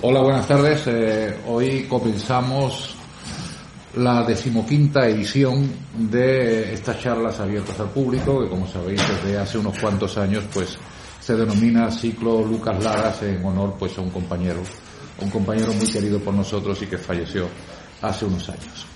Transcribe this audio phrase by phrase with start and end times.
[0.00, 0.82] Hola, buenas tardes.
[0.86, 2.94] Eh, hoy comenzamos
[3.96, 9.76] la decimoquinta edición de estas charlas abiertas al público, que como sabéis desde hace unos
[9.76, 10.78] cuantos años pues
[11.18, 14.60] se denomina ciclo Lucas Laras en honor pues a un compañero,
[15.20, 17.48] un compañero muy querido por nosotros y que falleció
[18.00, 18.86] hace unos años.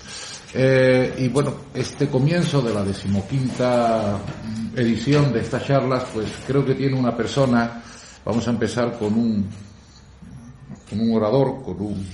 [0.54, 4.18] Eh, y bueno, este comienzo de la decimoquinta
[4.76, 7.82] edición de estas charlas, pues creo que tiene una persona,
[8.24, 9.71] vamos a empezar con un
[10.92, 12.06] con un orador, con un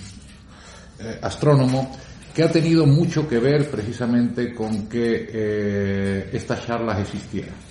[1.00, 1.90] eh, astrónomo,
[2.34, 7.68] que ha tenido mucho que ver precisamente con que eh, estas charlas existieran.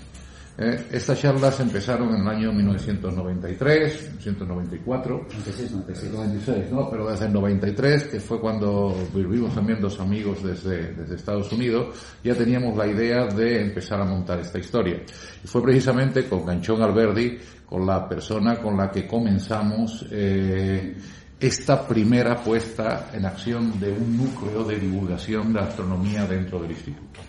[0.60, 5.72] Eh, estas charlas empezaron en el año 1993, 1994, 96,
[6.12, 6.72] 96.
[6.72, 6.90] ¿no?
[6.90, 11.96] pero desde el 93, que fue cuando vivimos también dos amigos desde, desde Estados Unidos,
[12.24, 15.00] ya teníamos la idea de empezar a montar esta historia.
[15.44, 17.38] Y fue precisamente con Ganchón Alberdi,
[17.70, 20.96] con la persona con la que comenzamos eh,
[21.40, 27.20] esta primera puesta en acción de un núcleo de divulgación de astronomía dentro del instituto.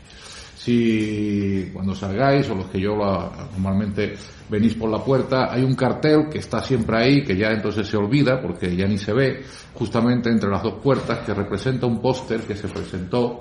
[0.56, 4.14] Si cuando salgáis o los que yo normalmente
[4.48, 7.96] venís por la puerta, hay un cartel que está siempre ahí, que ya entonces se
[7.96, 9.42] olvida porque ya ni se ve,
[9.74, 13.40] justamente entre las dos puertas, que representa un póster que se presentó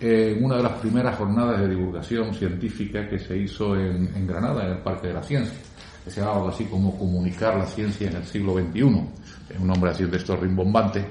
[0.00, 4.64] en una de las primeras jornadas de divulgación científica que se hizo en, en Granada,
[4.64, 5.58] en el Parque de la Ciencia,
[6.04, 9.90] que se llamaba algo así como Comunicar la Ciencia en el siglo XXI, un nombre
[9.90, 11.06] así de esto rimbombante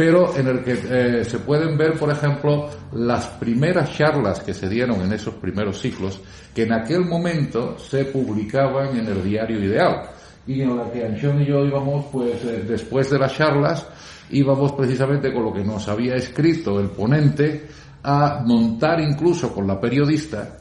[0.00, 4.66] pero en el que eh, se pueden ver, por ejemplo, las primeras charlas que se
[4.66, 6.18] dieron en esos primeros ciclos,
[6.54, 10.08] que en aquel momento se publicaban en el diario Ideal,
[10.46, 13.86] y en la que Anchón y yo íbamos, pues, eh, después de las charlas,
[14.30, 17.66] íbamos precisamente con lo que nos había escrito el ponente
[18.02, 20.59] a montar incluso con la periodista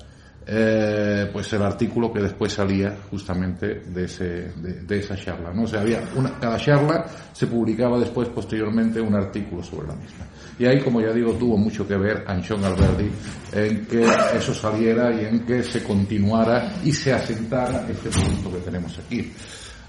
[0.51, 5.53] eh, pues el artículo que después salía justamente de, ese, de, esa charla.
[5.53, 5.63] ¿no?
[5.63, 10.25] O sea, había una, cada charla se publicaba después, posteriormente, un artículo sobre la misma.
[10.57, 13.11] Y ahí, como ya digo, tuvo mucho que ver Anchón Alberdi
[13.53, 14.03] en que
[14.35, 19.31] eso saliera y en que se continuara y se asentara este producto que tenemos aquí.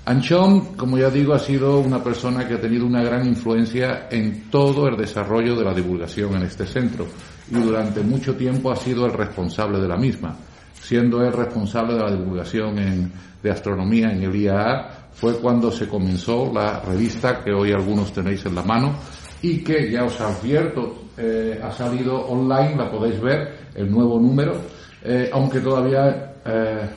[0.05, 4.51] Anchón, como ya digo, ha sido una persona que ha tenido una gran influencia en
[4.51, 7.07] todo el desarrollo de la divulgación en este centro
[7.51, 10.37] y durante mucho tiempo ha sido el responsable de la misma
[10.81, 13.11] siendo él responsable de la divulgación
[13.43, 18.45] de astronomía en el IAA, fue cuando se comenzó la revista que hoy algunos tenéis
[18.47, 18.95] en la mano
[19.43, 24.55] y que ya os advierto, eh, ha salido online, la podéis ver, el nuevo número,
[25.03, 26.89] eh, aunque todavía eh,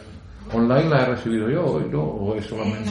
[0.51, 2.01] online la he recibido yo hoy, ¿no?
[2.01, 2.89] ¿O es solamente?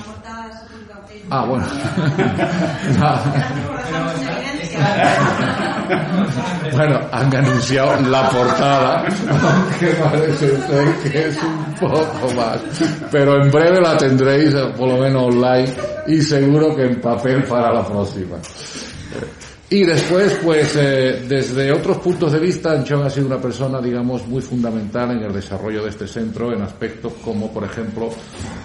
[1.30, 1.64] Ah, bueno.
[6.72, 12.60] bueno, han anunciado la portada, aunque parece ser que es un poco más.
[13.10, 15.74] Pero en breve la tendréis, por lo menos online,
[16.06, 18.36] y seguro que en papel para la próxima.
[19.72, 24.26] Y después, pues, eh, desde otros puntos de vista, Anchón ha sido una persona, digamos,
[24.26, 28.10] muy fundamental en el desarrollo de este centro en aspectos como, por ejemplo,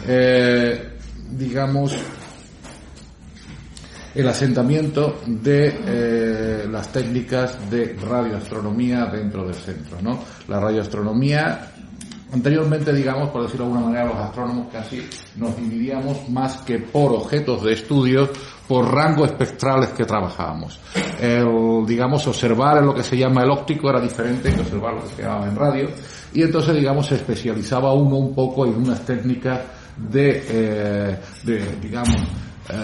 [0.05, 0.97] eh,
[1.31, 1.95] digamos,
[4.17, 9.97] el asentamiento de eh, las técnicas de radioastronomía dentro del centro.
[10.01, 10.17] ¿no?
[10.47, 11.71] La radioastronomía,
[12.33, 17.11] anteriormente, digamos, por decirlo de alguna manera, los astrónomos casi nos dividíamos más que por
[17.13, 18.27] objetos de estudio,
[18.67, 20.79] por rangos espectrales que trabajábamos.
[21.21, 25.03] El, digamos, observar en lo que se llama el óptico era diferente que observar lo
[25.03, 25.89] que se llamaba en radio,
[26.33, 29.61] y entonces, digamos, se especializaba uno un poco en unas técnicas
[29.95, 31.19] de, eh,
[31.81, 32.17] digamos,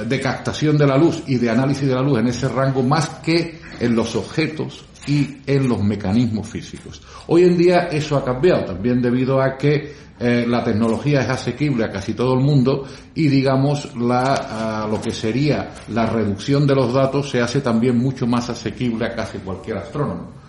[0.07, 3.09] de captación de la luz y de análisis de la luz en ese rango más
[3.23, 7.01] que en los objetos y en los mecanismos físicos.
[7.27, 11.83] Hoy en día eso ha cambiado también debido a que eh, la tecnología es asequible
[11.85, 12.85] a casi todo el mundo
[13.15, 18.27] y digamos la, lo que sería la reducción de los datos se hace también mucho
[18.27, 20.42] más asequible a casi cualquier astrónomo.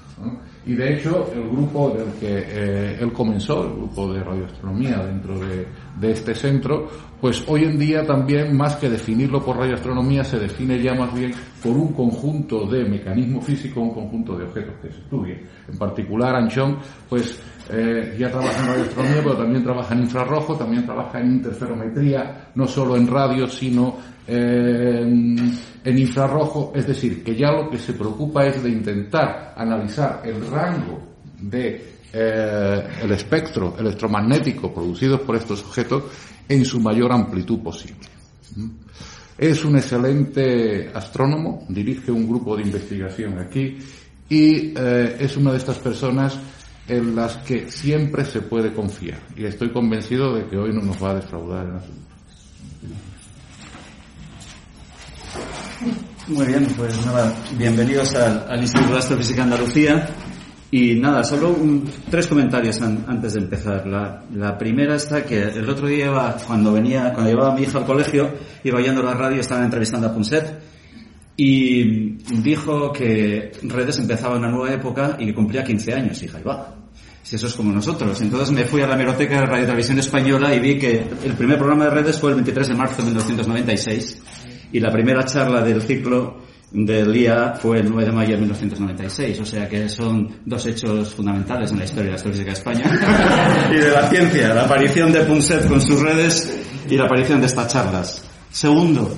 [0.66, 5.38] Y de hecho, el grupo del que eh, él comenzó, el grupo de radioastronomía dentro
[5.38, 5.66] de,
[6.00, 6.88] de, este centro,
[7.20, 11.32] pues hoy en día también, más que definirlo por radioastronomía, se define ya más bien
[11.62, 15.42] por un conjunto de mecanismos físicos, un conjunto de objetos que se estudien.
[15.68, 16.78] En particular, Anchón,
[17.10, 17.38] pues
[17.70, 22.66] eh, ya trabaja en radioastronomía, pero también trabaja en infrarrojo, también trabaja en interferometría, no
[22.66, 23.96] solo en radio, sino
[24.26, 30.46] en, infrarrojo, es decir, que ya lo que se preocupa es de intentar analizar el
[30.50, 31.00] rango
[31.40, 36.04] de eh, el espectro electromagnético producido por estos objetos
[36.48, 38.06] en su mayor amplitud posible.
[39.36, 43.78] Es un excelente astrónomo, dirige un grupo de investigación aquí
[44.28, 46.38] y eh, es una de estas personas
[46.88, 49.20] en las que siempre se puede confiar.
[49.36, 52.04] Y estoy convencido de que hoy no nos va a defraudar en asunto.
[56.28, 60.08] Muy bien, pues nada, bienvenidos al, Instituto de Astrofísica Andalucía.
[60.70, 61.54] Y nada, solo
[62.10, 63.86] tres comentarios antes de empezar.
[63.86, 67.84] La, primera está que el otro día, cuando venía, cuando llevaba a mi hija al
[67.84, 68.32] colegio,
[68.64, 70.58] iba yendo a la radio estaban entrevistando a Punset
[71.36, 76.22] y dijo que Redes empezaba una nueva época y que cumplía 15 años.
[76.22, 76.76] Y va,
[77.22, 78.20] si eso es como nosotros.
[78.20, 81.58] Entonces me fui a la hemeroteca de Radio Televisión Española y vi que el primer
[81.58, 84.22] programa de Redes fue el 23 de marzo de 1996
[84.72, 89.40] y la primera charla del ciclo del día fue el 9 de mayo de 1996,
[89.40, 93.70] o sea que son dos hechos fundamentales en la historia de la astrofísica de España
[93.70, 97.46] y de la ciencia, la aparición de Punset con sus redes y la aparición de
[97.46, 98.24] estas charlas.
[98.50, 99.16] Segundo,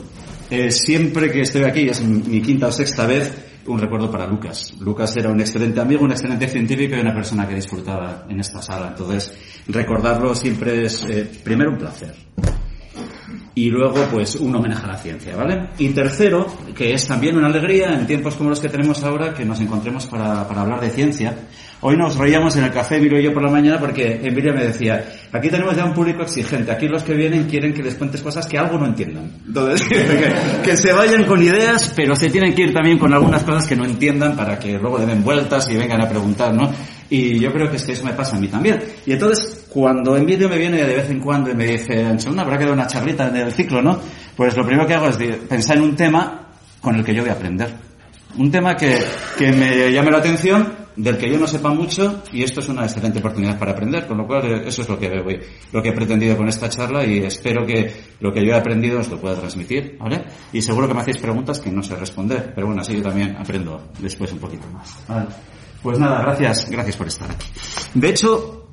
[0.50, 3.32] eh, siempre que estoy aquí, es mi quinta o sexta vez,
[3.66, 4.74] un recuerdo para Lucas.
[4.80, 8.62] Lucas era un excelente amigo, un excelente científico y una persona que disfrutaba en esta
[8.62, 8.88] sala.
[8.88, 9.32] Entonces,
[9.68, 12.14] recordarlo siempre es, eh, primero, un placer
[13.58, 15.70] y luego pues un homenaje a la ciencia, ¿vale?
[15.78, 19.46] Y tercero, que es también una alegría en tiempos como los que tenemos ahora que
[19.46, 21.34] nos encontremos para, para hablar de ciencia.
[21.80, 24.62] Hoy nos reíamos en el café, Emilio y yo por la mañana, porque Emilio me
[24.62, 28.20] decía, aquí tenemos ya un público exigente, aquí los que vienen quieren que les cuentes
[28.20, 29.32] cosas que algo no entiendan.
[29.46, 29.88] Entonces,
[30.62, 33.74] que, se vayan con ideas, pero se tienen que ir también con algunas cosas que
[33.74, 36.70] no entiendan para que luego den vueltas y vengan a preguntar, ¿no?
[37.08, 38.82] Y yo creo que es que eso me pasa a mí también.
[39.06, 42.40] Y entonces, cuando en vídeo me viene de vez en cuando y me dice, Anselmo,
[42.40, 44.00] habrá que dar una charlita en el ciclo, ¿no?
[44.34, 46.48] Pues lo primero que hago es pensar en un tema
[46.80, 47.74] con el que yo voy a aprender.
[48.38, 48.96] Un tema que,
[49.36, 52.84] que me llame la atención, del que yo no sepa mucho, y esto es una
[52.84, 55.40] excelente oportunidad para aprender, con lo cual eh, eso es lo que, voy,
[55.70, 59.00] lo que he pretendido con esta charla y espero que lo que yo he aprendido
[59.00, 60.24] os lo pueda transmitir, ¿vale?
[60.54, 63.36] Y seguro que me hacéis preguntas que no sé responder, pero bueno, así yo también
[63.36, 65.04] aprendo después un poquito más.
[65.06, 65.26] ¿vale?
[65.82, 67.46] Pues nada, gracias, gracias por estar aquí.
[67.92, 68.65] De hecho,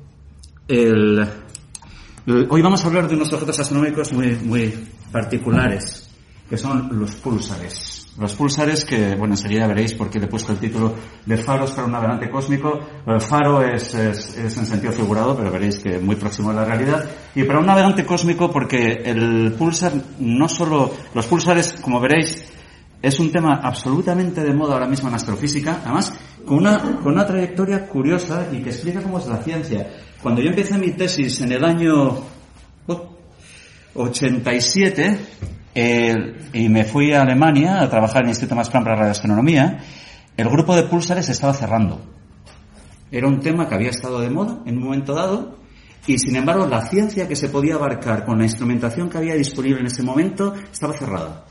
[0.68, 6.10] hoy vamos a hablar de unos objetos astronómicos muy, muy particulares,
[6.48, 8.00] que son los púlsares.
[8.18, 10.94] Los púlsares que, bueno, enseguida veréis por qué le he puesto el título
[11.26, 12.78] de faros para un navegante cósmico.
[13.06, 16.64] El faro es, es, es, en sentido figurado, pero veréis que muy próximo a la
[16.64, 17.04] realidad.
[17.34, 22.44] Y para un navegante cósmico porque el pulsar, no solo, los pulsares, como veréis,
[23.02, 26.14] es un tema absolutamente de moda ahora mismo en astrofísica, además
[26.46, 29.90] con una, con una trayectoria curiosa y que explica cómo es la ciencia.
[30.24, 32.16] Cuando yo empecé mi tesis en el año
[33.92, 35.18] 87
[36.54, 39.84] y me fui a Alemania a trabajar en el Instituto Max Planck para Radioastronomía,
[40.34, 42.00] el grupo de pulsares estaba cerrando.
[43.10, 45.58] Era un tema que había estado de moda en un momento dado
[46.06, 49.80] y sin embargo la ciencia que se podía abarcar con la instrumentación que había disponible
[49.80, 51.44] en ese momento estaba cerrada.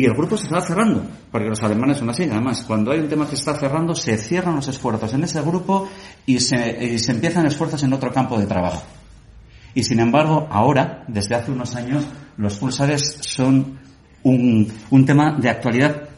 [0.00, 1.02] Y el grupo se estaba cerrando,
[1.32, 2.22] porque los alemanes son así.
[2.22, 5.88] Además, cuando hay un tema que está cerrando, se cierran los esfuerzos en ese grupo
[6.24, 8.84] y se, se empiezan esfuerzos en otro campo de trabajo.
[9.74, 12.06] Y sin embargo, ahora, desde hace unos años,
[12.36, 13.76] los pulsares son
[14.22, 16.08] un, tema de actualidad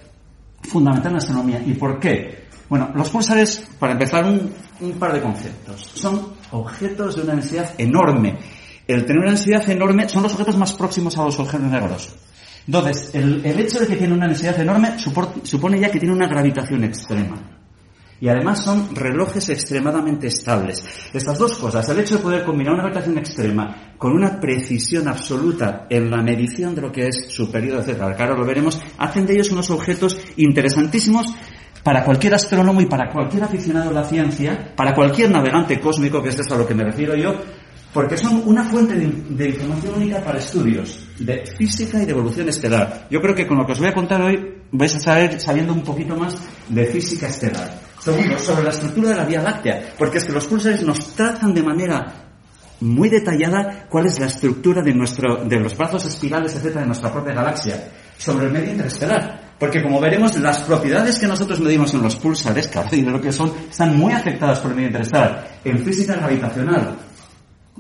[0.61, 1.63] fundamental en la astronomía.
[1.65, 2.49] ¿Y por qué?
[2.69, 5.91] Bueno, los pulsares, para empezar, un, un par de conceptos.
[5.95, 8.41] Son objetos de una densidad enorme.
[8.87, 12.15] El tener una densidad enorme son los objetos más próximos a los objetos negros.
[12.73, 14.97] Entonces, el, hecho de que tiene una densidad enorme
[15.43, 17.37] supone ya que tiene una gravitación extrema.
[18.21, 20.85] Y además son relojes extremadamente estables.
[21.13, 25.89] Estas dos cosas, el hecho de poder combinar una gravitación extrema con una precisión absoluta
[25.91, 29.33] en la medición de lo que es su periodo, etc., ahora lo veremos, hacen de
[29.33, 31.27] ellos unos objetos interesantísimos
[31.83, 36.29] para cualquier astrónomo y para cualquier aficionado a la ciencia, para cualquier navegante cósmico, que
[36.29, 37.35] es a lo que me refiero yo,
[37.93, 43.07] porque son una fuente de, información única para estudios de física y de evolución estelar.
[43.11, 45.73] Yo creo que con lo que os voy a contar hoy vais a saber sabiendo
[45.73, 46.37] un poquito más
[46.69, 47.81] de física estelar.
[47.99, 51.53] Segundo, sobre la estructura de la Vía Láctea, porque es que los pulsares nos trazan
[51.53, 52.31] de manera
[52.81, 57.13] muy detallada cuál es la estructura de, nuestro, de los brazos espirales, etcétera, de nuestra
[57.13, 59.51] propia galaxia, sobre el medio interestelar.
[59.59, 63.53] Porque como veremos, las propiedades que nosotros medimos en los pulsares, que ahora que son,
[63.69, 65.47] están muy afectadas por el medio interestelar.
[65.63, 66.97] En física gravitacional,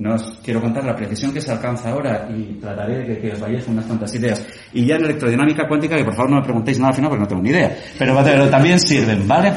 [0.00, 3.40] no os quiero contar la precisión que se alcanza ahora y trataré de que, os
[3.40, 4.47] vayáis con unas cuantas ideas.
[4.73, 7.23] Y ya en electrodinámica cuántica, que por favor no me preguntéis nada al final porque
[7.23, 9.52] no tengo ni idea, pero, pero también sirven, ¿vale?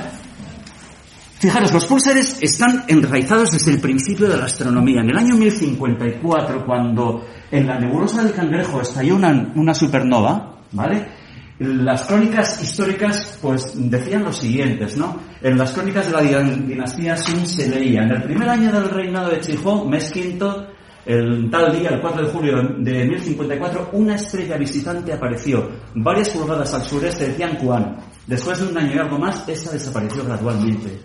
[1.40, 5.02] Fijaros, los pulsares están enraizados desde el principio de la astronomía.
[5.02, 11.23] En el año 1054, cuando en la nebulosa del Cangrejo estalló una, una supernova, ¿vale?
[11.60, 15.20] Las crónicas históricas pues decían lo siguientes, ¿no?
[15.42, 19.30] En las crónicas de la dinastía Sun se leía, en el primer año del reinado
[19.30, 20.68] de Chihó, mes quinto,
[21.06, 26.74] el tal día, el 4 de julio de 1054, una estrella visitante apareció varias pulgadas
[26.74, 27.98] al sureste de Tianquan.
[28.26, 30.98] Después de un año y algo más, esa desapareció gradualmente.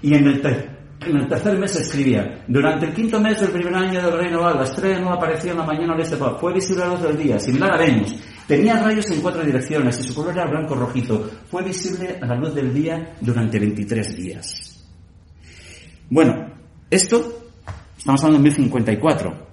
[0.00, 4.54] Y en el, tercer mes escribía, durante el quinto mes del primer año del reino
[4.54, 7.18] la estrella no apareció en la mañana al este, fue visible a la luz del
[7.18, 7.76] día, similar a
[8.50, 11.24] Tenía rayos en cuatro direcciones y su color era blanco rojizo.
[11.48, 14.84] Fue visible a la luz del día durante 23 días.
[16.08, 16.50] Bueno,
[16.90, 17.44] esto,
[17.96, 19.46] estamos hablando de 1054,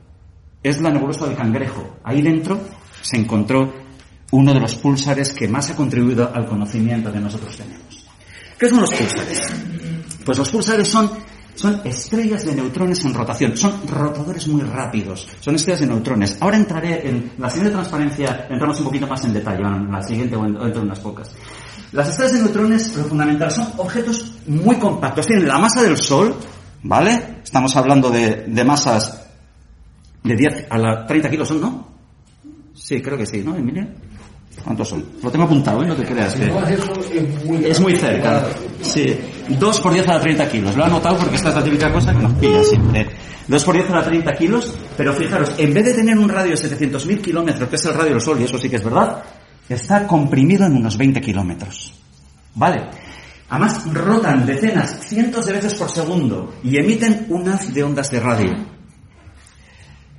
[0.64, 1.98] es la nebulosa del cangrejo.
[2.04, 2.60] Ahí dentro
[3.00, 3.72] se encontró
[4.32, 8.04] uno de los púlsares que más ha contribuido al conocimiento que nosotros tenemos.
[8.58, 9.42] ¿Qué son los púlsares?
[10.26, 11.12] Pues los púlsares son
[11.58, 16.38] son estrellas de neutrones en rotación, son rotadores muy rápidos, son estrellas de neutrones.
[16.40, 20.44] Ahora entraré en la siguiente transparencia, entramos un poquito más en detalle, la siguiente o
[20.44, 21.32] dentro de unas pocas.
[21.94, 26.36] Las estrellas de neutrones, lo fundamental, son objetos muy compactos, tienen la masa del Sol,
[26.84, 27.40] ¿vale?
[27.44, 29.26] Estamos hablando de, de masas
[30.24, 31.88] de 10 a la 30 kilos, ¿son, no?
[32.76, 33.88] Sí, creo que sí, ¿no, Emilia?
[34.64, 35.06] ¿Cuántos son?
[35.24, 35.88] Lo tengo apuntado, ¿eh?
[35.88, 36.52] No te creas que...
[37.70, 38.46] Es muy cerca.
[38.82, 39.18] Sí.
[39.48, 40.76] 2 por 10 a la 30 kilos.
[40.76, 43.08] Lo he anotado porque esta es la típica cosa que nos pilla siempre.
[43.48, 46.52] 2 por 10 a la 30 kilos, pero fijaros, en vez de tener un radio
[46.52, 49.24] de 700.000 kilómetros, que es el radio del Sol, y eso sí que es verdad,
[49.70, 51.94] está comprimido en unos 20 kilómetros.
[52.56, 52.90] ¿Vale?
[53.50, 58.20] Además, rotan decenas, cientos de veces por segundo y emiten un haz de ondas de
[58.20, 58.54] radio.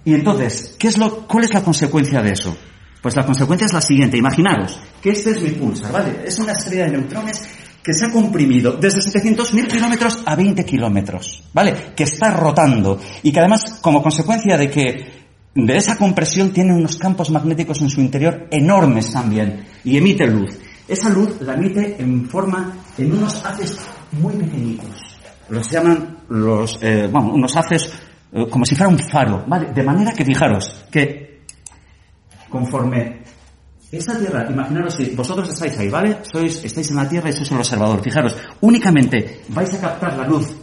[0.04, 2.56] Y entonces, ¿qué es lo, ¿cuál es la consecuencia de eso?
[3.02, 4.16] Pues la consecuencia es la siguiente.
[4.16, 6.22] Imaginaros que este es mi pulsar, ¿vale?
[6.24, 7.48] Es una estrella de neutrones
[7.82, 11.92] que se ha comprimido desde 700.000 kilómetros a 20 kilómetros, ¿vale?
[11.96, 15.18] Que está rotando y que además, como consecuencia de que
[15.54, 20.58] de esa compresión tiene unos campos magnéticos en su interior enormes también y emite luz.
[20.86, 23.78] Esa luz la emite en forma, en unos haces
[24.12, 25.18] muy pequeñitos.
[25.48, 27.90] Los llaman los, eh, bueno, unos haces
[28.32, 29.72] eh, como si fuera un faro, ¿vale?
[29.72, 31.27] De manera que fijaros que
[32.48, 33.22] conforme
[33.90, 36.18] esta tierra, imaginaros si vosotros estáis ahí, ¿vale?
[36.22, 38.02] Sois, estáis en la tierra y sois el observador.
[38.02, 40.54] Fijaros, únicamente vais a captar la luz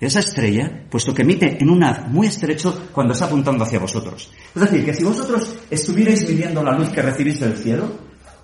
[0.00, 3.80] de esa estrella, puesto que emite en un haz muy estrecho cuando está apuntando hacia
[3.80, 4.30] vosotros.
[4.54, 7.90] Es decir, que si vosotros estuvierais midiendo la luz que recibís del cielo,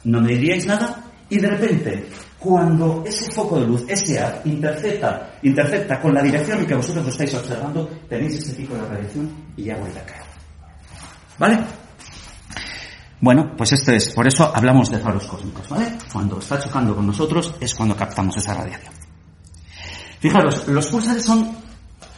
[0.02, 2.06] no me diríais nada y de repente,
[2.38, 7.04] cuando ese foco de luz, ese haz, intercepta, intercepta con la dirección en que vosotros
[7.04, 10.22] lo estáis observando, tenéis ese pico de radiación y ya vuelve a caer.
[11.38, 11.83] ¿Vale?
[13.24, 15.96] Bueno, pues esto es, por eso hablamos de faros cósmicos, ¿vale?
[16.12, 18.92] Cuando está chocando con nosotros es cuando captamos esa radiación.
[20.20, 21.56] Fijaros, los pulsares son,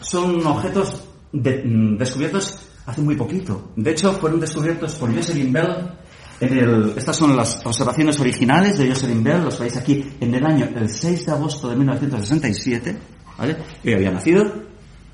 [0.01, 3.71] son objetos mm, descubiertos hace muy poquito.
[3.77, 5.93] De hecho, fueron descubiertos por Jocelyn Bell
[6.41, 10.45] en el, estas son las observaciones originales de Jocelyn Bell, los veis aquí, en el
[10.45, 12.99] año el 6 de agosto de 1967,
[13.39, 13.57] ¿vale?
[13.85, 14.43] Yo había nacido,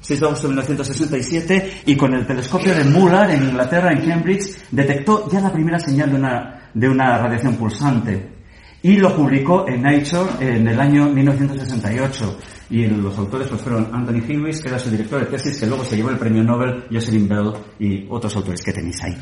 [0.02, 4.50] 6 de agosto de 1967, y con el telescopio de Muller en Inglaterra, en Cambridge,
[4.70, 8.30] detectó ya la primera señal de una, de una radiación pulsante.
[8.82, 12.38] Y lo publicó en Nature en el año 1968.
[12.70, 15.84] Y los autores pues, fueron Anthony Hilwis, que era su director de tesis, que luego
[15.84, 19.16] se llevó el premio Nobel, Jocelyn Bell y otros autores que tenéis ahí.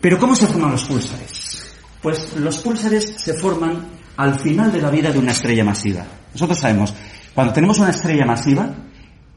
[0.00, 1.74] Pero ¿cómo se forman los púlsares?
[2.00, 6.04] Pues los púlsares se forman al final de la vida de una estrella masiva.
[6.32, 6.94] Nosotros sabemos,
[7.34, 8.74] cuando tenemos una estrella masiva,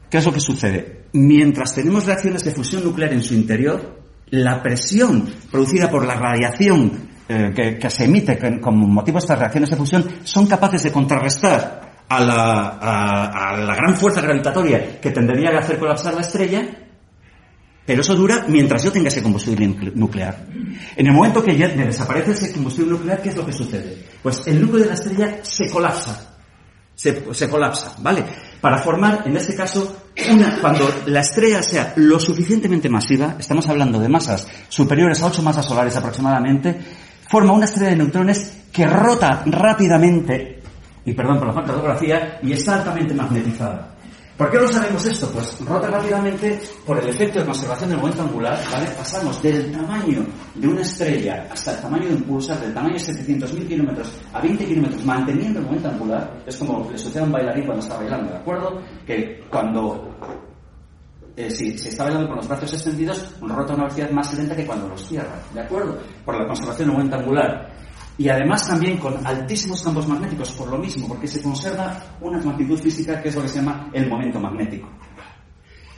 [0.08, 1.06] ¿qué es lo que sucede?
[1.12, 3.98] Mientras tenemos reacciones de fusión nuclear en su interior,
[4.30, 9.70] la presión producida por la radiación eh, que, se emite como motivo de estas reacciones
[9.70, 15.56] de fusión son capaces de contrarrestar a la, a gran fuerza gravitatoria que tendría que
[15.58, 16.66] hacer colapsar la estrella
[17.88, 20.44] pero eso dura mientras yo tenga ese combustible nuclear.
[20.94, 24.04] En el momento que ya desaparece ese combustible nuclear, ¿qué es lo que sucede?
[24.22, 26.37] Pues el núcleo de la estrella se colapsa.
[26.98, 28.24] Se, colapsa, ¿vale?
[28.60, 34.00] Para formar, en este caso, una, cuando la estrella sea lo suficientemente masiva, estamos hablando
[34.00, 36.76] de masas superiores a 8 masas solares aproximadamente,
[37.30, 40.60] forma una estrella de neutrones que rota rápidamente,
[41.04, 43.94] y perdón por la falta de ortografía, y está altamente magnetizada.
[44.38, 45.28] ¿Por qué lo sabemos esto?
[45.32, 48.86] Pues rota rápidamente por el efecto de conservación del momento angular, ¿vale?
[48.96, 53.00] Pasamos del tamaño de una estrella hasta el tamaño de un pulsar, del tamaño de
[53.00, 56.44] 700.000 kilómetros a 20 kilómetros, manteniendo el momento angular.
[56.46, 58.80] Es como le sucede a un bailarín cuando está bailando, ¿de acuerdo?
[59.04, 60.08] Que cuando
[61.36, 64.54] eh, si, si, está bailando con los brazos extendidos, rota a una velocidad más lenta
[64.54, 65.98] que cuando los cierra, ¿de acuerdo?
[66.24, 67.77] Por la conservación del momento angular
[68.18, 72.78] y además también con altísimos campos magnéticos por lo mismo, porque se conserva una magnitud
[72.78, 74.88] física que es lo que se llama el momento magnético.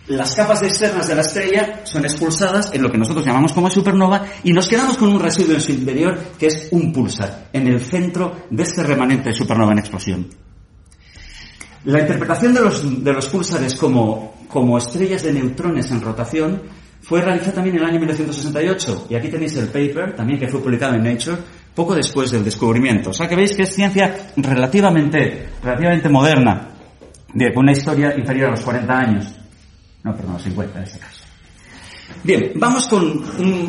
[0.09, 4.25] Las capas externas de la estrella son expulsadas en lo que nosotros llamamos como supernova
[4.43, 7.81] y nos quedamos con un residuo en su interior que es un pulsar, en el
[7.81, 10.29] centro de este remanente de supernova en explosión.
[11.85, 16.61] La interpretación de los, de los pulsares como, como estrellas de neutrones en rotación
[17.01, 20.61] fue realizada también en el año 1968 y aquí tenéis el paper también que fue
[20.61, 21.39] publicado en Nature
[21.81, 23.09] poco después del descubrimiento.
[23.09, 26.69] O sea que veis que es ciencia relativamente, relativamente moderna,
[27.33, 29.35] de una historia inferior a los 40 años.
[30.03, 31.25] No, perdón, los 50 en este caso.
[32.23, 33.25] Bien, vamos con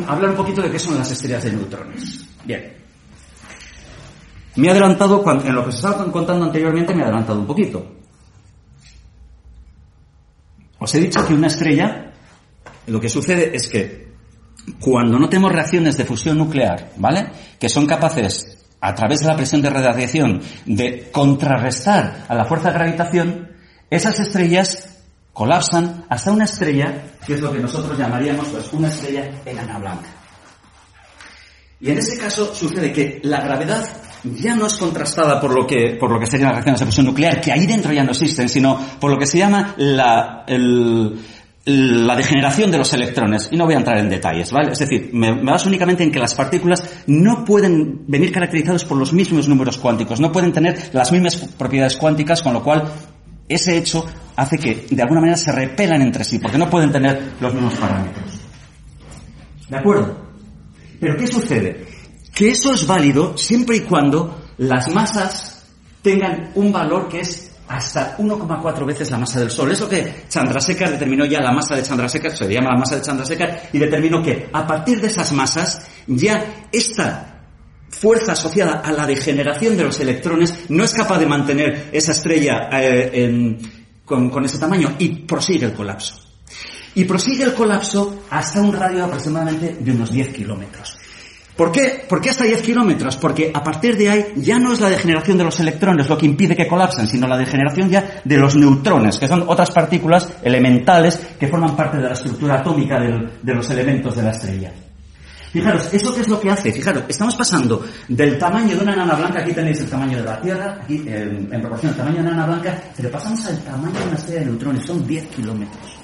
[0.06, 2.28] hablar un poquito de qué son las estrellas de neutrones.
[2.44, 2.70] Bien.
[4.56, 7.96] Me he adelantado, en lo que se estaba contando anteriormente, me he adelantado un poquito.
[10.78, 12.12] Os he dicho que una estrella,
[12.88, 14.11] lo que sucede es que
[14.80, 17.30] cuando no tenemos reacciones de fusión nuclear, ¿vale?
[17.58, 22.68] Que son capaces, a través de la presión de radiación, de contrarrestar a la fuerza
[22.68, 23.52] de gravitación,
[23.90, 25.00] esas estrellas
[25.32, 30.08] colapsan hasta una estrella, que es lo que nosotros llamaríamos pues, una estrella enana blanca.
[31.80, 33.84] Y en ese caso sucede que la gravedad
[34.24, 37.06] ya no es contrastada por lo que, por lo que serían las reacciones de fusión
[37.06, 40.44] nuclear, que ahí dentro ya no existen, sino por lo que se llama la,
[41.64, 43.48] la degeneración de los electrones.
[43.50, 44.72] Y no voy a entrar en detalles, ¿vale?
[44.72, 49.12] Es decir, me, baso únicamente en que las partículas no pueden venir caracterizadas por los
[49.12, 52.84] mismos números cuánticos, no pueden tener las mismas propiedades cuánticas, con lo cual
[53.48, 54.04] ese hecho
[54.36, 57.74] hace que de alguna manera se repelan entre sí, porque no pueden tener los mismos
[57.74, 58.40] parámetros.
[59.68, 60.16] ¿De acuerdo?
[60.98, 61.86] Pero ¿qué sucede?
[62.34, 65.66] Que eso es válido siempre y cuando las masas
[66.02, 69.72] tengan un valor que es hasta 1,4 veces la masa del Sol.
[69.72, 73.70] Eso que Chandrasekhar determinó ya la masa de Chandrasekhar, se llama la masa de Chandrasekhar,
[73.72, 77.46] y determinó que a partir de esas masas ya esta
[77.88, 82.68] fuerza asociada a la degeneración de los electrones no es capaz de mantener esa estrella
[82.72, 83.58] eh,
[84.04, 86.20] con, ese tamaño y prosigue el colapso.
[86.94, 90.98] Y prosigue el colapso hasta un radio aproximadamente de unos 10 kilómetros.
[91.56, 92.04] ¿Por qué?
[92.08, 93.16] ¿Por qué hasta 10 kilómetros?
[93.16, 96.26] Porque a partir de ahí ya no es la degeneración de los electrones lo que
[96.26, 101.20] impide que colapsen, sino la degeneración ya de los neutrones, que son otras partículas elementales
[101.38, 104.72] que forman parte de la estructura atómica de los elementos de la estrella.
[105.52, 106.72] Fijaros, ¿eso qué es lo que hace?
[106.72, 110.40] Fijaros, estamos pasando del tamaño de una nana blanca, aquí tenéis el tamaño de la
[110.40, 114.06] Tierra, aquí en, proporción al tamaño de una nana blanca, pero pasamos al tamaño de
[114.06, 115.98] una estrella de neutrones, son 10 kilómetros.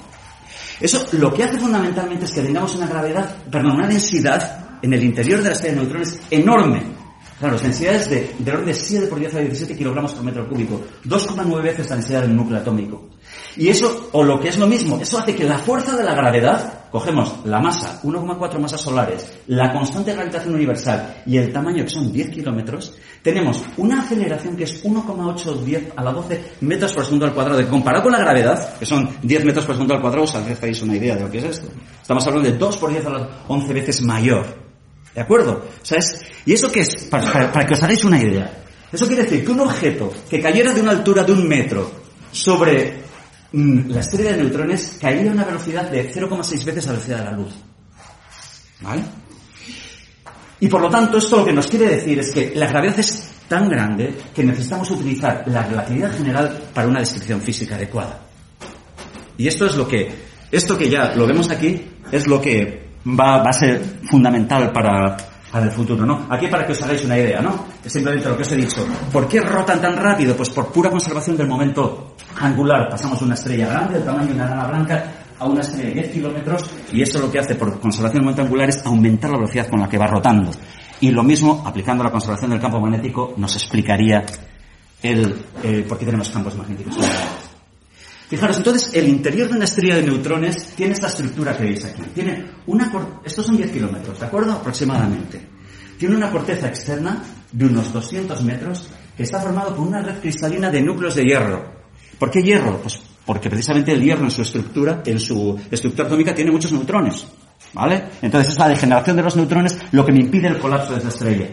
[0.79, 5.05] Eso lo que hace fundamentalmente es que tengamos una gravedad, perdón, una densidad en el
[5.05, 6.83] interior de la estrella de neutrones enorme.
[7.39, 10.81] Claro, densidades de, de orden de 7 por 10 a 17 kilogramos por metro cúbico,
[11.05, 13.11] 2,9 veces la densidad del núcleo atómico.
[13.57, 16.15] Y eso, o lo que es lo mismo, eso hace que la fuerza de la
[16.15, 21.85] gravedad, cogemos la masa, 1,4 masas solares, la constante de gravitación universal y el tamaño
[21.85, 27.05] que son 10 kilómetros, tenemos una aceleración que es 1,810 a la 12 metros por
[27.05, 27.59] segundo al cuadrado.
[27.59, 30.83] Que comparado con la gravedad, que son 10 metros por segundo al cuadrado, os hacéis
[30.83, 31.69] una idea de lo que es esto.
[32.01, 34.68] Estamos hablando de 2 por 10 a las 11 veces mayor.
[35.19, 35.65] ¿De acuerdo?
[35.83, 37.05] O sea, es, ¿Y eso qué es?
[37.05, 38.65] Para, que os hagáis una idea.
[38.93, 41.91] Eso quiere decir que un objeto que cayera de una altura de un metro
[42.31, 43.09] sobre
[43.51, 47.25] Mm, la estrella de neutrones caería a una velocidad de 0,6 veces la velocidad de
[47.25, 47.55] la luz.
[48.81, 49.03] ¿Vale?
[50.61, 53.31] Y por lo tanto, esto lo que nos quiere decir es que la gravedad es
[53.49, 58.21] tan grande que necesitamos utilizar la relatividad general para una descripción física adecuada.
[59.39, 60.13] Y esto es lo que,
[60.51, 65.17] esto que ya lo vemos aquí, es lo que va, va a ser fundamental para,
[65.51, 66.27] para el futuro, ¿no?
[66.29, 67.67] Aquí para que os hagáis una idea, ¿no?
[67.85, 68.87] Es simplemente lo que os he dicho.
[69.13, 70.37] ¿Por qué rotan tan rápido?
[70.37, 72.89] Pues por pura conservación del momento angular.
[72.91, 75.95] Pasamos de una estrella grande, del tamaño de una nana blanca, a una estrella de
[75.95, 79.39] 10 kilómetros, y eso lo que hace por conservación del momento angular es aumentar la
[79.39, 80.51] velocidad con la que va rotando.
[81.01, 84.25] Y lo mismo, aplicando la conservación del campo magnético, nos explicaría
[85.01, 86.97] el, eh, por qué tenemos campos magnéticos.
[88.29, 92.03] Fijaros, entonces, el interior de una estrella de neutrones tiene esta estructura que veis aquí.
[92.15, 92.93] Tiene una
[93.25, 94.53] estos son 10 kilómetros, ¿de acuerdo?
[94.53, 95.41] Aproximadamente.
[95.99, 98.87] Tiene una corteza externa de unos 200 metros
[99.17, 101.73] que está formado por una red cristalina de núcleos de hierro.
[102.19, 102.79] ¿Por qué hierro?
[102.83, 107.27] Pues porque precisamente el hierro en su estructura, en su estructura atómica, tiene muchos neutrones.
[107.73, 108.05] ¿Vale?
[108.21, 111.09] Entonces es la degeneración de los neutrones lo que me impide el colapso de esta
[111.09, 111.49] estrella.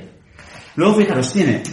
[0.76, 1.64] Luego, fijaros, tiene,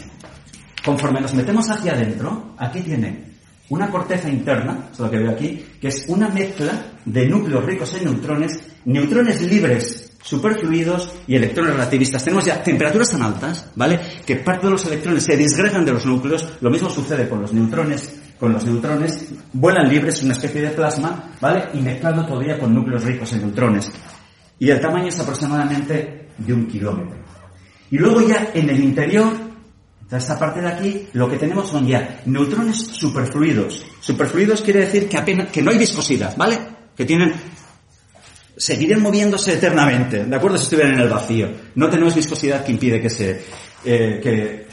[0.85, 3.32] conforme nos metemos hacia adentro, aquí tiene
[3.69, 6.73] una corteza interna, es lo que veo aquí, que es una mezcla
[7.05, 12.25] de núcleos ricos en neutrones, neutrones libres superfluidos y electrones relativistas.
[12.25, 14.01] Tenemos ya temperaturas tan altas, ¿vale?
[14.25, 16.49] Que parte de los electrones se disgregan de los núcleos.
[16.61, 18.21] Lo mismo sucede con los neutrones.
[18.39, 21.67] Con los neutrones vuelan libres, una especie de plasma, ¿vale?
[21.75, 23.91] Y mezclando todavía con núcleos ricos en neutrones.
[24.59, 27.17] Y el tamaño es aproximadamente de un kilómetro.
[27.91, 29.33] Y luego ya en el interior
[30.19, 33.85] esta parte de aquí, lo que tenemos son ya neutrones superfluidos.
[34.01, 36.59] Superfluidos quiere decir que apenas, que no hay viscosidad, ¿vale?
[36.97, 37.33] Que tienen,
[38.57, 40.59] seguirían moviéndose eternamente, ¿de acuerdo?
[40.59, 41.49] Si estuvieran en el vacío.
[41.75, 43.43] No tenemos viscosidad que impide que se,
[43.85, 44.67] eh, que,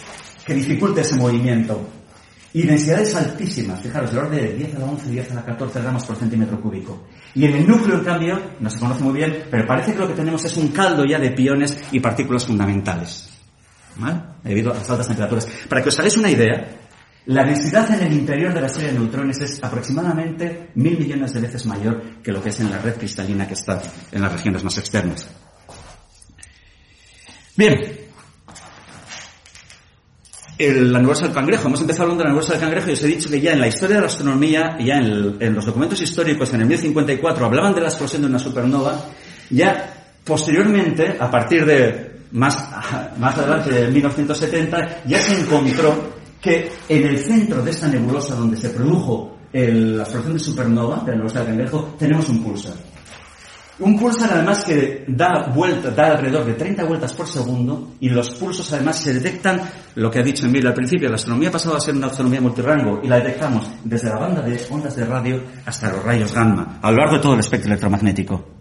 [0.46, 1.88] que dificulte ese movimiento.
[2.52, 5.82] Y densidades altísimas, fijaros, del orden de 10 a la 11, 10 a la 14
[5.82, 7.08] gramos por centímetro cúbico.
[7.36, 10.08] Y en el núcleo, en cambio, no se conoce muy bien, pero parece que lo
[10.08, 13.29] que tenemos es un caldo ya de piones y partículas fundamentales.
[14.00, 14.22] ¿Vale?
[14.44, 15.48] Debido a las altas temperaturas.
[15.68, 16.80] Para que os hagáis una idea,
[17.26, 21.42] La densidad en el interior de la estrella de neutrones es aproximadamente mil millones de
[21.42, 23.80] veces mayor que lo que es en la red cristalina que está
[24.12, 25.28] en las regiones más externas.
[27.56, 27.76] Bien,
[30.58, 31.68] el, la del cangrejo.
[31.68, 33.68] Hemos empezado hablando de la del cangrejo y os he dicho que ya en la
[33.68, 37.82] historia de la astronomía, ya en, en los documentos históricos en el 1054 hablaban de
[37.82, 39.06] la explosión de una supernova.
[39.52, 42.70] Ya posteriormente, a partir de más,
[43.18, 48.58] más adelante de 1970, ya se encontró que en el centro de esta nebulosa donde
[48.58, 52.76] se produjo el, la explosión de supernova, de la nebulosa del cangrejo, tenemos un pulsar.
[53.80, 58.32] Un pulsar además que da vuelta, da alrededor de 30 vueltas por segundo y los
[58.32, 59.62] pulsos además se detectan,
[59.96, 62.42] lo que ha dicho Emilio al principio, la astronomía ha pasado a ser una astronomía
[62.42, 66.80] multirango y la detectamos desde la banda de ondas de radio hasta los rayos gamma,
[66.82, 68.59] a lo largo de todo el espectro electromagnético.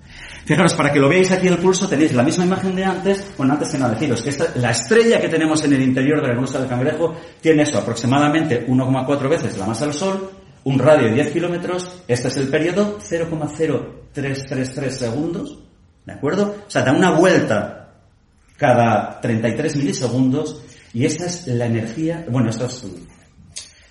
[0.49, 3.53] Fijaros, para que lo veáis aquí el pulso tenéis la misma imagen de antes, bueno,
[3.53, 6.33] antes que nada deciros que esta, la estrella que tenemos en el interior de la
[6.33, 10.31] nebulosa del cangrejo tiene eso, aproximadamente 1,4 veces la masa del Sol,
[10.65, 15.59] un radio de 10 kilómetros, este es el periodo, 0,0333 segundos,
[16.07, 16.55] ¿de acuerdo?
[16.67, 17.91] O sea, da una vuelta
[18.57, 20.63] cada 33 milisegundos
[20.95, 22.87] y esta es la energía, bueno, esto es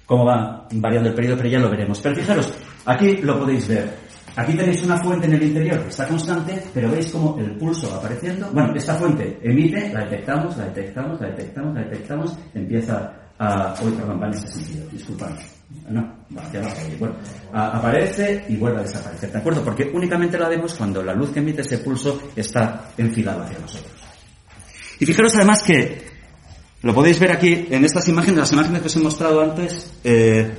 [0.08, 2.00] cómo va variando el periodo, pero ya lo veremos.
[2.00, 2.52] Pero fijaros,
[2.84, 4.07] aquí lo podéis ver.
[4.38, 7.98] Aquí tenéis una fuente en el interior está constante, pero veis cómo el pulso va
[7.98, 8.48] apareciendo.
[8.54, 13.74] Bueno, esta fuente emite, la detectamos, la detectamos, la detectamos, la detectamos, empieza a...
[13.82, 15.32] Hoy, perdón, va en ese sentido, disculpad.
[15.90, 16.02] No,
[16.38, 16.78] va hacia abajo.
[17.00, 17.16] Bueno,
[17.52, 19.64] aparece y vuelve a desaparecer, ¿de acuerdo?
[19.64, 23.92] Porque únicamente la vemos cuando la luz que emite ese pulso está enfilada hacia nosotros.
[25.00, 26.00] Y fijaros además que
[26.84, 29.94] lo podéis ver aquí en estas imágenes, las imágenes que os he mostrado antes.
[30.04, 30.52] eh,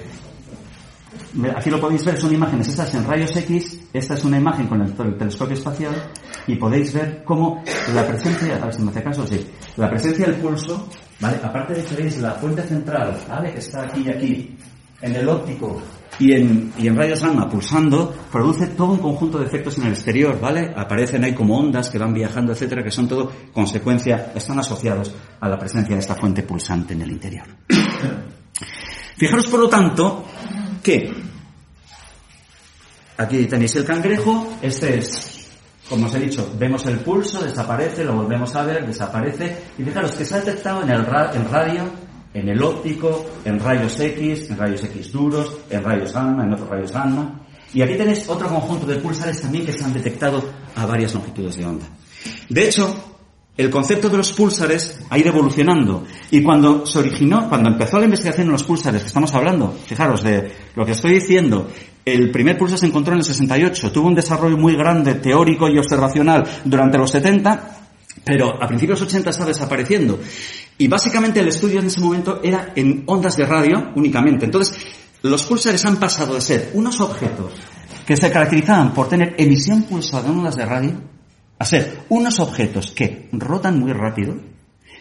[1.57, 3.81] aquí lo podéis ver, son imágenes estas en rayos X.
[3.93, 5.95] Esta es una imagen con el, tel- telescopio espacial
[6.47, 7.63] y podéis ver cómo
[7.95, 10.89] la presencia, a ver si me hace caso, sí, la presencia del pulso,
[11.21, 11.39] ¿vale?
[11.43, 13.53] Aparte de que veis la fuente central, ¿vale?
[13.53, 14.57] Que está aquí y aquí,
[15.01, 15.81] en el óptico
[16.19, 19.93] y en, y en rayos gamma pulsando, produce todo un conjunto de efectos en el
[19.93, 20.73] exterior, ¿vale?
[20.77, 25.49] Aparecen ahí como ondas que van viajando, etcétera, que son todo consecuencia, están asociados a
[25.49, 27.47] la presencia de esta fuente pulsante en el interior.
[29.17, 30.25] Fijaros, por lo tanto,
[33.17, 35.51] aquí tenéis el cangrejo, este es,
[35.89, 40.13] como os he dicho, vemos el pulso, desaparece, lo volvemos a ver, desaparece, y fijaros
[40.13, 41.91] que se ha detectado en el radio,
[42.35, 46.69] en el óptico, en rayos X, en rayos X duros, en rayos gamma, en otros
[46.69, 47.41] rayos gamma,
[47.75, 50.43] y aquí tenéis otro conjunto de pulsares también que se han detectado
[50.75, 51.87] a varias longitudes de onda.
[52.49, 53.18] De hecho,
[53.59, 56.05] el concepto de los púlsares ha ido evolucionando.
[56.31, 60.23] Y cuando se originó, cuando empezó la investigación en los púlsares, que estamos hablando, fijaros
[60.23, 61.69] de lo que estoy diciendo,
[62.05, 65.77] el primer pulsar se encontró en el 68, tuvo un desarrollo muy grande, teórico y
[65.77, 67.79] observacional durante los 70,
[68.25, 70.21] pero a principios de los 80 está desapareciendo.
[70.79, 74.45] Y básicamente el estudio en ese momento era en ondas de radio únicamente.
[74.45, 74.79] Entonces,
[75.23, 77.51] los pulsares han pasado de ser unos objetos
[78.07, 81.18] que se caracterizaban por tener emisión pulsada en ondas de radio
[81.59, 84.37] a ser unos objetos que rotan muy rápido,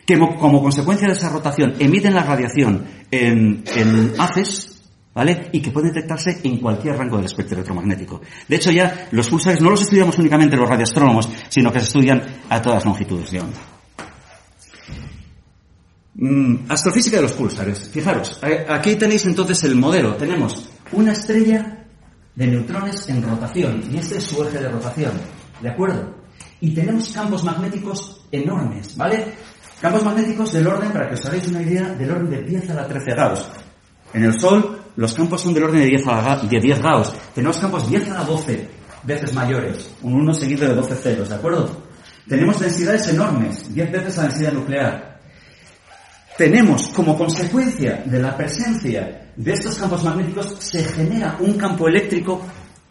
[0.06, 4.82] que mo- como consecuencia de esa rotación emiten la radiación en, en haces,
[5.13, 5.50] ¿vale?
[5.52, 8.22] Y que pueden detectarse en cualquier rango del espectro electromagnético.
[8.48, 12.24] De hecho, ya los pulsares no los estudiamos únicamente los radioastrónomos, sino que se estudian
[12.50, 13.60] a todas longitudes de onda.
[16.15, 17.89] Mm, astrofísica de los pulsares.
[17.89, 18.39] Fijaros,
[18.70, 20.15] aquí tenéis entonces el modelo.
[20.15, 21.86] Tenemos una estrella
[22.36, 25.12] de neutrones en rotación y este es su eje de rotación.
[25.62, 26.15] ¿De acuerdo?
[26.60, 29.34] Y tenemos campos magnéticos enormes, ¿vale?
[29.80, 32.74] Campos magnéticos del orden, para que os hagáis una idea, del orden de 10 a
[32.74, 33.50] la 13 grados.
[34.13, 37.13] En el Sol, los campos son del orden de 10, a la de 10 grados.
[37.36, 38.70] Tenemos campos 10 a la 12
[39.04, 41.84] veces mayores, un 1 seguido de 12 ceros, ¿de acuerdo?
[42.28, 45.20] Tenemos densidades enormes, 10 veces la densidad nuclear.
[46.38, 52.41] Tenemos, como consecuencia de la presencia de estos campos magnéticos, se genera un campo eléctrico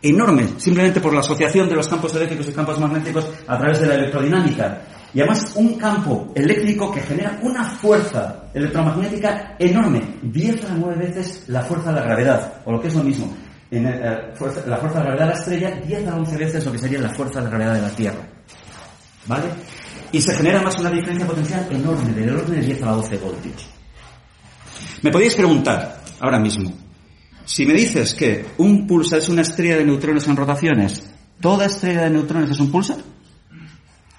[0.09, 3.87] enorme, simplemente por la asociación de los campos eléctricos y campos magnéticos a través de
[3.87, 4.83] la electrodinámica.
[5.15, 10.97] Y además un campo eléctrico que genera una fuerza electromagnética enorme, 10 a la 9
[11.07, 13.35] veces la fuerza de la gravedad, o lo que es lo mismo,
[13.71, 16.65] eh, fuerza- la fuerza de la gravedad de la estrella, 10 a la 11 veces
[16.67, 18.21] lo que sería la fuerza de la gravedad de la Tierra.
[19.27, 19.45] ¿Vale?
[20.13, 23.17] Y se genera más una diferencia potencial enorme, del orden de 10 a la 12
[23.17, 23.69] voltios.
[25.03, 26.73] Me podéis preguntar, ahora mismo,
[27.47, 31.05] si me dices que un pulsar es una estrella de neutrones en rotaciones,
[31.41, 32.99] ¿toda estrella de neutrones es un pulsar?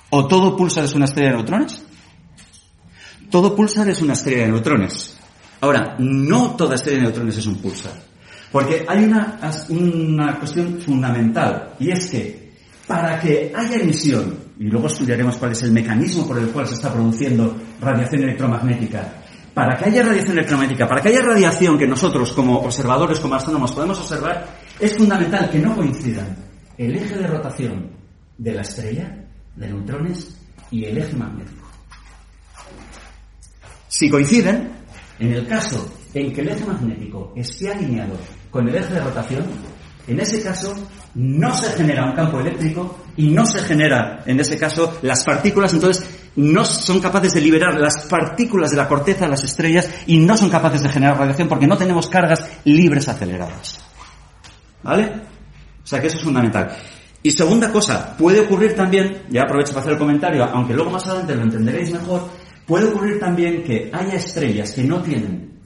[0.09, 1.83] ¿O todo pulsar es una estrella de neutrones?
[3.29, 5.17] Todo pulsar es una estrella de neutrones.
[5.59, 7.93] Ahora, no toda estrella de neutrones es un pulsar.
[8.49, 9.37] Porque hay una,
[9.69, 12.53] una cuestión fundamental, y es que
[12.87, 16.75] para que haya emisión, y luego estudiaremos cuál es el mecanismo por el cual se
[16.75, 19.21] está produciendo radiación electromagnética,
[19.57, 23.71] para que haya radiación electromagnética, para que haya radiación que nosotros como observadores, como astrónomos
[23.71, 24.45] podemos observar,
[24.79, 26.37] es fundamental que no coincidan
[26.77, 27.89] el eje de rotación
[28.37, 30.37] de la estrella, de neutrones,
[30.69, 31.67] y el eje magnético.
[33.87, 34.73] Si coinciden,
[35.17, 38.15] en el caso en que el eje magnético esté alineado
[38.51, 39.43] con el eje de rotación,
[40.05, 40.75] en ese caso
[41.15, 45.73] no se genera un campo eléctrico y no se genera, en ese caso, las partículas,
[45.73, 46.07] entonces
[46.37, 50.37] no son capaces de liberar las partículas de la corteza de las estrellas y no
[50.37, 53.79] son capaces de generar radiación porque no tenemos cargas libres aceleradas.
[54.83, 55.11] ¿Vale?
[55.83, 56.77] O sea que eso es fundamental.
[57.23, 61.05] Y segunda cosa, puede ocurrir también, ya aprovecho para hacer el comentario, aunque luego más
[61.07, 62.29] adelante lo entenderéis mejor,
[62.65, 65.57] puede ocurrir también que haya estrellas que no tienen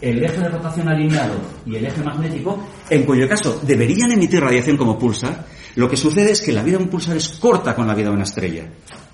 [0.00, 1.34] el eje de rotación alineado
[1.66, 5.44] y el eje magnético, en cuyo caso deberían emitir radiación como pulsar,
[5.76, 8.08] lo que sucede es que la vida de un pulsar es corta con la vida
[8.08, 8.64] de una estrella.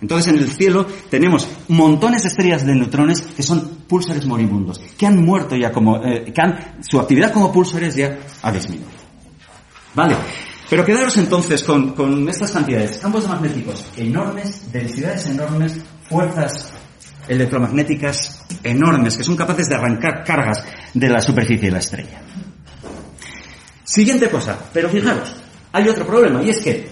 [0.01, 5.07] Entonces en el cielo tenemos montones de estrellas de neutrones que son pulsares moribundos, que
[5.07, 8.91] han muerto ya como, eh, que han, su actividad como pulsares ya ha disminuido.
[9.95, 10.17] Vale.
[10.71, 16.73] Pero quedaros entonces con, con estas cantidades, campos magnéticos enormes, densidades enormes, fuerzas
[17.29, 22.23] electromagnéticas enormes que son capaces de arrancar cargas de la superficie de la estrella.
[23.85, 25.42] Siguiente cosa, pero fijaros,
[25.73, 26.89] hay otro problema y es que,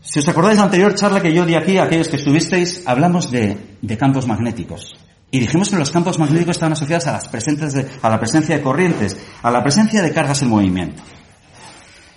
[0.00, 3.30] si os acordáis de la anterior charla que yo di aquí, aquellos que estuvisteis, hablamos
[3.30, 4.96] de, de campos magnéticos.
[5.30, 8.56] Y dijimos que los campos magnéticos estaban asociados a, las presentes de, a la presencia
[8.56, 11.02] de corrientes, a la presencia de cargas en movimiento.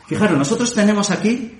[0.07, 1.57] Fijaros, nosotros tenemos aquí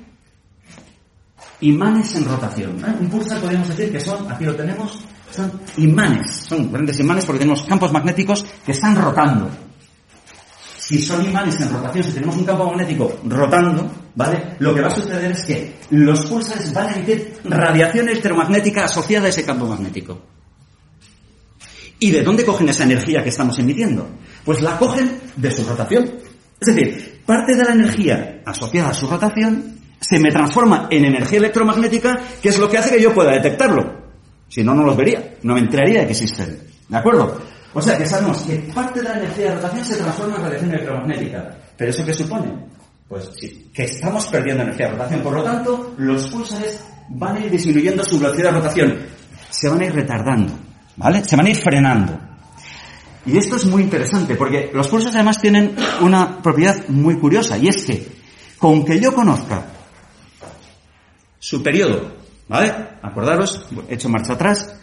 [1.61, 2.79] imanes en rotación.
[2.79, 2.95] ¿eh?
[2.99, 4.99] Un pulsar podríamos decir que son, aquí lo tenemos,
[5.31, 9.49] son imanes, son grandes imanes porque tenemos campos magnéticos que están rotando.
[10.85, 14.55] Si son imanes en rotación, si tenemos un campo magnético rotando, ¿vale?
[14.59, 19.27] Lo que va a suceder es que los pulsares van a emitir radiación electromagnética asociada
[19.27, 20.21] a ese campo magnético.
[21.99, 24.09] ¿Y de dónde cogen esa energía que estamos emitiendo?
[24.43, 26.03] Pues la cogen de su rotación.
[26.59, 31.39] Es decir, parte de la energía asociada a su rotación se me transforma en energía
[31.39, 34.03] electromagnética, que es lo que hace que yo pueda detectarlo.
[34.49, 36.59] Si no, no los vería, no me enteraría de que existen.
[36.89, 37.52] ¿De acuerdo?
[37.73, 40.71] O sea, que sabemos que parte de la energía de rotación se transforma en radiación
[40.71, 41.57] electromagnética.
[41.75, 42.53] ¿Pero eso qué supone?
[43.07, 45.21] Pues sí, que estamos perdiendo energía de rotación.
[45.21, 48.99] Por lo tanto, los pulsares van a ir disminuyendo su velocidad de rotación.
[49.49, 50.53] Se van a ir retardando,
[50.97, 51.23] ¿vale?
[51.23, 52.19] Se van a ir frenando.
[53.25, 57.67] Y esto es muy interesante porque los pulsares además tienen una propiedad muy curiosa y
[57.69, 58.07] es que
[58.57, 59.65] con que yo conozca
[61.39, 62.15] su periodo,
[62.47, 62.73] ¿vale?
[63.01, 64.75] Acordaros, he hecho marcha atrás.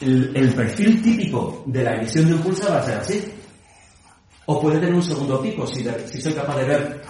[0.00, 3.24] El, perfil típico de la emisión de un pulsar va a ser así.
[4.46, 5.84] O puede tener un segundo pico si,
[6.20, 7.02] soy capaz de ver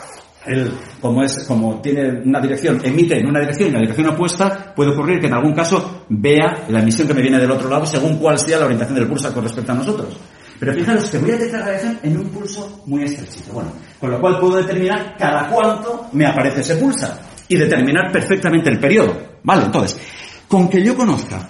[0.46, 4.08] el, como es, como tiene una dirección, emite en una dirección y en la dirección
[4.08, 7.68] opuesta, puede ocurrir que en algún caso vea la emisión que me viene del otro
[7.68, 10.18] lado según cuál sea la orientación del pulsar con respecto a nosotros.
[10.58, 13.52] Pero fijaros que voy a detectar la en un pulso muy estrechito.
[13.52, 18.68] Bueno, con lo cual puedo determinar cada cuánto me aparece ese pulsar y determinar perfectamente
[18.68, 19.16] el periodo.
[19.42, 19.98] Vale, entonces,
[20.46, 21.48] con que yo conozca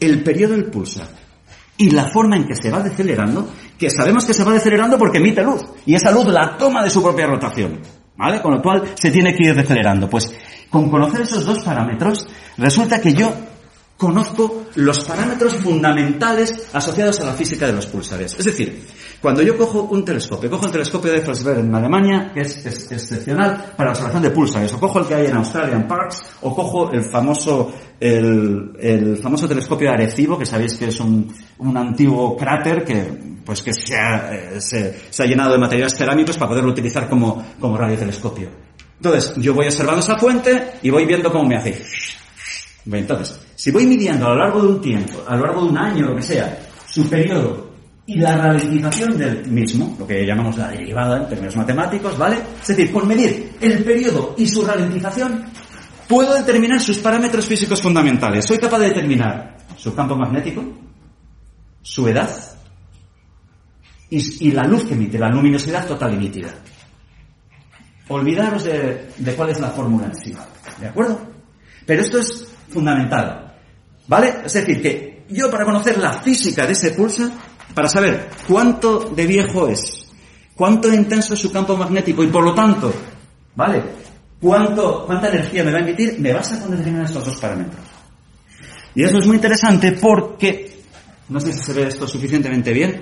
[0.00, 1.08] el periodo del pulsar
[1.76, 5.18] y la forma en que se va decelerando, que sabemos que se va decelerando porque
[5.18, 7.80] emite luz y esa luz la toma de su propia rotación.
[8.16, 8.42] ¿Vale?
[8.42, 10.10] Con lo cual se tiene que ir decelerando.
[10.10, 10.34] Pues
[10.68, 13.32] con conocer esos dos parámetros, resulta que yo
[14.00, 18.34] conozco los parámetros fundamentales asociados a la física de los pulsares.
[18.38, 18.82] Es decir,
[19.20, 23.74] cuando yo cojo un telescopio, cojo el telescopio de Effelsberg en Alemania, que es, excepcional
[23.76, 26.54] para la observación de pulsares, o cojo el que hay en Australia, en Parkes, o
[26.56, 31.30] cojo el famoso, el, famoso telescopio de Arecibo, que sabéis que es un,
[31.76, 33.04] antiguo cráter que,
[33.44, 37.44] pues que se ha, eh, se, ha llenado de materiales cerámicos para poderlo utilizar como,
[37.60, 38.48] como radiotelescopio.
[38.96, 41.72] Entonces, yo voy observando esa fuente y voy viendo cómo me hace
[42.86, 45.78] entonces, si voy midiendo a lo largo de un tiempo, a lo largo de un
[45.78, 47.70] año, lo que sea, su periodo
[48.06, 52.38] y la ralentización del mismo, lo que llamamos la derivada en términos matemáticos, ¿vale?
[52.60, 55.44] Es decir, con medir el periodo y su ralentización,
[56.08, 58.44] puedo determinar sus parámetros físicos fundamentales.
[58.44, 60.64] Soy capaz de determinar su campo magnético,
[61.82, 62.30] su edad
[64.08, 66.48] y, la luz que emite, la luminosidad total emitida.
[68.08, 70.34] Olvidaros de, de cuál es la fórmula en sí.
[70.80, 71.20] ¿De acuerdo?
[71.86, 73.54] Pero esto es fundamental.
[74.06, 74.42] ¿Vale?
[74.44, 77.30] Es decir, que yo para conocer la física de ese pulsar,
[77.74, 80.06] para saber cuánto de viejo es,
[80.56, 82.92] cuánto intenso es su campo magnético y por lo tanto,
[83.54, 83.82] ¿vale?
[84.40, 87.84] Cuánto, cuánta energía me va a emitir, me basta con determinar estos dos parámetros.
[88.94, 90.82] Y eso es muy interesante porque,
[91.28, 93.00] no sé si se ve esto suficientemente bien,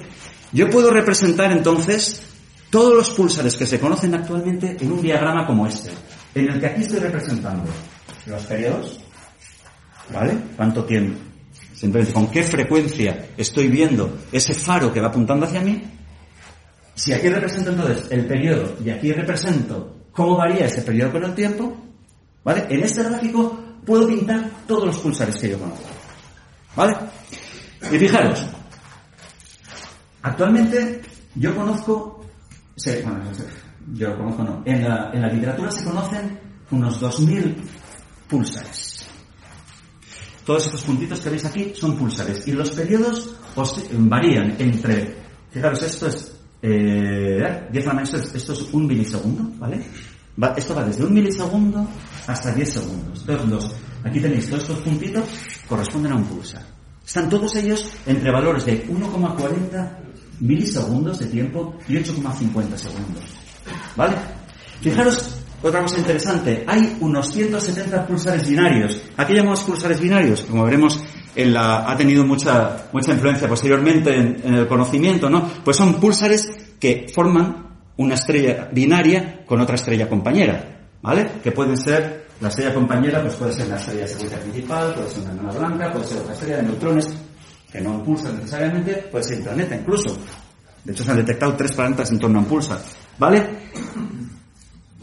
[0.53, 2.23] yo puedo representar entonces
[2.71, 5.91] todos los pulsares que se conocen actualmente en un diagrama como este,
[6.35, 7.65] en el que aquí estoy representando
[8.27, 9.01] los periodos,
[10.13, 10.39] ¿Vale?
[10.57, 11.29] ¿Cuánto tiempo
[11.79, 15.81] simplemente con qué frecuencia estoy viendo ese faro que va apuntando hacia mí,
[16.95, 21.35] si aquí represento entonces el periodo y aquí represento cómo varía ese periodo con el
[21.35, 21.77] tiempo,
[22.43, 22.67] ¿vale?
[22.69, 25.87] En este gráfico puedo pintar todos los pulsares que yo conozco.
[26.75, 26.97] ¿Vale?
[27.93, 28.45] Y fijaros,
[30.23, 31.01] actualmente
[31.37, 32.25] yo conozco,
[33.05, 33.23] bueno,
[33.93, 36.41] yo conozco no, en la, en la literatura se conocen
[36.73, 37.55] unos 2.000
[38.29, 38.88] pulsares.
[40.49, 43.37] Todos estos puntitos que veis aquí son pulsares y los periodos
[43.99, 45.15] varían entre,
[45.53, 46.33] fijaros, esto es
[46.63, 49.85] eh, 10 a esto es un milisegundo, ¿vale?
[50.57, 51.87] esto va desde un milisegundo
[52.27, 53.25] hasta 10 segundos.
[53.29, 55.25] Entonces, aquí tenéis todos estos puntitos,
[55.69, 56.65] corresponden a un pulsar.
[57.07, 59.99] Están todos ellos entre valores de 1,40
[60.41, 63.25] milisegundos de tiempo y 8,50 segundos.
[63.95, 64.17] ¿Vale?
[64.81, 69.03] Fijaros, otra cosa interesante, hay unos 170 pulsares binarios.
[69.17, 71.01] Aquí llamamos pulsares binarios, como veremos,
[71.35, 75.49] en la, ha tenido mucha, mucha influencia posteriormente en, el conocimiento, ¿no?
[75.65, 81.29] Pues son pulsares que forman una estrella binaria con otra estrella compañera, ¿vale?
[81.43, 85.11] Que pueden ser, la estrella compañera pues puede ser la estrella de secuencia principal, puede
[85.11, 87.09] ser una enana blanca, puede ser otra estrella de neutrones
[87.73, 90.17] que no impulsan necesariamente, puede ser un planeta incluso.
[90.85, 92.79] De hecho se han detectado tres planetas en torno a un pulsar,
[93.19, 93.45] ¿vale?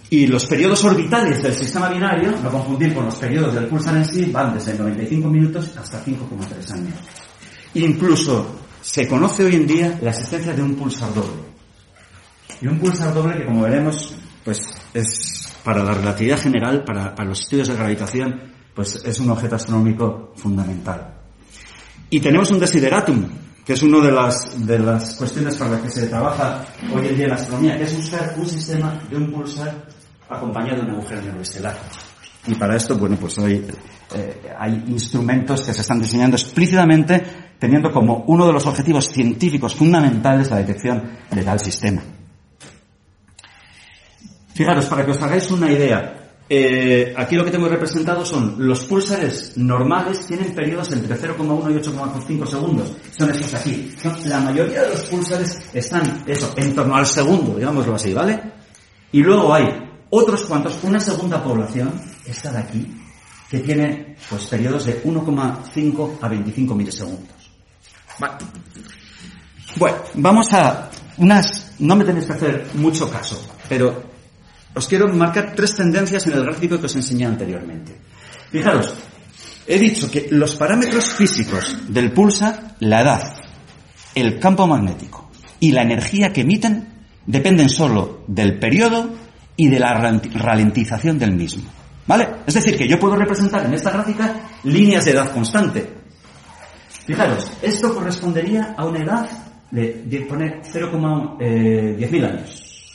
[0.10, 4.06] Y los periodos orbitales del sistema binario, no confundir con los periodos del pulsar en
[4.06, 6.94] sí, van desde 95 minutos hasta 5,3 años.
[7.74, 11.44] Incluso se conoce hoy en día la existencia de un pulsar doble.
[12.62, 14.62] Y un pulsar doble que, como veremos, pues
[14.94, 18.40] es para la relatividad general, para, los estudios de gravitación,
[18.76, 21.16] pues es un objeto astronómico fundamental.
[22.12, 23.28] Y tenemos un desideratum,
[23.66, 26.64] que es una de las, de las cuestiones para las que se trabaja
[26.94, 29.88] hoy en día en la astronomía, que es buscar un sistema de un pulsar
[30.30, 31.76] acompañado de un agujero negro estelar.
[32.48, 33.66] Y para esto, bueno, pues hoy
[34.16, 37.24] eh, hay instrumentos que se están diseñando explícitamente
[37.60, 42.02] teniendo como uno de los objetivos científicos fundamentales la detección de tal sistema.
[44.54, 48.86] Fijaros, para que os hagáis una idea, eh, aquí lo que tengo representado son los
[48.86, 52.94] pulsares normales tienen periodos entre 0,1 y 8,5 segundos.
[53.18, 53.94] Son estos aquí.
[54.26, 58.40] La mayoría de los pulsares están, eso, en torno al segundo, digámoslo así, ¿vale?
[59.12, 59.66] Y luego hay
[60.10, 63.02] otros cuantos, una segunda población, esta de aquí,
[63.50, 67.52] que tiene, pues, periodos de 1,5 a 25 milisegundos.
[68.20, 68.38] Vale.
[69.78, 74.04] Bueno, vamos a unas, no me tenéis que hacer mucho caso, pero
[74.74, 77.96] os quiero marcar tres tendencias en el gráfico que os enseñé anteriormente.
[78.52, 78.94] Fijaros,
[79.68, 83.34] he dicho que los parámetros físicos del pulsar, la edad,
[84.14, 86.88] el campo magnético y la energía que emiten
[87.26, 89.10] dependen solo del periodo
[89.58, 91.64] y de la ralentización del mismo.
[92.08, 92.28] ¿Vale?
[92.46, 95.88] Es decir, que yo puedo representar en esta gráfica líneas de edad constante.
[97.06, 99.30] Fijaros, esto correspondería a una edad
[99.72, 102.92] de, de poner 0,10.000 eh, años.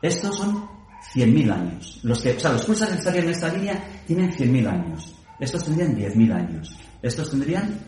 [0.00, 0.68] Estos son
[1.14, 2.00] 100.000 años.
[2.02, 5.14] Los que, o sea, los pulsares que estarían en esta línea tienen 100.000 años.
[5.38, 6.76] Estos tendrían 10.000 años.
[7.02, 7.78] Estos tendrían,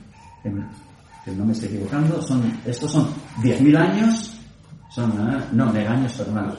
[0.42, 3.08] que no me estoy equivocando, son, estos son
[3.42, 4.33] 10.000 años.
[4.94, 6.54] Son, ah, no, años, perdón.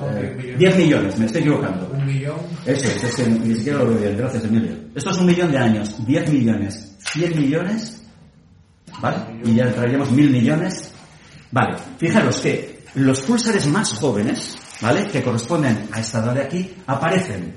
[0.58, 1.90] 10 eh, millones, me estoy equivocando.
[1.94, 2.36] Un millón.
[2.66, 4.76] Eso es, es que ni siquiera lo veo bien, gracias Emilio.
[4.94, 8.04] Esto es un millón de años, 10 millones, 100 millones,
[9.00, 9.18] ¿vale?
[9.46, 10.92] Y ya traeríamos mil millones.
[11.52, 15.08] Vale, fijaros que los pulsares más jóvenes, ¿vale?
[15.08, 17.54] Que corresponden a esta edad de aquí, aparecen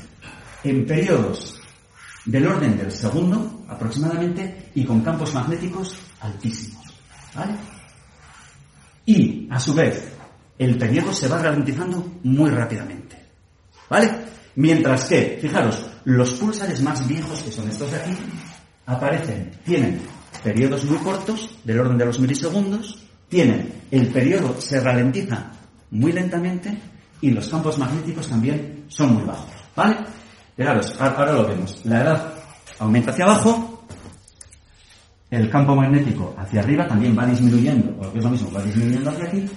[0.62, 1.60] en periodos
[2.24, 6.86] del orden del segundo, aproximadamente, y con campos magnéticos altísimos,
[7.34, 7.54] ¿vale?
[9.06, 10.17] Y, a su vez,
[10.58, 13.16] el periodo se va ralentizando muy rápidamente,
[13.88, 14.10] ¿vale?
[14.56, 18.16] Mientras que, fijaros, los pulsares más viejos, que son estos de aquí,
[18.86, 20.00] aparecen, tienen
[20.42, 25.52] periodos muy cortos, del orden de los milisegundos, tienen, el periodo se ralentiza
[25.90, 26.76] muy lentamente
[27.20, 29.50] y los campos magnéticos también son muy bajos.
[29.76, 29.96] ¿Vale?
[30.56, 31.80] Fijaros, ahora lo vemos.
[31.84, 32.34] La edad
[32.80, 33.86] aumenta hacia abajo,
[35.30, 39.24] el campo magnético hacia arriba también va disminuyendo, o es lo mismo, va disminuyendo hacia
[39.24, 39.48] aquí,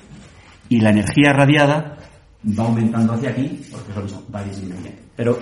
[0.72, 1.98] y la energía radiada
[2.58, 5.02] va aumentando hacia aquí, porque es lo mismo, va disminuyendo.
[5.18, 5.38] Pero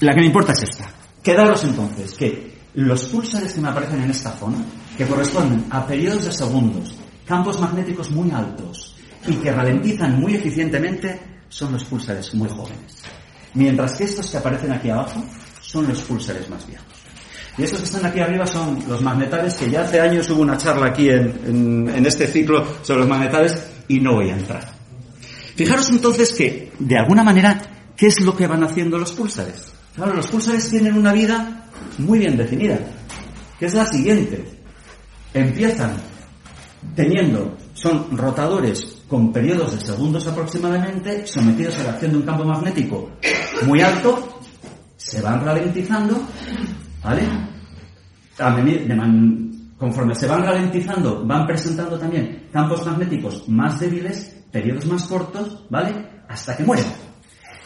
[0.00, 0.90] la que me importa es esta.
[1.22, 4.64] Quedaros entonces que los pulsares que me aparecen en esta zona,
[4.96, 6.94] que corresponden a periodos de segundos,
[7.26, 11.20] campos magnéticos muy altos, y que ralentizan muy eficientemente
[11.50, 13.02] son los pulsares muy jóvenes.
[13.52, 15.22] Mientras que estos que aparecen aquí abajo
[15.60, 16.86] son los pulsares más viejos.
[17.58, 20.56] Y estos que están aquí arriba son los magnetales, que ya hace años hubo una
[20.56, 24.72] charla aquí en, en, este ciclo sobre los magnetales y no voy a entrar.
[25.56, 27.60] Fijaros entonces que, de alguna manera,
[27.96, 29.72] ¿qué es lo que van haciendo los pulsares?
[29.94, 31.66] Claro, los pulsares tienen una vida
[31.98, 32.78] muy bien definida,
[33.58, 34.44] que es la siguiente.
[35.34, 35.96] empiezan
[36.94, 42.44] teniendo, son rotadores con periodos de segundos aproximadamente, sometidos a la acción de un campo
[42.44, 43.10] magnético
[43.66, 44.40] muy alto,
[44.96, 46.20] se van ralentizando,
[47.02, 47.22] ¿vale?
[49.78, 56.24] Conforme se van ralentizando, van presentando también campos magnéticos más débiles, periodos más cortos, ¿vale?
[56.28, 56.86] Hasta que mueren.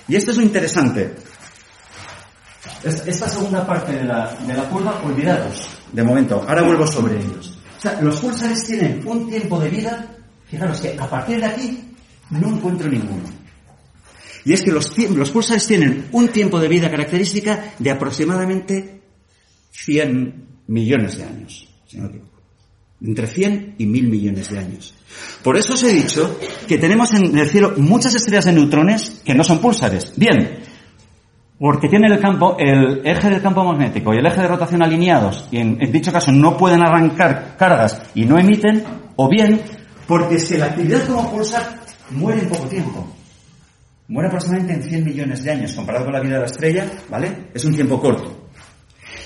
[0.07, 1.15] Y esto es lo interesante.
[2.85, 6.45] Esta segunda parte de la, de la curva, olvidados, de momento.
[6.47, 7.59] Ahora vuelvo sobre ellos.
[7.79, 10.07] O sea, los pulsares tienen un tiempo de vida,
[10.47, 11.95] fijaros que a partir de aquí
[12.31, 13.25] no encuentro ninguno.
[14.45, 19.03] Y es que los, los pulsares tienen un tiempo de vida característica de aproximadamente
[19.71, 21.72] 100 millones de años.
[23.01, 24.95] Entre 100 y 1000 millones de años.
[25.43, 26.39] Por eso os he dicho
[26.69, 30.13] que tenemos en el cielo muchas estrellas de neutrones que no son púlsares.
[30.17, 30.61] Bien,
[31.59, 35.49] porque tienen el campo, el eje del campo magnético y el eje de rotación alineados,
[35.53, 38.83] y en, dicho caso no pueden arrancar cargas y no emiten,
[39.15, 39.61] o bien
[40.09, 41.81] porque que la actividad como pulsar
[42.11, 43.07] muere en poco tiempo.
[44.09, 47.49] Muere aproximadamente en 100 millones de años, comparado con la vida de la estrella, ¿vale?
[47.55, 48.42] Es un tiempo corto.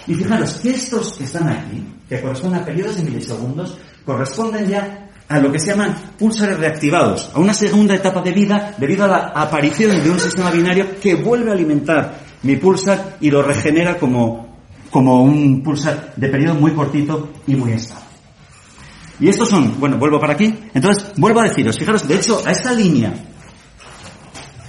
[0.07, 5.11] Y fijaros que estos que están aquí, que corresponden a periodos de milisegundos, corresponden ya
[5.29, 9.09] a lo que se llaman pulsares reactivados, a una segunda etapa de vida debido a
[9.09, 13.99] la aparición de un sistema binario que vuelve a alimentar mi pulsar y lo regenera
[13.99, 18.07] como, como un pulsar de periodo muy cortito y muy estable.
[19.19, 22.53] Y estos son, bueno, vuelvo para aquí, entonces vuelvo a deciros, fijaros, de hecho, a
[22.53, 23.13] esta línea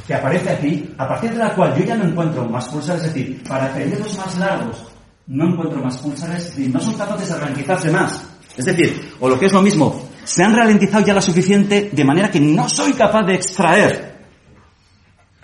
[0.08, 3.14] que aparece aquí, a partir de la cual yo ya no encuentro más pulsares, es
[3.14, 4.97] decir, para periodos más largos
[5.28, 8.24] no encuentro más pulsares, no son capaces de ralentizarse más.
[8.56, 12.04] Es decir, o lo que es lo mismo, se han ralentizado ya lo suficiente de
[12.04, 14.18] manera que no soy capaz de extraer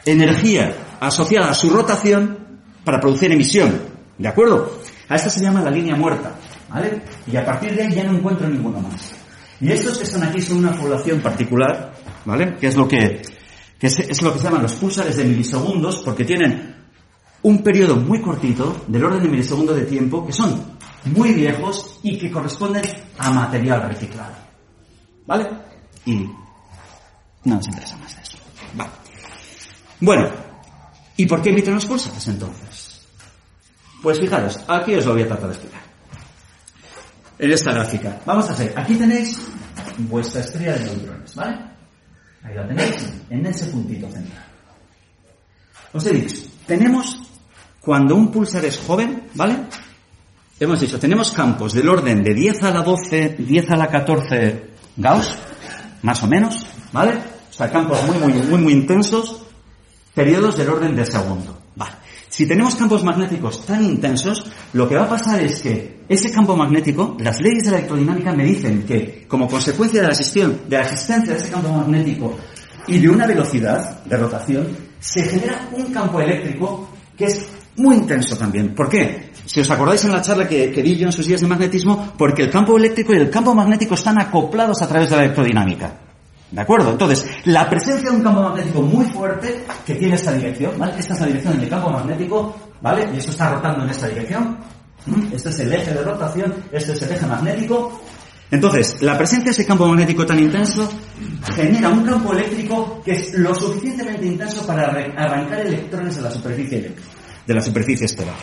[0.05, 3.81] energía asociada a su rotación para producir emisión.
[4.17, 4.79] ¿De acuerdo?
[5.09, 6.33] A esta se llama la línea muerta.
[6.69, 7.01] ¿Vale?
[7.31, 9.13] Y a partir de ahí ya no encuentro ninguno más.
[9.61, 11.93] Y estos que están aquí son una población particular,
[12.25, 12.55] ¿vale?
[12.59, 13.21] Que es lo que,
[13.79, 16.82] que es, es lo que se llaman los pulsares de milisegundos, porque tienen
[17.43, 22.17] un periodo muy cortito, del orden de milisegundos de tiempo, que son muy viejos y
[22.17, 22.83] que corresponden
[23.17, 24.33] a material reciclado.
[25.25, 25.49] ¿Vale?
[26.05, 26.15] Y
[27.45, 28.37] no nos interesa más de eso.
[28.75, 28.91] Vale.
[29.99, 30.29] Bueno,
[31.17, 33.05] ¿y por qué emiten los pulsares entonces?
[34.01, 35.81] Pues fijaros, aquí os lo voy a tratar de explicar.
[37.39, 38.21] En esta gráfica.
[38.25, 39.39] Vamos a hacer, aquí tenéis
[39.99, 41.57] vuestra estrella de neutrones, ¿vale?
[42.43, 44.45] Ahí la tenéis, en ese puntito central.
[45.93, 47.22] Os he dicho, tenemos
[47.83, 49.57] cuando un pulsar es joven, ¿vale?
[50.59, 54.63] Hemos dicho, tenemos campos del orden de 10 a la 12, 10 a la 14
[54.95, 55.35] Gauss,
[56.03, 57.11] más o menos, ¿vale?
[57.49, 59.43] O sea, campos muy, muy, muy, muy intensos,
[60.13, 61.59] periodos del orden de segundo.
[61.75, 61.93] Vale.
[62.29, 66.55] Si tenemos campos magnéticos tan intensos, lo que va a pasar es que ese campo
[66.55, 70.83] magnético, las leyes de la electrodinámica me dicen que, como consecuencia de la, de la
[70.83, 72.37] existencia de ese campo magnético
[72.87, 74.67] y de una velocidad de rotación,
[74.99, 77.45] se genera un campo eléctrico que es
[77.77, 78.73] muy intenso también.
[78.75, 79.31] ¿Por qué?
[79.45, 82.43] Si os acordáis en la charla que, di yo en sus días de magnetismo, porque
[82.43, 85.99] el campo eléctrico y el campo magnético están acoplados a través de la electrodinámica.
[86.51, 86.91] ¿De acuerdo?
[86.91, 90.93] Entonces, la presencia de un campo magnético muy fuerte que tiene esta dirección, ¿vale?
[90.97, 93.09] Esta es la dirección del campo magnético, ¿vale?
[93.13, 94.57] Y esto está rotando en esta dirección.
[95.33, 98.01] Este es el eje de rotación, este es el eje magnético.
[98.51, 100.87] Entonces, la presencia de ese campo magnético tan intenso
[101.55, 106.77] genera un campo eléctrico que es lo suficientemente intenso para arrancar electrones de la superficie
[106.77, 107.12] eléctrica
[107.45, 108.35] de la superficie estelar.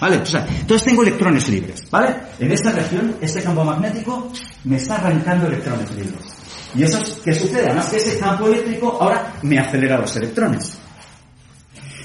[0.00, 0.16] ¿Vale?
[0.16, 2.16] O sea, entonces tengo electrones libres, ¿vale?
[2.40, 4.32] En esta región, este campo magnético
[4.64, 6.24] me está arrancando electrones libres.
[6.74, 7.66] ¿Y eso es qué sucede?
[7.66, 10.76] Además que ese campo eléctrico ahora me acelera los electrones.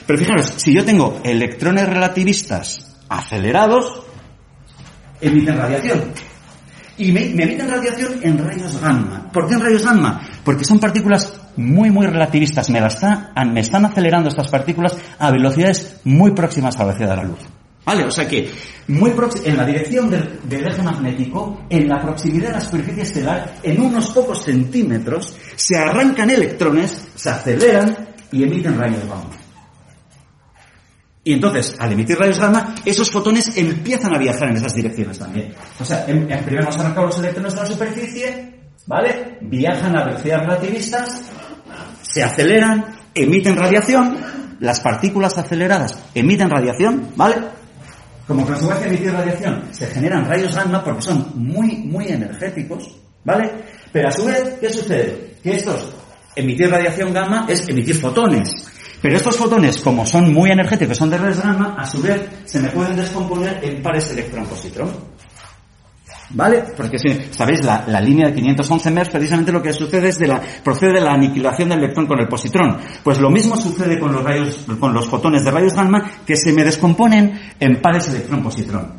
[0.06, 4.04] Pero fijaros, si yo tengo electrones relativistas acelerados,
[5.20, 6.12] emiten radiación.
[7.00, 9.32] Y me, me, emiten radiación en rayos gamma.
[9.32, 10.22] ¿Por qué en rayos gamma?
[10.44, 12.70] Porque son partículas muy, muy relativistas.
[12.70, 17.24] Me, me están acelerando estas partículas a velocidades muy próximas a la velocidad de la
[17.24, 17.40] luz.
[17.88, 18.04] ¿Vale?
[18.04, 18.52] O sea que,
[18.90, 19.14] muy
[19.46, 24.12] en la dirección del, eje magnético, en la proximidad de la superficie estelar, en unos
[24.12, 29.30] pocos centímetros, se arrancan electrones, se aceleran y emiten rayos gamma.
[31.24, 35.54] Y entonces, al emitir rayos gamma, esos fotones empiezan a viajar en esas direcciones también.
[35.80, 39.38] O sea, en, en primero hemos arrancado los electrones de la superficie, ¿vale?
[39.42, 41.32] Viajan a velocidades relativistas,
[42.18, 44.18] se aceleran, emiten radiación,
[44.60, 47.36] las partículas aceleradas emiten radiación, ¿vale?
[48.26, 53.52] Como consecuencia de emitir radiación, se generan rayos gamma porque son muy, muy energéticos, ¿vale?
[53.92, 55.36] Pero a su vez, ¿qué sucede?
[55.44, 55.94] Que estos,
[56.36, 58.50] emitir radiación gamma es emitir fotones.
[59.00, 62.60] Pero estos fotones, como son muy energéticos, son de rayos gamma, a su vez se
[62.60, 64.90] me pueden descomponer en pares electrón-positrón.
[66.30, 66.64] ¿Vale?
[66.76, 70.28] Porque si sabéis, la, la, línea de 511 MeV precisamente lo que sucede es de
[70.28, 72.78] la, procede de la aniquilación del electrón con el positrón.
[73.02, 76.52] Pues lo mismo sucede con los rayos, con los fotones de rayos gamma que se
[76.52, 78.94] me descomponen en pares electrón-positrón.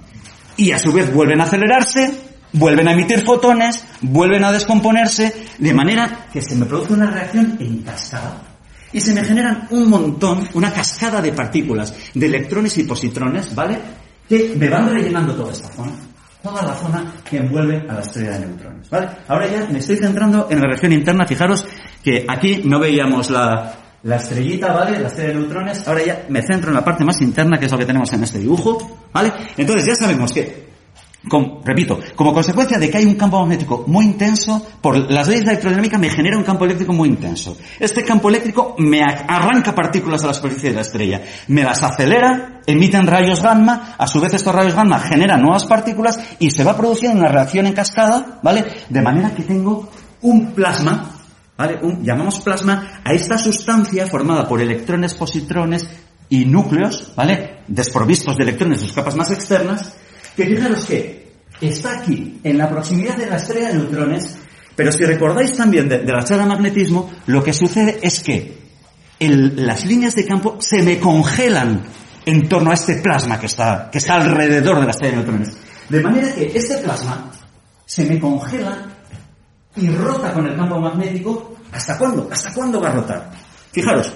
[0.56, 2.10] Y a su vez vuelven a acelerarse,
[2.54, 7.58] vuelven a emitir fotones, vuelven a descomponerse, de manera que se me produce una reacción
[7.60, 8.42] en cascada.
[8.90, 13.78] Y se me generan un montón, una cascada de partículas, de electrones y positrones, ¿vale?
[14.26, 16.07] Que me van rellenando toda esta zona
[16.42, 18.90] toda la zona que envuelve a la estrella de neutrones.
[18.90, 19.08] ¿vale?
[19.26, 21.26] Ahora ya me estoy centrando en la región interna.
[21.26, 21.66] Fijaros
[22.02, 24.98] que aquí no veíamos la, la estrellita, ¿vale?
[24.98, 25.88] La estrella de neutrones.
[25.88, 28.22] Ahora ya me centro en la parte más interna, que es lo que tenemos en
[28.22, 29.32] este dibujo, ¿vale?
[29.56, 30.67] Entonces ya sabemos que
[31.64, 35.46] repito, como consecuencia de que hay un campo magnético muy intenso, por las leyes de
[35.46, 37.56] la electrodinámica me genera un campo eléctrico muy intenso.
[37.78, 42.60] Este campo eléctrico me arranca partículas a la superficie de la estrella, me las acelera,
[42.66, 46.76] emiten rayos gamma, a su vez estos rayos gamma generan nuevas partículas y se va
[46.76, 48.64] produciendo una reacción en cascada, ¿vale?
[48.88, 49.88] De manera que tengo
[50.22, 51.10] un plasma,
[51.56, 51.78] ¿vale?
[52.02, 55.88] llamamos plasma a esta sustancia formada por electrones, positrones
[56.28, 57.60] y núcleos, ¿vale?
[57.66, 59.96] Desprovistos de electrones en sus capas más externas,
[60.38, 64.36] que fijaros que está aquí, en la proximidad de la estrella de neutrones,
[64.76, 68.56] pero si recordáis también de, la charla de magnetismo, lo que sucede es que
[69.18, 71.82] las líneas de campo se me congelan
[72.24, 75.56] en torno a este plasma que está, que está alrededor de la estrella de neutrones.
[75.88, 77.28] De manera que este plasma
[77.84, 78.86] se me congela
[79.74, 81.56] y rota con el campo magnético.
[81.72, 82.28] ¿Hasta cuándo?
[82.30, 83.30] ¿Hasta cuándo va a rotar?
[83.72, 84.12] Fijaros,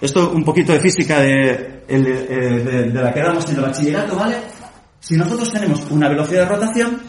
[0.00, 4.36] esto un poquito de física de, de, de la que damos en el bachillerato, ¿vale?
[5.02, 7.00] Si nosotros tenemos una velocidad de rotación,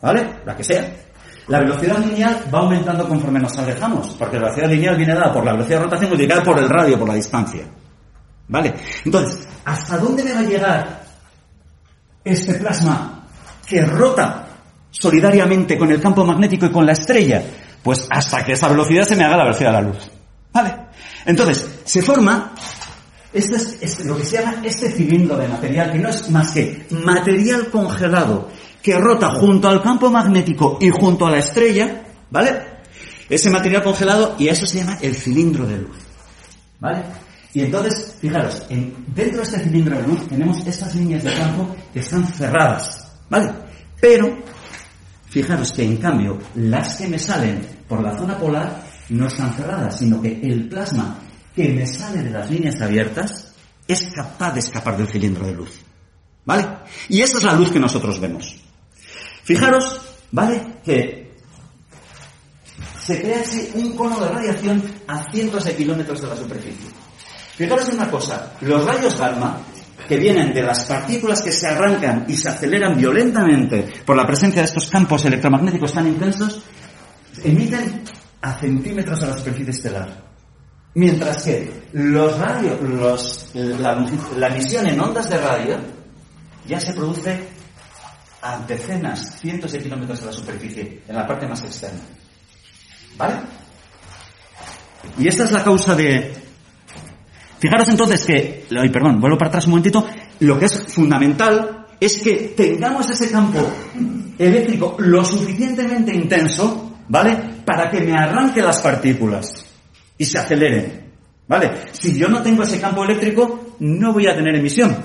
[0.00, 0.36] ¿vale?
[0.46, 0.88] La que sea,
[1.48, 5.44] la velocidad lineal va aumentando conforme nos alejamos, porque la velocidad lineal viene dada por
[5.44, 7.64] la velocidad de rotación multiplicada por el radio, por la distancia.
[8.46, 8.72] ¿Vale?
[9.04, 11.04] Entonces, ¿hasta dónde me va a llegar
[12.22, 13.26] este plasma
[13.66, 14.46] que rota
[14.92, 17.42] solidariamente con el campo magnético y con la estrella?
[17.82, 20.08] Pues hasta que esa velocidad se me haga la velocidad de la luz.
[20.52, 20.72] ¿Vale?
[21.26, 22.52] Entonces, se forma
[23.34, 26.86] este es, lo que se llama este cilindro de material, que no es más que
[26.90, 28.48] material congelado
[28.80, 32.62] que rota junto al campo magnético y junto a la estrella, ¿vale?
[33.28, 35.96] Ese material congelado y eso se llama el cilindro de luz,
[36.78, 37.02] ¿vale?
[37.54, 42.00] Y entonces, fijaros, dentro de este cilindro de luz tenemos estas líneas de campo que
[42.00, 43.50] están cerradas, ¿vale?
[44.00, 44.36] Pero,
[45.28, 49.98] fijaros que en cambio, las que me salen por la zona polar no están cerradas,
[49.98, 51.18] sino que el plasma
[51.54, 53.54] que me sale de las líneas abiertas
[53.86, 55.80] es capaz de escapar del cilindro de luz.
[56.44, 56.66] ¿Vale?
[57.08, 58.56] Y esa es la luz que nosotros vemos.
[59.44, 60.00] Fijaros,
[60.30, 60.78] ¿vale?
[60.84, 61.32] Que
[63.04, 66.90] se crea así un cono de radiación a cientos de kilómetros de la superficie.
[67.56, 69.60] Fijaros en una cosa, los rayos gamma,
[70.08, 74.60] que vienen de las partículas que se arrancan y se aceleran violentamente por la presencia
[74.62, 76.62] de estos campos electromagnéticos tan intensos,
[77.42, 78.02] emiten
[78.42, 80.33] a centímetros de la superficie estelar.
[80.94, 85.76] Mientras que los radios, los, la, emisión en ondas de radio
[86.68, 87.36] ya se produce
[88.42, 91.98] a decenas, cientos de kilómetros de la superficie, en la parte más externa.
[93.16, 93.34] ¿Vale?
[95.18, 96.32] Y esta es la causa de...
[97.58, 100.06] Fijaros entonces que, ay, perdón, vuelvo para atrás un momentito,
[100.40, 103.58] lo que es fundamental es que tengamos ese campo
[104.38, 107.36] eléctrico lo suficientemente intenso, ¿vale?
[107.64, 109.63] Para que me arranque las partículas
[110.18, 111.04] y se aceleren.
[111.46, 111.70] ¿Vale?
[111.92, 114.96] Si yo no tengo ese campo eléctrico, no voy a tener emisión.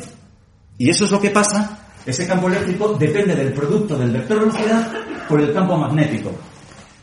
[0.78, 1.88] Y eso es lo que pasa.
[2.05, 4.91] Ese campo eléctrico depende del producto del vector velocidad
[5.28, 6.32] por el campo magnético.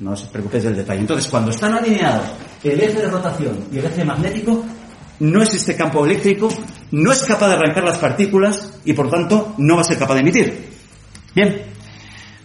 [0.01, 1.01] No os preocupéis del detalle.
[1.01, 2.27] Entonces, cuando están alineados
[2.65, 4.65] el eje de rotación y el eje magnético,
[5.21, 6.49] no existe campo eléctrico,
[6.91, 10.15] no es capaz de arrancar las partículas y por tanto no va a ser capaz
[10.15, 10.69] de emitir.
[11.35, 11.63] Bien.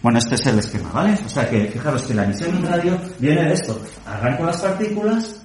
[0.02, 1.18] Bueno, este es el esquema, ¿vale?
[1.24, 3.80] O sea que fijaros que la emisión en radio viene de esto.
[4.04, 5.42] Arranco las partículas,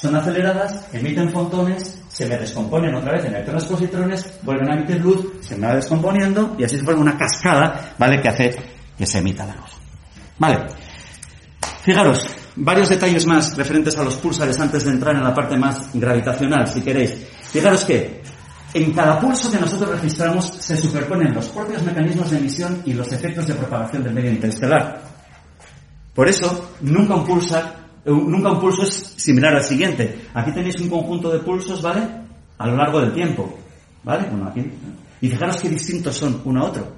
[0.00, 5.00] son aceleradas, emiten fotones, se me descomponen otra vez en electrones positrones, vuelven a emitir
[5.00, 8.20] luz, se me va descomponiendo y así se forma una cascada, ¿vale?
[8.20, 8.56] Que hace
[8.96, 9.72] que se emita la luz.
[10.38, 10.66] Vale.
[11.82, 15.90] Fijaros, varios detalles más referentes a los pulsares antes de entrar en la parte más
[15.92, 17.26] gravitacional, si queréis.
[17.50, 18.22] Fijaros que
[18.74, 23.10] en cada pulso que nosotros registramos se superponen los propios mecanismos de emisión y los
[23.10, 25.02] efectos de propagación del medio interestelar.
[26.14, 30.26] Por eso, nunca un pulsar nunca un pulso es similar al siguiente.
[30.34, 32.02] Aquí tenéis un conjunto de pulsos, ¿vale?
[32.58, 33.58] A lo largo del tiempo.
[34.04, 34.28] ¿Vale?
[34.30, 34.64] Bueno, aquí.
[35.20, 36.92] Y fijaros qué distintos son uno a otro.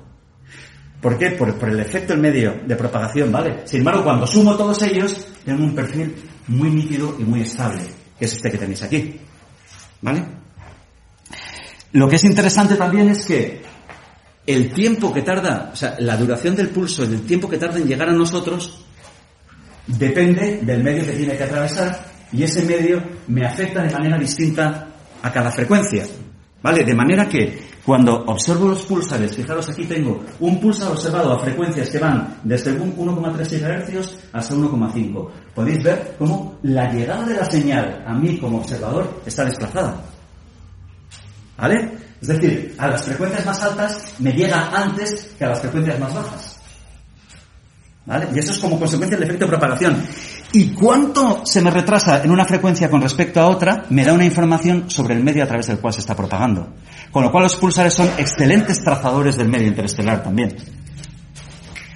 [1.01, 1.30] ¿Por qué?
[1.30, 3.62] Por, el efecto en medio de propagación, ¿vale?
[3.64, 6.14] Sin embargo, cuando sumo todos ellos, tengo un perfil
[6.48, 7.82] muy nítido y muy estable,
[8.18, 9.18] que es este que tenéis aquí.
[10.03, 10.24] ¿Vale?
[11.92, 13.62] Lo que es interesante también es que
[14.46, 17.86] el tiempo que tarda, o sea, la duración del pulso, el tiempo que tarda en
[17.86, 18.84] llegar a nosotros,
[19.87, 24.89] depende del medio que tiene que atravesar y ese medio me afecta de manera distinta
[25.22, 26.05] a cada frecuencia.
[26.62, 26.85] ¿Vale?
[26.85, 31.89] De manera que cuando observo los pulsares, fijaros aquí tengo un pulsar observado a frecuencias
[31.89, 35.31] que van desde 1,3 GHz hasta 1,5.
[35.55, 40.05] Podéis ver cómo la llegada de la señal a mí como observador está desplazada.
[41.57, 41.93] ¿Vale?
[42.20, 46.14] Es decir, a las frecuencias más altas me llega antes que a las frecuencias más
[46.14, 46.60] bajas.
[48.07, 48.28] ¿Vale?
[48.34, 50.03] Y eso es como consecuencia del efecto de propagación.
[50.53, 54.24] Y cuánto se me retrasa en una frecuencia con respecto a otra, me da una
[54.24, 56.72] información sobre el medio a través del cual se está propagando.
[57.12, 60.57] Con lo cual los pulsares son excelentes trazadores del medio interestelar también.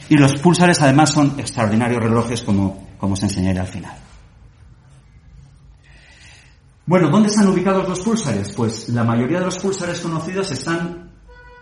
[0.09, 3.97] Y los pulsares además son extraordinarios relojes como, como os enseñaré al final.
[6.87, 8.53] Bueno, ¿dónde están ubicados los pulsares?
[8.53, 11.11] Pues la mayoría de los pulsares conocidos están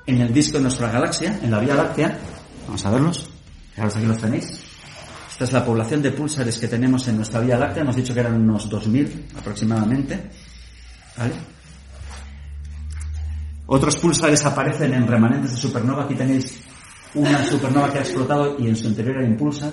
[0.05, 2.19] en el disco de nuestra galaxia, en la Vía Láctea.
[2.67, 3.31] Vamos a verlos.
[3.83, 4.61] Fijaros aquí los tenéis.
[5.29, 7.83] Esta es la población de pulsares que tenemos en nuestra Vía Láctea.
[7.83, 10.31] Hemos dicho que eran unos 2.000 aproximadamente.
[11.17, 11.33] ¿Vale?
[13.67, 16.05] Otros pulsares aparecen en remanentes de supernova.
[16.05, 16.61] Aquí tenéis
[17.15, 19.73] una supernova que ha explotado y en su interior hay un pulsar.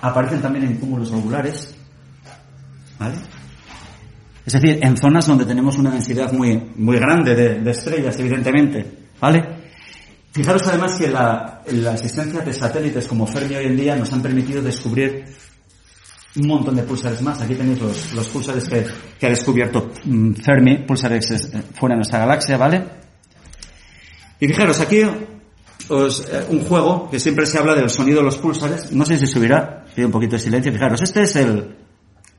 [0.00, 1.74] Aparecen también en cúmulos globulares.
[2.98, 3.16] ¿Vale?
[4.46, 9.10] Es decir, en zonas donde tenemos una densidad muy, muy grande de, estrellas, evidentemente.
[9.20, 9.53] ¿Vale?
[10.34, 11.62] Fijaros además que la,
[11.94, 15.24] existencia de satélites como Fermi hoy en día nos han permitido descubrir
[16.34, 17.40] un montón de pulsares más.
[17.40, 17.80] Aquí tenéis
[18.12, 22.84] los, pulsares que, ha descubierto mm, Fermi, pulsares eh, fuera de nuestra galaxia, ¿vale?
[24.40, 25.02] Y fijaros, aquí
[25.88, 28.90] os, eh, un juego que siempre se habla del sonido de los pulsares.
[28.90, 30.72] No sé si subirá, pido un poquito de silencio.
[30.72, 31.76] Fijaros, este es el,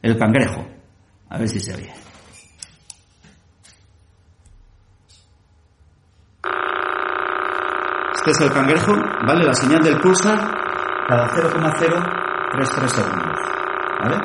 [0.01, 0.67] el cangrejo.
[1.29, 2.04] A ver si se oye.
[8.25, 8.91] Es el cangrejo,
[9.27, 9.45] ¿vale?
[9.45, 10.39] La señal del pulsar
[11.07, 13.37] cada 0,033 segundos,
[14.01, 14.15] ¿vale?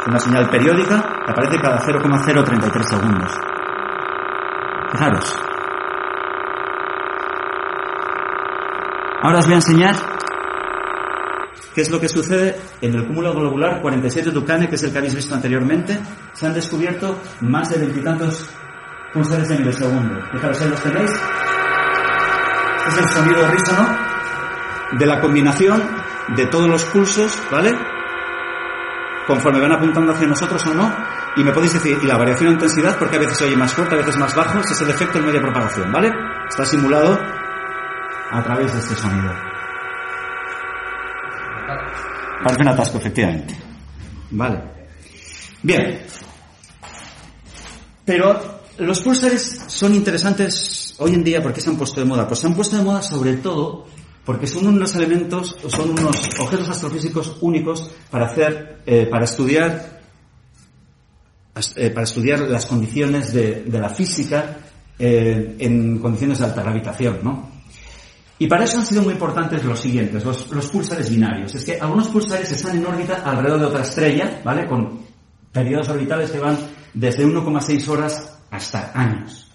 [0.00, 3.32] Es una señal periódica que aparece cada 0,033 segundos.
[4.90, 5.36] Fijaros.
[9.22, 9.94] Ahora os voy a enseñar
[11.78, 12.56] ¿Qué es lo que sucede?
[12.80, 15.96] En el cúmulo globular 47 Tucane, que es el que habéis visto anteriormente,
[16.32, 18.50] se han descubierto más de veintitantos
[19.12, 20.20] pulsares de milisegundo.
[20.32, 21.10] Fijaros, ahí los tenéis.
[22.88, 23.98] Es el sonido rísono
[24.92, 25.82] de la combinación
[26.34, 27.76] de todos los pulsos, ¿vale?
[29.26, 30.94] Conforme van apuntando hacia nosotros o no.
[31.36, 33.94] Y me podéis decir, y la variación de intensidad, porque a veces oye más fuerte,
[33.94, 36.10] a veces más bajo, es el efecto en media propagación, ¿vale?
[36.48, 37.18] Está simulado
[38.30, 39.30] a través de este sonido.
[42.42, 43.54] Parece un atasco, efectivamente.
[44.30, 44.62] Vale.
[45.62, 46.06] Bien.
[48.04, 52.26] Pero los pulsares son interesantes hoy en día porque se han puesto de moda.
[52.26, 53.86] Pues se han puesto de moda sobre todo
[54.24, 60.02] porque son unos elementos, son unos objetos astrofísicos únicos para hacer, eh, para estudiar,
[61.76, 64.58] eh, para estudiar las condiciones de, la física
[64.98, 67.48] eh, en condiciones de alta gravitación, ¿no?
[68.38, 71.54] Y para eso han sido muy importantes los siguientes, los, pulsares binarios.
[71.54, 74.66] Es que algunos pulsares están en órbita alrededor de otra estrella, ¿vale?
[74.66, 75.00] Con
[75.50, 76.56] periodos orbitales que van
[76.92, 79.50] desde 1,6 horas hasta años.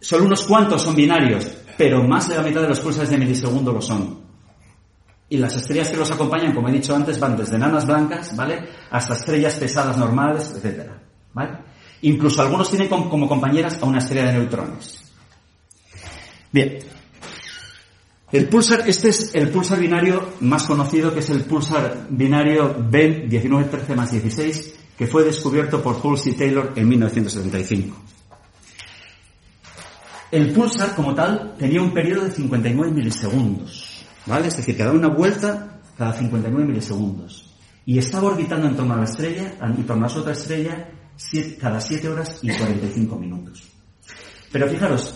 [0.00, 1.46] Solo unos cuantos son binarios,
[1.76, 4.20] pero más de la mitad de los pulsares de milisegundo lo son.
[5.28, 8.68] Y las estrellas que los acompañan, como he dicho antes, van desde enanas blancas, ¿vale?
[8.90, 10.90] Hasta estrellas pesadas normales, etc.
[11.32, 11.58] ¿Vale?
[12.02, 15.12] Incluso algunos tienen como compañeras a una estrella de neutrones.
[16.50, 16.78] Bien,
[18.32, 23.26] el pulsar, este es el pulsar binario más conocido, que es el pulsar binario B
[23.28, 27.96] 1913 más 16, que fue descubierto por Halsey Taylor en 1975.
[30.30, 34.48] El pulsar, como tal, tenía un periodo de 59 milisegundos, ¿vale?
[34.48, 37.50] Es decir, que daba una vuelta cada 59 milisegundos.
[37.86, 40.90] Y estaba orbitando en torno a la estrella, en torno a otra estrella,
[41.58, 43.62] cada 7 horas y 45 minutos.
[44.52, 45.14] Pero fijaros,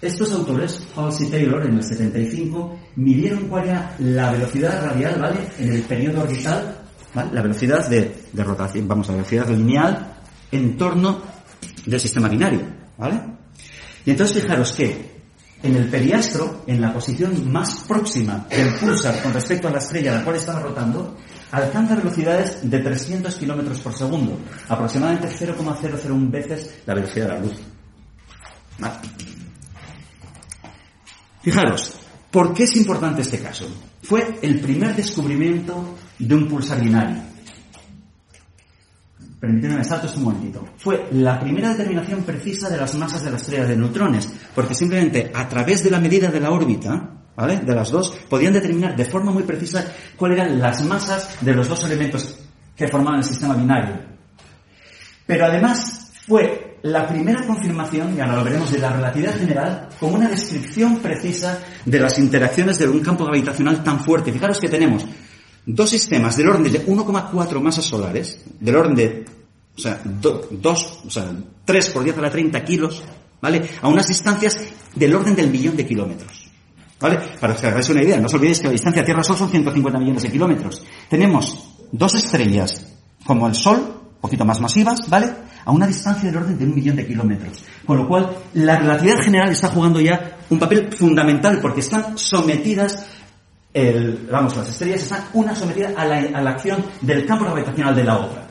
[0.00, 5.38] estos autores, Halsey y Taylor, en el 75, midieron cuál era la velocidad radial, ¿vale?
[5.60, 6.81] En el periodo orbital,
[7.14, 10.14] La velocidad de, rotación, vamos, la velocidad lineal
[10.50, 11.20] en torno
[11.84, 12.60] del sistema binario,
[12.96, 13.20] ¿vale?
[14.04, 15.12] Y entonces fijaros que
[15.62, 20.12] en el periastro, en la posición más próxima del pulsar con respecto a la estrella
[20.12, 21.16] a la cual estaba rotando,
[21.52, 24.38] alcanza velocidades de 300 kilómetros por segundo,
[24.68, 27.60] aproximadamente 0,001 veces la velocidad de la luz.
[28.78, 28.94] ¿Vale?
[31.42, 31.94] Fijaros,
[32.30, 33.66] ¿por qué es importante este caso?
[34.02, 35.96] Fue el primer descubrimiento
[36.26, 37.16] de un pulsar binario.
[39.40, 40.68] permíteme salto un momentito.
[40.76, 45.32] Fue la primera determinación precisa de las masas de la estrella de neutrones, porque simplemente
[45.34, 47.56] a través de la medida de la órbita, ¿vale?
[47.58, 49.84] De las dos, podían determinar de forma muy precisa
[50.16, 52.36] cuáles eran las masas de los dos elementos
[52.76, 53.96] que formaban el sistema binario.
[55.26, 60.16] Pero además fue la primera confirmación, y ahora lo veremos, de la relatividad general como
[60.16, 64.32] una descripción precisa de las interacciones de un campo gravitacional tan fuerte.
[64.32, 65.04] Fijaros que tenemos
[65.66, 69.24] dos sistemas del orden de 1,4 masas solares, del orden de,
[69.76, 71.32] o sea, 2, o sea,
[71.64, 73.02] 3 por 10 a la 30 kilos,
[73.40, 73.62] ¿vale?
[73.80, 74.58] A unas distancias
[74.94, 76.48] del orden del millón de kilómetros.
[77.00, 77.18] ¿Vale?
[77.40, 80.22] Para que hagáis una idea, no os olvidéis que la distancia Tierra-Sol son 150 millones
[80.22, 80.84] de kilómetros.
[81.10, 82.86] Tenemos dos estrellas
[83.26, 85.26] como el Sol, un poquito más masivas, ¿vale?
[85.64, 87.64] A una distancia del orden de un millón de kilómetros.
[87.84, 93.04] Con lo cual, la relatividad general está jugando ya un papel fundamental porque están sometidas
[93.72, 97.94] el, vamos, las estrellas están una sometida a la, a la acción del campo gravitacional
[97.94, 98.46] de la otra.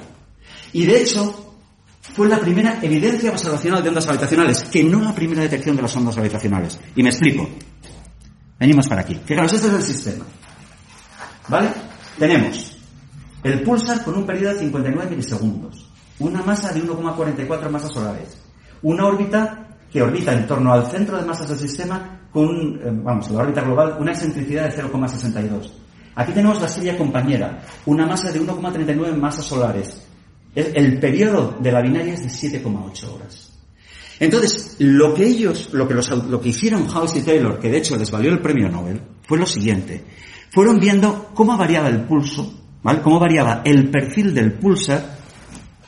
[0.73, 1.55] Y de hecho,
[2.01, 5.95] fue la primera evidencia observacional de ondas gravitacionales, que no la primera detección de las
[5.95, 6.79] ondas gravitacionales.
[6.95, 7.47] Y me explico.
[8.59, 9.19] Venimos para aquí.
[9.25, 10.25] Fijaros, este es el sistema.
[11.47, 11.69] ¿Vale?
[12.17, 12.77] Tenemos
[13.43, 18.37] el pulsar con un periodo de 59 milisegundos, una masa de 1,44 masas solares,
[18.83, 23.29] una órbita que orbita en torno al centro de masas del sistema con, eh, vamos,
[23.29, 25.71] la órbita global, una excentricidad de 0,62.
[26.15, 30.07] Aquí tenemos la estrella compañera, una masa de 1,39 masas solares.
[30.53, 33.51] El, periodo de la binaria es de 7,8 horas.
[34.19, 37.97] Entonces, lo que ellos, lo que, lo que hicieron House y Taylor, que de hecho
[37.97, 40.03] les valió el premio Nobel, fue lo siguiente.
[40.51, 43.01] Fueron viendo cómo variaba el pulso, ¿vale?
[43.01, 45.17] Cómo variaba el perfil del pulsar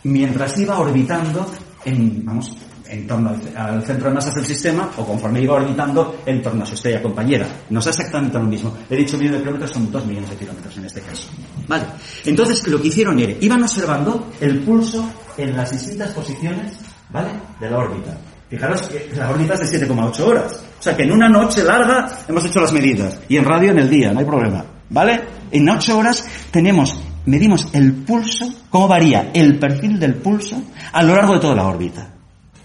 [0.03, 1.45] mientras iba orbitando
[1.83, 2.55] en, vamos,
[2.93, 6.65] en torno al, centro de masas del sistema o conforme iba orbitando en torno a
[6.65, 7.47] su estrella compañera.
[7.69, 8.75] No es exactamente lo mismo.
[8.89, 11.27] He dicho millón de kilómetros, son dos millones de kilómetros en este caso.
[11.67, 11.85] Vale.
[12.25, 16.73] Entonces, lo que hicieron era, iban observando el pulso en las distintas posiciones,
[17.09, 17.29] ¿vale?
[17.59, 18.15] De la órbita.
[18.49, 20.63] Fijaros que la órbita es de 7,8 horas.
[20.79, 23.19] O sea que en una noche larga hemos hecho las medidas.
[23.27, 24.63] Y en radio en el día, no hay problema.
[24.89, 25.21] ¿Vale?
[25.51, 31.15] En 8 horas tenemos, medimos el pulso, cómo varía el perfil del pulso a lo
[31.15, 32.12] largo de toda la órbita.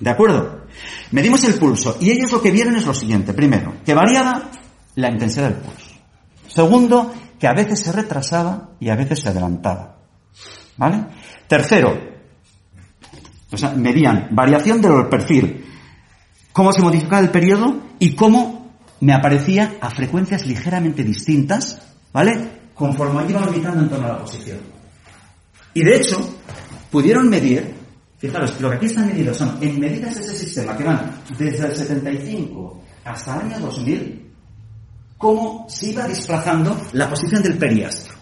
[0.01, 0.67] ¿De acuerdo?
[1.11, 3.35] Medimos el pulso y ellos lo que vieron es lo siguiente.
[3.35, 4.51] Primero, que variaba
[4.95, 5.97] la intensidad del pulso.
[6.47, 9.97] Segundo, que a veces se retrasaba y a veces se adelantaba.
[10.77, 11.05] ¿Vale?
[11.47, 11.97] Tercero,
[13.51, 15.65] o sea, medían variación del perfil,
[16.53, 21.81] cómo se modificaba el periodo y cómo me aparecía a frecuencias ligeramente distintas,
[22.13, 22.59] ¿vale?
[22.75, 24.59] Conforme iba orbitando en torno a la posición.
[25.75, 26.17] Y de hecho,
[26.91, 27.78] pudieron medir
[28.19, 31.67] Fijaros, lo que aquí están medidos son, en medidas de ese sistema que van desde
[31.67, 34.33] el 75 hasta el año 2000,
[35.17, 38.19] cómo se iba desplazando la posición del periastro.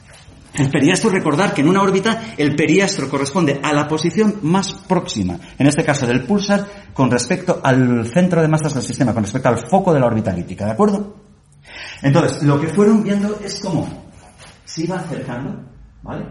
[0.53, 5.38] El periastro, recordar que en una órbita el periastro corresponde a la posición más próxima,
[5.59, 9.49] en este caso del pulsar, con respecto al centro de masas del sistema, con respecto
[9.49, 11.16] al foco de la órbita elíptica, ¿de acuerdo?
[12.03, 13.86] Entonces, lo que fueron viendo es cómo
[14.64, 15.62] se iba acercando,
[16.03, 16.26] ¿vale?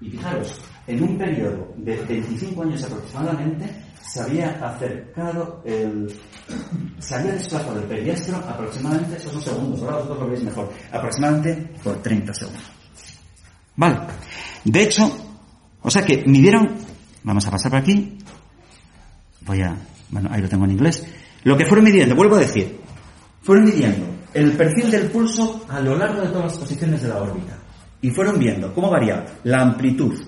[0.00, 3.66] Y fijaros, en un periodo de 25 años aproximadamente,
[4.02, 6.12] se había acercado el,
[6.98, 11.70] se había desplazado el periastro aproximadamente, esos son segundos, ahora vosotros lo veis mejor, aproximadamente
[11.82, 12.62] por 30 segundos.
[13.76, 14.00] Vale.
[14.64, 15.10] De hecho,
[15.80, 16.76] o sea que midieron,
[17.22, 18.18] vamos a pasar por aquí,
[19.40, 19.76] voy a,
[20.10, 21.06] bueno, ahí lo tengo en inglés,
[21.44, 22.80] lo que fueron midiendo, vuelvo a decir,
[23.40, 27.22] fueron midiendo el perfil del pulso a lo largo de todas las posiciones de la
[27.22, 27.58] órbita
[28.00, 30.18] y fueron viendo cómo variaba la amplitud,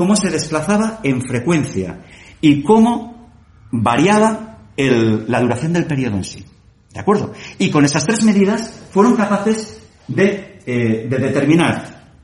[0.00, 2.00] cómo se desplazaba en frecuencia
[2.40, 3.28] y cómo
[3.70, 6.42] variaba la duración del periodo en sí.
[6.90, 7.34] ¿De acuerdo?
[7.58, 9.78] Y con esas tres medidas fueron capaces
[10.08, 12.14] de, eh, de determinar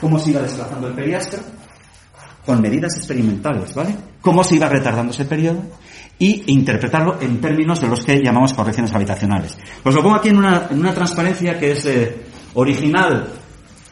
[0.00, 1.40] cómo se iba desplazando el periastro
[2.46, 3.94] con medidas experimentales, ¿vale?
[4.22, 5.62] Cómo se iba retardando ese periodo
[6.18, 9.58] y interpretarlo en términos de los que llamamos correcciones gravitacionales.
[9.82, 12.16] Pues lo pongo aquí en una, en una transparencia que es eh,
[12.54, 13.41] original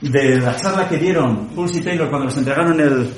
[0.01, 3.11] de la charla que dieron Pulse y Taylor cuando les entregaron el,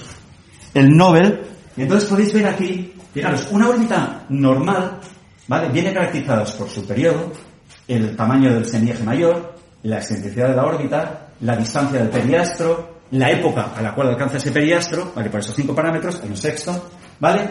[0.75, 1.41] el Nobel.
[1.77, 5.01] Y entonces podéis ver aquí, fijaros, una órbita normal,
[5.49, 5.69] ¿vale?
[5.69, 7.33] Viene caracterizada por su periodo,
[7.89, 9.55] el tamaño del semieje mayor,
[9.85, 14.37] la excentricidad de la órbita, la distancia del periastro, la época a la cual alcanza
[14.37, 15.31] ese periastro, ¿vale?
[15.31, 17.51] Por esos cinco parámetros, hay un sexto, ¿vale?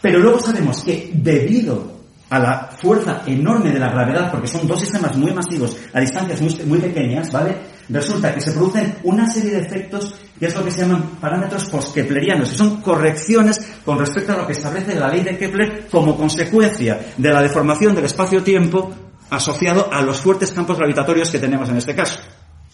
[0.00, 1.95] Pero luego sabemos que debido
[2.28, 6.40] a la fuerza enorme de la gravedad, porque son dos sistemas muy masivos a distancias
[6.40, 7.56] muy, muy pequeñas, ¿vale?
[7.88, 11.66] resulta que se producen una serie de efectos que es lo que se llaman parámetros
[11.66, 16.16] post-keplerianos, que son correcciones con respecto a lo que establece la ley de Kepler como
[16.16, 18.92] consecuencia de la deformación del espacio-tiempo
[19.30, 22.20] asociado a los fuertes campos gravitatorios que tenemos en este caso.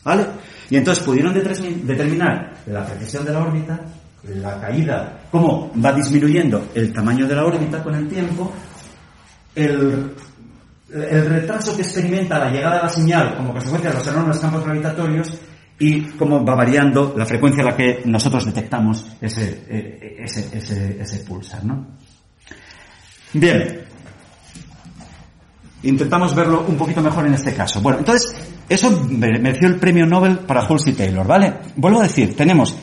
[0.03, 0.26] ¿Vale?
[0.70, 3.80] Y entonces pudieron determinar la precisión de la órbita
[4.24, 8.53] la caída, cómo va disminuyendo el tamaño de la órbita con el tiempo,
[9.55, 10.14] el,
[10.92, 14.64] el retraso que experimenta la llegada de la señal como consecuencia de los enormes campos
[14.64, 15.34] gravitatorios
[15.78, 21.00] y cómo va variando la frecuencia a la que nosotros detectamos ese, eh, ese, ese,
[21.00, 21.64] ese pulsar.
[21.64, 21.86] ¿no?
[23.32, 23.80] Bien,
[25.82, 27.80] intentamos verlo un poquito mejor en este caso.
[27.80, 28.34] Bueno, entonces,
[28.68, 31.55] eso mereció el premio Nobel para Halsey Taylor, ¿vale?
[31.76, 32.76] Vuelvo a decir, tenemos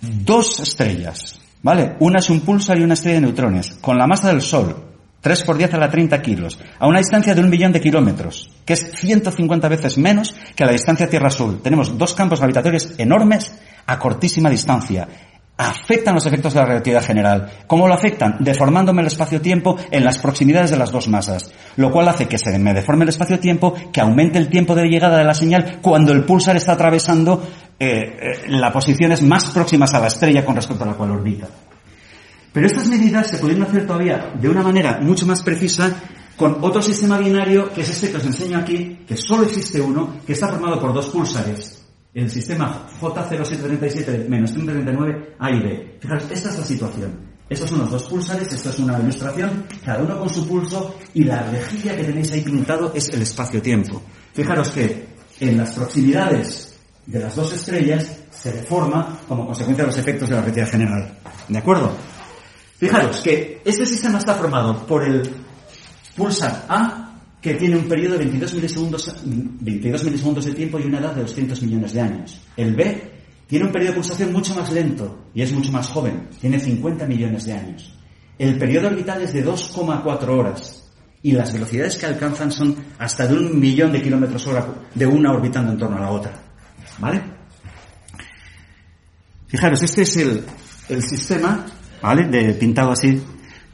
[0.00, 1.96] dos estrellas, ¿vale?
[2.00, 4.89] Una es un pulsar y una estrella de neutrones, con la masa del Sol,
[5.20, 8.50] 3 por 10 a la 30 kilos, a una distancia de un millón de kilómetros,
[8.64, 11.60] que es 150 veces menos que la distancia Tierra-Sol.
[11.62, 15.08] Tenemos dos campos gravitatorios enormes a cortísima distancia
[15.60, 17.50] afectan los efectos de la relatividad general.
[17.66, 18.36] ¿Cómo lo afectan?
[18.40, 22.58] Deformándome el espacio-tiempo en las proximidades de las dos masas, lo cual hace que se
[22.58, 26.24] me deforme el espacio-tiempo, que aumente el tiempo de llegada de la señal cuando el
[26.24, 27.46] pulsar está atravesando
[27.78, 31.46] eh, eh, las posiciones más próximas a la estrella con respecto a la cual orbita.
[32.52, 35.94] Pero estas medidas se pueden hacer todavía de una manera mucho más precisa
[36.36, 40.16] con otro sistema binario que es este que os enseño aquí, que solo existe uno,
[40.26, 41.80] que está formado por dos pulsares
[42.14, 45.98] el sistema J0737 menos 139 A y B.
[46.00, 47.30] Fijaros, esta es la situación.
[47.48, 51.24] Estos son los dos pulsares, esto es una ilustración, cada uno con su pulso, y
[51.24, 54.02] la rejilla que tenéis ahí pintado es el espacio-tiempo.
[54.32, 55.08] Fijaros que
[55.40, 60.34] en las proximidades de las dos estrellas se deforma como consecuencia de los efectos de
[60.36, 61.18] la relatividad general.
[61.48, 61.92] ¿De acuerdo?
[62.80, 65.20] Fijaros que este sistema está formado por el
[66.16, 70.98] pulsar A que tiene un periodo de 22 milisegundos, 22 milisegundos de tiempo y una
[70.98, 72.40] edad de 200 millones de años.
[72.56, 73.12] El B
[73.46, 77.06] tiene un periodo de pulsación mucho más lento y es mucho más joven, tiene 50
[77.06, 77.94] millones de años.
[78.38, 80.90] El periodo orbital es de 2,4 horas
[81.22, 85.32] y las velocidades que alcanzan son hasta de un millón de kilómetros hora de una
[85.32, 86.32] orbitando en torno a la otra.
[86.98, 87.22] ¿Vale?
[89.48, 90.44] Fijaros, este es el,
[90.88, 91.66] el sistema,
[92.02, 92.28] ¿vale?
[92.28, 93.22] De pintado así,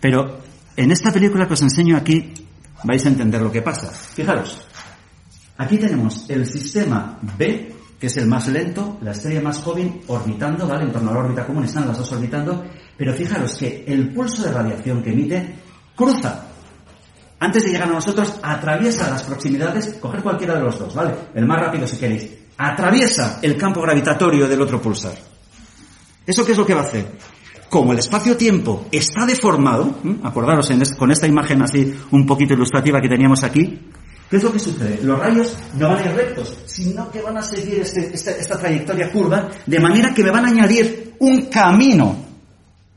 [0.01, 0.41] pero
[0.77, 2.33] en esta película que os enseño aquí
[2.85, 3.91] vais a entender lo que pasa.
[3.91, 4.66] Fijaros,
[5.57, 10.66] aquí tenemos el sistema B, que es el más lento, la estrella más joven, orbitando,
[10.66, 10.85] ¿vale?
[10.85, 12.64] En torno a la órbita común están las dos orbitando,
[12.97, 15.55] pero fijaros que el pulso de radiación que emite
[15.95, 16.47] cruza.
[17.39, 21.14] Antes de llegar a nosotros, atraviesa las proximidades, coger cualquiera de los dos, ¿vale?
[21.35, 22.29] El más rápido si queréis.
[22.59, 25.14] Atraviesa el campo gravitatorio del otro pulsar.
[26.27, 27.07] ¿Eso qué es lo que va a hacer?
[27.69, 33.43] Como el espacio-tiempo está deformado, acordaros con esta imagen así un poquito ilustrativa que teníamos
[33.43, 33.81] aquí,
[34.31, 35.01] ¿qué es lo que sucede?
[35.03, 38.59] Los rayos no van a ir rectos, sino que van a seguir este, este, esta
[38.59, 42.25] trayectoria curva, de manera que me van a añadir un camino.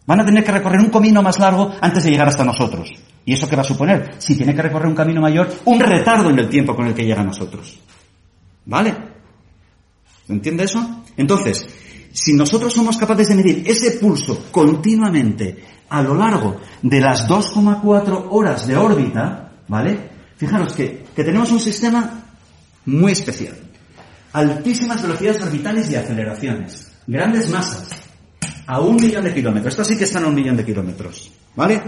[0.05, 2.91] Van a tener que recorrer un camino más largo antes de llegar hasta nosotros.
[3.25, 4.15] ¿Y eso qué va a suponer?
[4.17, 7.05] Si tiene que recorrer un camino mayor, un retardo en el tiempo con el que
[7.05, 7.79] llega a nosotros.
[8.65, 8.95] ¿Vale?
[10.27, 11.03] ¿Entiende eso?
[11.17, 11.67] Entonces,
[12.11, 18.27] si nosotros somos capaces de medir ese pulso continuamente a lo largo de las 2,4
[18.29, 20.09] horas de órbita, ¿vale?
[20.37, 22.23] Fijaros que, que tenemos un sistema
[22.85, 23.55] muy especial.
[24.33, 26.91] Altísimas velocidades orbitales y aceleraciones.
[27.07, 27.89] Grandes masas.
[28.67, 29.73] A un millón de kilómetros.
[29.73, 31.31] Esto sí que están a un millón de kilómetros.
[31.55, 31.81] ¿Vale?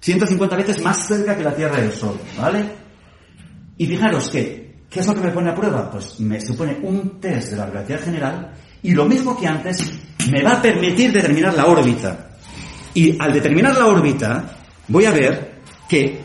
[0.00, 2.18] 150 veces más cerca que la Tierra del Sol.
[2.36, 2.64] ¿Vale?
[3.78, 5.90] Y fijaros que, ¿qué es lo que me pone a prueba?
[5.90, 9.92] Pues me supone un test de la relatividad general y lo mismo que antes,
[10.30, 12.30] me va a permitir determinar la órbita.
[12.94, 14.44] Y al determinar la órbita,
[14.88, 16.20] voy a ver que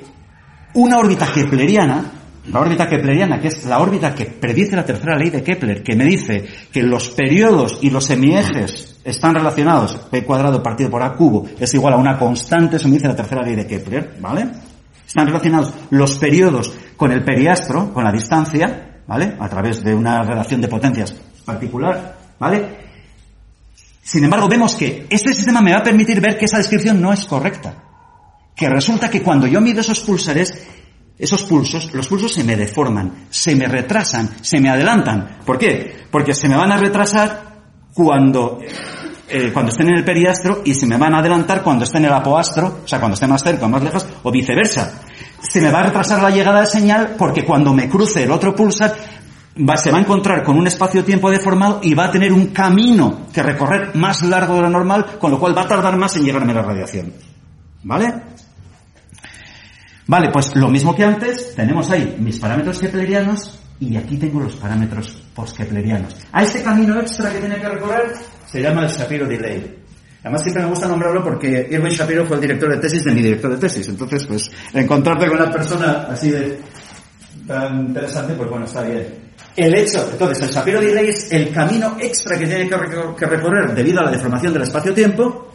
[0.74, 2.12] una órbita kepleriana,
[2.52, 5.96] la órbita kepleriana, que es la órbita que predice la tercera ley de Kepler, que
[5.96, 11.14] me dice que los periodos y los semiejes están relacionados, P cuadrado partido por A
[11.14, 14.48] cubo es igual a una constante, eso me dice la tercera ley de Kepler, ¿vale?
[15.06, 19.36] Están relacionados los periodos con el periastro, con la distancia, ¿vale?
[19.40, 22.17] A través de una relación de potencias particular.
[22.40, 22.88] ¿Vale?
[24.08, 27.12] Sin embargo, vemos que este sistema me va a permitir ver que esa descripción no
[27.12, 27.84] es correcta.
[28.56, 30.66] Que resulta que cuando yo mido esos pulsares,
[31.18, 35.40] esos pulsos, los pulsos se me deforman, se me retrasan, se me adelantan.
[35.46, 36.06] ¿Por qué?
[36.10, 37.58] Porque se me van a retrasar
[37.94, 38.60] cuando,
[39.28, 42.12] eh, cuando estén en el periastro y se me van a adelantar cuando estén en
[42.12, 45.02] el apoastro, o sea, cuando esté más cerca o más lejos, o viceversa.
[45.42, 48.56] Se me va a retrasar la llegada de señal porque cuando me cruce el otro
[48.56, 48.96] pulsar
[49.78, 53.44] se va a encontrar con un espacio-tiempo deformado y va a tener un camino que
[53.44, 56.54] recorrer más largo de lo normal, con lo cual va a tardar más en llegarme
[56.54, 57.14] la radiación.
[57.84, 58.14] ¿Vale?
[60.08, 64.56] Vale, pues lo mismo que antes, tenemos ahí mis parámetros keplerianos y aquí tengo los
[64.56, 66.16] parámetros post-keplerianos.
[66.32, 68.14] A este camino extra que tiene que recorrer
[68.46, 69.76] se llama el Shapiro Delay.
[70.22, 73.22] Además siempre me gusta nombrarlo porque Irwin Shapiro fue el director de tesis de mi
[73.22, 73.88] director de tesis.
[73.88, 76.60] Entonces, pues, encontrarte con una persona así de
[77.46, 79.27] tan interesante, pues bueno, está bien.
[79.58, 84.02] El hecho, entonces, el Shapiro Delay es el camino extra que tiene que recorrer debido
[84.02, 85.52] a la deformación del espacio-tiempo,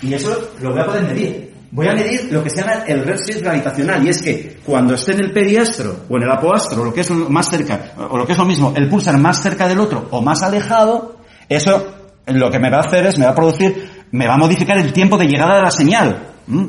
[0.00, 1.52] y eso lo voy a poder medir.
[1.70, 5.12] Voy a medir lo que se llama el redshift gravitacional, y es que cuando esté
[5.12, 8.32] en el periastro o en el apoastro, lo que es más cerca, o lo que
[8.32, 11.94] es lo mismo, el pulsar más cerca del otro o más alejado, eso
[12.26, 14.78] lo que me va a hacer es, me va a producir, me va a modificar
[14.78, 16.28] el tiempo de llegada de la señal,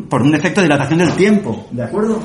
[0.09, 2.19] por un efecto de dilatación del tiempo, ¿de acuerdo?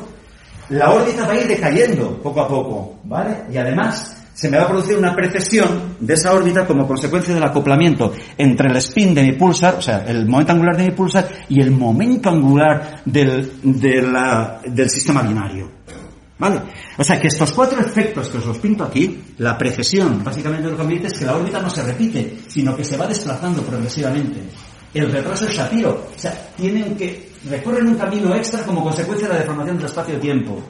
[0.70, 3.42] La órbita va a ir decayendo poco a poco, ¿vale?
[3.53, 7.45] Y además, se me va a producir una precesión de esa órbita como consecuencia del
[7.45, 11.28] acoplamiento entre el spin de mi pulsar, o sea, el momento angular de mi pulsar
[11.47, 15.70] y el momento angular del, del sistema binario.
[16.38, 16.59] ¿Vale?
[16.97, 20.76] O sea que estos cuatro efectos que os los pinto aquí, la precesión, básicamente lo
[20.78, 23.61] que me dice es que la órbita no se repite, sino que se va desplazando
[23.62, 24.41] progresivamente.
[24.95, 29.34] El retraso es Shapiro, o sea, tienen que recorrer un camino extra como consecuencia de
[29.34, 30.62] la deformación del espacio-tiempo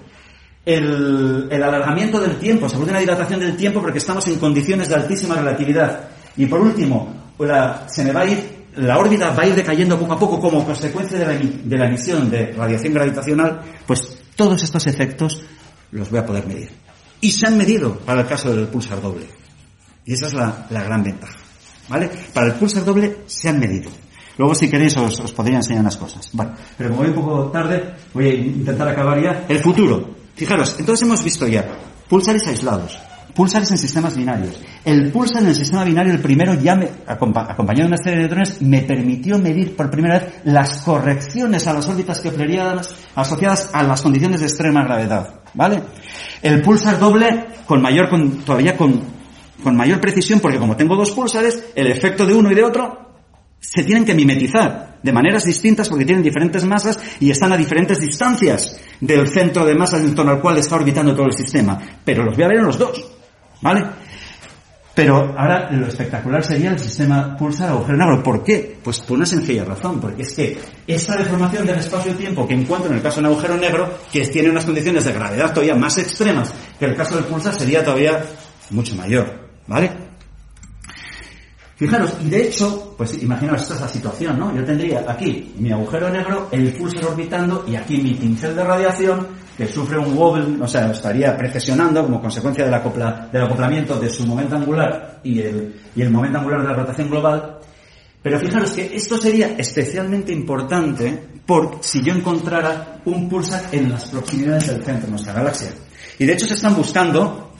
[0.74, 4.94] el, alargamiento del tiempo, se produce una dilatación del tiempo porque estamos en condiciones de
[4.94, 6.08] altísima relatividad.
[6.36, 9.98] Y por último, la, se me va a ir, la órbita va a ir decayendo
[9.98, 14.62] poco a poco como consecuencia de la, de la emisión de radiación gravitacional, pues todos
[14.62, 15.42] estos efectos
[15.92, 16.70] los voy a poder medir.
[17.20, 19.26] Y se han medido para el caso del pulsar doble.
[20.06, 21.36] Y esa es la, gran ventaja.
[21.88, 22.10] ¿Vale?
[22.32, 23.90] Para el pulsar doble se han medido.
[24.38, 26.30] Luego, si queréis, os, os podría enseñar unas cosas.
[26.32, 29.44] Bueno, pero como voy un poco tarde, voy a intentar acabar ya.
[29.48, 30.19] El futuro.
[30.34, 31.66] Fijaros, entonces hemos visto ya
[32.08, 32.98] pulsares aislados,
[33.34, 34.60] pulsares en sistemas binarios.
[34.84, 38.24] El pulsar en el sistema binario, el primero, ya me, acompañado de una serie de
[38.24, 43.82] electrones, me permitió medir por primera vez las correcciones a las órbitas keplerianas asociadas a
[43.82, 45.40] las condiciones de extrema gravedad.
[45.54, 45.82] ¿Vale?
[46.42, 49.00] El pulsar doble, con mayor, con, todavía con,
[49.62, 53.09] con mayor precisión, porque como tengo dos pulsares, el efecto de uno y de otro
[53.60, 58.00] se tienen que mimetizar de maneras distintas porque tienen diferentes masas y están a diferentes
[58.00, 61.78] distancias del centro de masas en torno al cual está orbitando todo el sistema.
[62.04, 63.10] Pero los voy a ver en los dos.
[63.62, 63.84] ¿Vale?
[64.94, 68.22] Pero ahora lo espectacular sería el sistema pulsar agujero negro.
[68.22, 68.78] ¿Por qué?
[68.82, 72.96] Pues por una sencilla razón, porque es que esta deformación del espacio-tiempo que encuentro en
[72.96, 76.52] el caso de un agujero negro, que tiene unas condiciones de gravedad todavía más extremas
[76.78, 78.20] que el caso del pulsar, sería todavía
[78.70, 79.48] mucho mayor.
[79.66, 80.09] ¿Vale?
[81.80, 84.54] Fijaros, y de hecho, pues imaginaos, esta es la situación, ¿no?
[84.54, 89.26] Yo tendría aquí mi agujero negro, el pulsar orbitando, y aquí mi pincel de radiación,
[89.56, 94.56] que sufre un wobble, o sea, estaría precesionando como consecuencia del, acoplamiento de su momento
[94.56, 97.58] angular y y el momento angular de la rotación global.
[98.22, 104.04] Pero fijaros que esto sería especialmente importante por si yo encontrara un pulsar en las
[104.10, 105.70] proximidades del centro de nuestra galaxia.
[106.18, 107.52] Y de hecho se están buscando,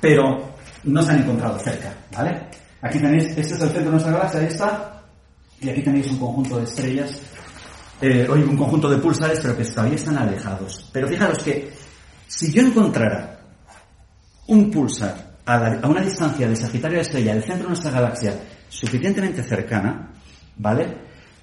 [0.00, 0.50] pero
[0.82, 2.61] no se han encontrado cerca, ¿vale?
[2.82, 5.02] Aquí tenéis, este es el centro de nuestra galaxia, ahí está,
[5.60, 7.20] y aquí tenéis un conjunto de estrellas,
[8.00, 10.90] eh, un conjunto de pulsares, pero que todavía están alejados.
[10.92, 11.72] Pero fijaros que
[12.26, 13.38] si yo encontrara
[14.48, 18.34] un pulsar a, una distancia de Sagitario a estrella del centro de nuestra galaxia
[18.68, 20.10] suficientemente cercana,
[20.56, 20.88] ¿vale?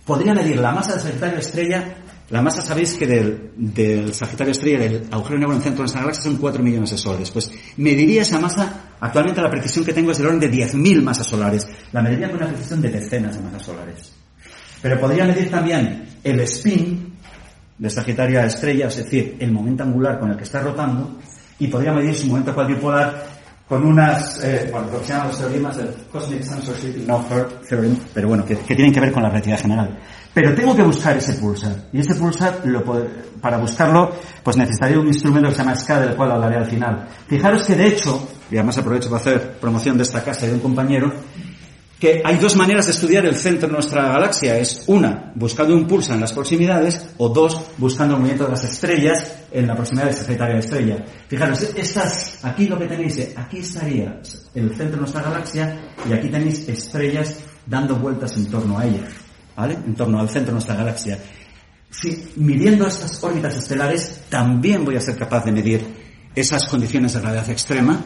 [0.06, 1.96] Podría medir la masa de Sagitario estrella
[2.30, 5.84] la masa, sabéis que del, del Sagitario Estrella, del agujero negro en el centro de
[5.84, 7.32] nuestra galaxia, son 4 millones de soles.
[7.32, 11.26] Pues mediría esa masa, actualmente la precisión que tengo es del orden de 10.000 masas
[11.26, 11.68] solares.
[11.92, 14.14] La mediría con una precisión de decenas de masas solares.
[14.82, 17.14] Pero podría medir también el spin
[17.80, 21.18] de Sagitario estrella, es decir, el momento angular con el que está rotando,
[21.58, 23.26] y podría medir su momento cuadripolar
[23.68, 26.44] con unas, eh, bueno, se llaman los teoremas del Cosmic
[27.06, 27.26] No
[27.68, 30.00] Theorem, pero bueno, que tienen que ver con la relatividad general.
[30.34, 31.76] Pero tengo que buscar ese pulsar.
[31.92, 32.84] Y ese pulsar, lo,
[33.42, 34.12] para buscarlo,
[34.44, 37.08] pues necesitaría un instrumento que se llama SCA, del cual hablaré al final.
[37.28, 40.56] Fijaros que de hecho, y además aprovecho para hacer promoción de esta casa y de
[40.56, 41.12] un compañero,
[42.00, 44.58] que hay dos maneras de estudiar el centro de nuestra galaxia.
[44.58, 48.64] Es una, buscando un pulsar en las proximidades, o dos, buscando el movimiento de las
[48.64, 51.06] estrellas en la proximidad de Sagitario de estrella.
[51.28, 54.22] Fijaros, estas, aquí lo que tenéis, aquí estaría
[54.56, 55.78] el centro de nuestra galaxia,
[56.10, 59.04] y aquí tenéis estrellas dando vueltas en torno a ella.
[59.68, 61.20] En torno al centro de nuestra galaxia.
[61.90, 65.86] Si midiendo estas órbitas estelares, también voy a ser capaz de medir
[66.34, 68.00] esas condiciones de gravedad extrema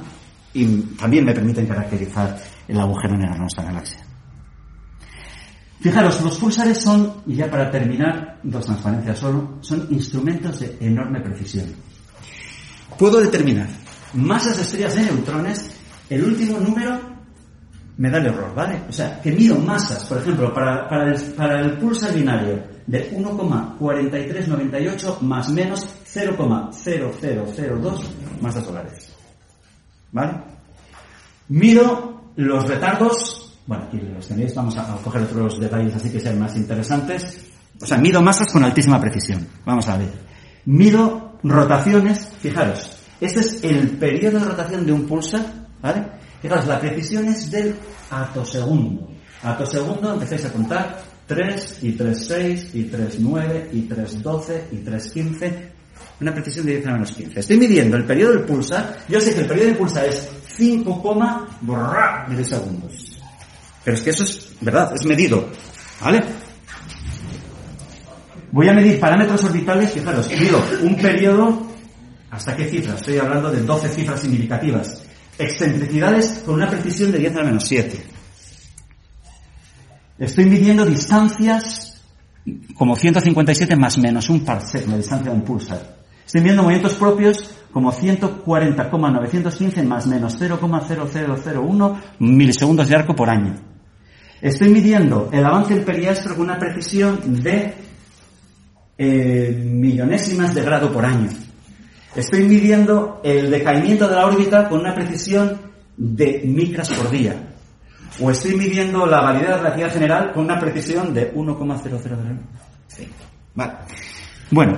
[0.54, 0.66] y
[0.98, 4.00] también me permiten caracterizar el agujero negro de nuestra galaxia.
[5.80, 11.20] Fijaros, los pulsares son, y ya para terminar, dos transparencias solo, son instrumentos de enorme
[11.20, 11.66] precisión.
[12.98, 13.68] Puedo determinar
[14.14, 15.70] masas de estrellas de neutrones,
[16.10, 17.13] el último número
[17.98, 18.82] me da el error, ¿vale?
[18.90, 23.16] O sea, que mido masas, por ejemplo, para, para, el, para el pulsar binario de
[23.16, 28.04] 1,4398 más menos 0,0002
[28.42, 29.14] masas solares.
[30.12, 30.34] ¿Vale?
[31.50, 36.40] Mido los retardos, bueno, aquí los tenéis, vamos a, coger otros detalles así que sean
[36.40, 37.52] más interesantes.
[37.82, 39.48] O sea, mido masas con altísima precisión.
[39.66, 40.10] Vamos a ver.
[40.66, 46.02] Mido rotaciones, fijaros, este es el periodo de rotación de un pulsar ¿Vale?
[46.44, 47.74] Fijaos, la precisión es del
[48.12, 49.10] atosegundo.
[49.44, 55.54] Atosegundo empezáis a contar 3 y 3,6 y 3,9 y 3,12 y 3,15.
[56.20, 57.40] Una precisión de 10 a menos 15.
[57.40, 58.98] Estoy midiendo el periodo del pulsar.
[59.08, 60.28] Yo sé que el periodo del pulsar es
[60.58, 61.48] 5,
[62.28, 63.22] milisegundos.
[63.86, 65.48] Pero es que eso es verdad, es medido.
[66.02, 66.20] ¿Vale?
[68.52, 71.66] Voy a medir parámetros orbitales, fijaros, mido un periodo,
[72.30, 72.98] ¿hasta qué cifras?
[73.00, 75.03] Estoy hablando de 12 cifras significativas.
[75.38, 78.04] Excentricidades con una precisión de 10 a la menos 7.
[80.20, 82.02] Estoy midiendo distancias
[82.76, 85.98] como 157 más menos un parsec, la distancia de un pulsar.
[86.26, 93.56] Estoy midiendo movimientos propios como 140,915 más menos 0,0001 milisegundos de arco por año.
[94.42, 97.74] Estoy midiendo el avance del periastro con una precisión de
[98.98, 101.30] eh, millonésimas de grado por año.
[102.16, 105.60] Estoy midiendo el decaimiento de la órbita con una precisión
[105.98, 107.36] de micras por día.
[108.20, 112.38] O estoy midiendo la validez de la relatividad general con una precisión de 1,0001.
[113.56, 113.74] Vale.
[114.52, 114.78] Bueno,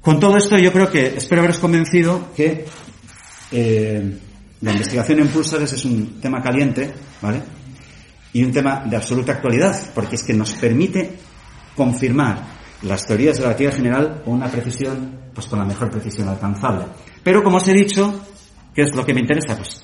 [0.00, 2.64] con todo esto yo creo que espero haberos convencido que
[3.50, 4.18] eh,
[4.62, 7.42] la investigación en pulsores es un tema caliente, ¿vale?
[8.32, 11.18] Y un tema de absoluta actualidad, porque es que nos permite
[11.76, 12.42] confirmar
[12.82, 16.84] las teorías de la relatividad general con una precisión, pues con la mejor precisión alcanzable.
[17.22, 18.20] Pero como os he dicho,
[18.74, 19.56] ¿qué es lo que me interesa?
[19.56, 19.82] Pues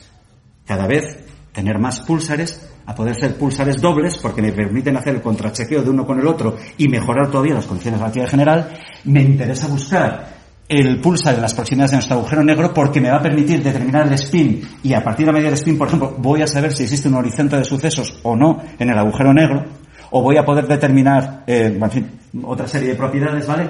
[0.67, 1.05] cada vez
[1.53, 5.91] tener más pulsares, a poder ser pulsares dobles, porque me permiten hacer el contrachequeo de
[5.91, 9.67] uno con el otro y mejorar todavía las condiciones de la relatividad general, me interesa
[9.67, 10.39] buscar
[10.69, 14.07] el pulsar en las proximidades de nuestro agujero negro porque me va a permitir determinar
[14.07, 16.73] el spin y a partir de la medida del spin, por ejemplo, voy a saber
[16.73, 19.65] si existe un horizonte de sucesos o no en el agujero negro
[20.11, 22.11] o voy a poder determinar, eh, en fin,
[22.45, 23.69] otra serie de propiedades, ¿vale?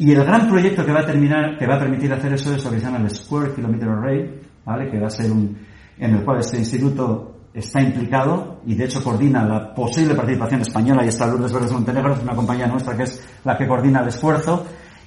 [0.00, 2.64] Y el gran proyecto que va a terminar, que va a permitir hacer eso es
[2.64, 4.90] lo que se llama el Square Kilometer Array, ¿vale?
[4.90, 5.54] Que va a ser un,
[5.98, 11.04] en el cual este instituto está implicado y de hecho coordina la posible participación española
[11.04, 14.08] y está Lourdes Verdes Montenegro, es una compañía nuestra que es la que coordina el
[14.08, 14.64] esfuerzo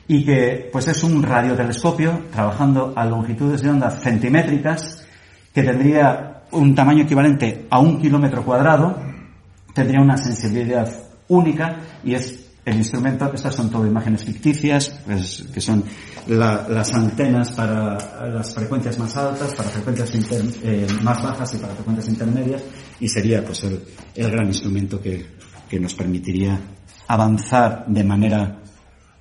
[0.08, 5.08] y que pues es un radiotelescopio trabajando a longitudes de onda centimétricas
[5.56, 8.96] que tendría un tamaño equivalente a un kilómetro cuadrado
[9.74, 10.88] tendría una sensibilidad
[11.30, 15.84] única y es el instrumento, estas son todo imágenes ficticias, pues, que son
[16.28, 20.12] las antenas para las frecuencias más altas, para frecuencias
[20.64, 22.64] eh, más bajas y para frecuencias intermedias,
[23.02, 23.84] y sería pues el,
[24.16, 25.26] el gran instrumento que,
[25.70, 26.58] que nos permitiría
[27.08, 28.62] avanzar de manera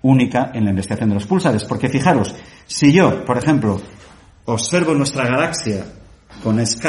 [0.03, 1.65] única en la investigación de los pulsares.
[1.65, 2.35] Porque fijaros,
[2.67, 3.81] si yo, por ejemplo,
[4.45, 5.85] observo nuestra galaxia
[6.43, 6.87] con SK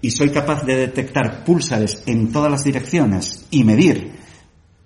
[0.00, 4.23] y soy capaz de detectar púlsares en todas las direcciones y medir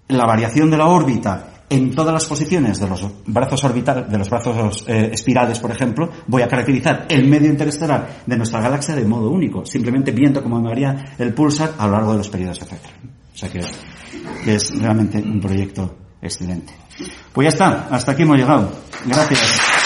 [0.08, 4.30] la variación de la órbita en todas las posiciones de los brazos orbitales, de los
[4.30, 9.04] brazos eh, espirales, por ejemplo, voy a caracterizar el medio interestelar de nuestra galaxia de
[9.04, 12.72] modo único, simplemente viendo cómo varía el pulsar a lo largo de los periodos, etc.
[13.34, 13.60] O sea que
[14.46, 16.72] es realmente un proyecto excelente.
[17.32, 18.72] Pues ya está, hasta aquí hemos llegado.
[19.06, 19.77] Gracias.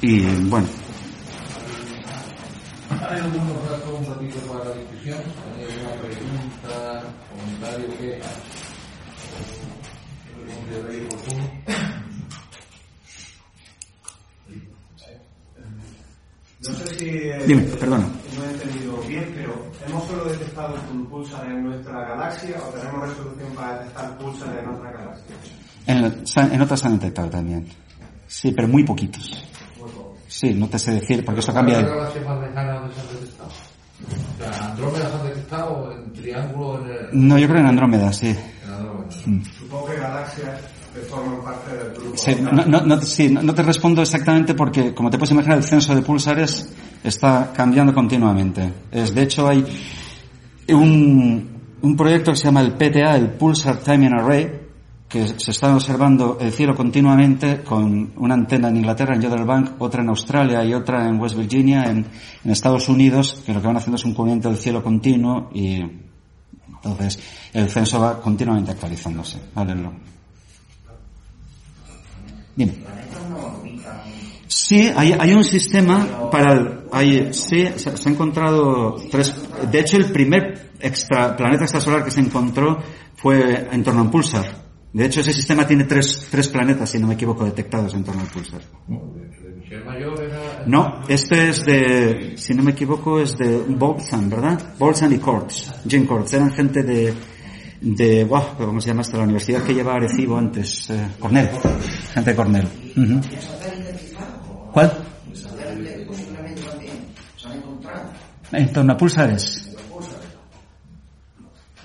[0.00, 0.66] Y bueno.
[2.90, 5.18] ¿Hay algún rato, un ratito para la discusión?
[5.56, 8.20] ¿Hay alguna pregunta, comentario que
[16.60, 18.06] No sé si eh, Dime, perdona.
[18.36, 23.08] no he entendido bien, pero ¿hemos solo detectado un pulsar en nuestra galaxia o tenemos
[23.08, 25.36] resolución para detectar pulsar en otra galaxia?
[25.86, 27.68] En, en otras han detectado también.
[28.26, 29.44] Sí, pero muy poquitos.
[30.38, 31.82] Sí, no te sé decir, porque eso cambia.
[31.82, 33.50] ¿Cuál es la galaxia más lejana donde se han detectado?
[33.50, 37.28] O sea, ¿Andrómeda se han detectado en triángulo en el...
[37.28, 38.28] No, yo creo en Andrómeda, sí.
[38.28, 39.10] En Andrómeda.
[39.58, 40.60] Supongo que galaxias
[40.94, 42.16] que forman parte del grupo.
[42.16, 45.64] Sí, no, no, no, sí, no te respondo exactamente porque, como te puedes imaginar, el
[45.64, 48.72] censo de pulsares está cambiando continuamente.
[48.92, 49.66] Es, de hecho, hay
[50.68, 51.48] un,
[51.82, 54.67] un proyecto que se llama el PTA, el Pulsar Timing Array,
[55.08, 59.72] que se está observando el cielo continuamente con una antena en Inglaterra, en Yodel Bank,
[59.78, 62.06] otra en Australia y otra en West Virginia, en,
[62.44, 65.82] en Estados Unidos, que lo que van haciendo es un cubrimiento del cielo continuo y
[66.68, 67.18] entonces
[67.54, 69.38] el censo va continuamente actualizándose.
[69.54, 69.74] ¿vale?
[69.74, 69.94] Lo-.
[74.46, 79.34] Sí, hay, hay un sistema para el, hay, sí, se, se ha encontrado tres,
[79.70, 82.78] de hecho el primer extra, planeta extrasolar que se encontró
[83.16, 84.67] fue en torno a un pulsar.
[84.98, 88.20] De hecho ese sistema tiene tres, tres planetas, si no me equivoco, detectados en torno
[88.20, 88.60] al pulsar.
[90.66, 94.60] No, este es de, si no me equivoco, es de Bolzan, ¿verdad?
[94.76, 97.14] Bolzan y Corts, Jim Corts, eran gente de,
[97.80, 99.18] de, wow, ¿cómo se llama esta?
[99.18, 101.48] La universidad que lleva Arecibo antes, eh, Cornell,
[102.12, 102.68] gente de Cornell.
[102.96, 103.20] Ujú.
[104.72, 104.92] ¿Cuál?
[108.50, 109.67] En torno a pulsares.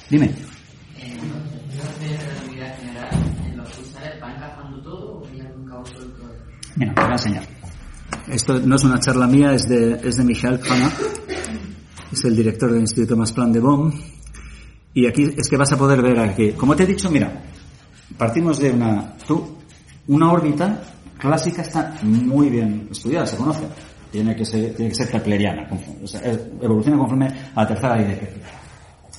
[5.85, 6.23] suelto?
[6.77, 7.43] Mira, te voy a enseñar.
[8.28, 10.91] Esto no es una charla mía, es de, es de Michael Hanna,
[12.12, 13.93] es el director del Instituto Más Plan de Bonn.
[14.95, 16.53] Y aquí es que vas a poder ver aquí.
[16.53, 17.43] Como te he dicho, mira,
[18.16, 19.59] partimos de una, tú,
[20.09, 20.83] una órbita
[21.19, 23.62] clásica está muy bien estudiada, se conoce.
[24.11, 25.69] Tiene que ser, tiene que ser kepleriana,
[26.03, 28.65] o sea, evoluciona conforme a la tercera ley de Kepler.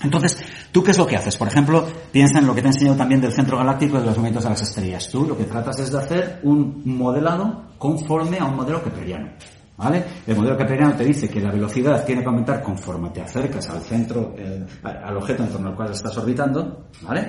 [0.04, 0.38] Entonces,
[0.72, 1.36] ¿tú qué es lo que haces?
[1.38, 4.06] Por ejemplo, piensa en lo que te he enseñado también del centro galáctico y de
[4.06, 5.10] los movimientos de las estrellas.
[5.10, 9.30] Tú lo que tratas es de hacer un modelado conforme a un modelo kepleriano.
[9.78, 10.04] ¿Vale?
[10.26, 13.82] El modelo kepleriano te dice que la velocidad tiene que aumentar conforme te acercas al
[13.82, 16.88] centro, eh, al objeto en torno al cual estás orbitando.
[17.04, 17.28] ¿Vale?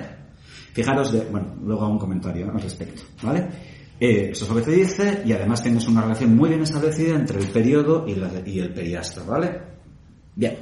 [0.73, 3.47] Fijaros de, bueno, luego hago un comentario al respecto, ¿vale?
[3.99, 7.15] Eh, eso es lo que te dice y además tienes una relación muy bien establecida
[7.15, 9.59] entre el periodo y, la- y el periastro, ¿vale?
[10.35, 10.57] Bien.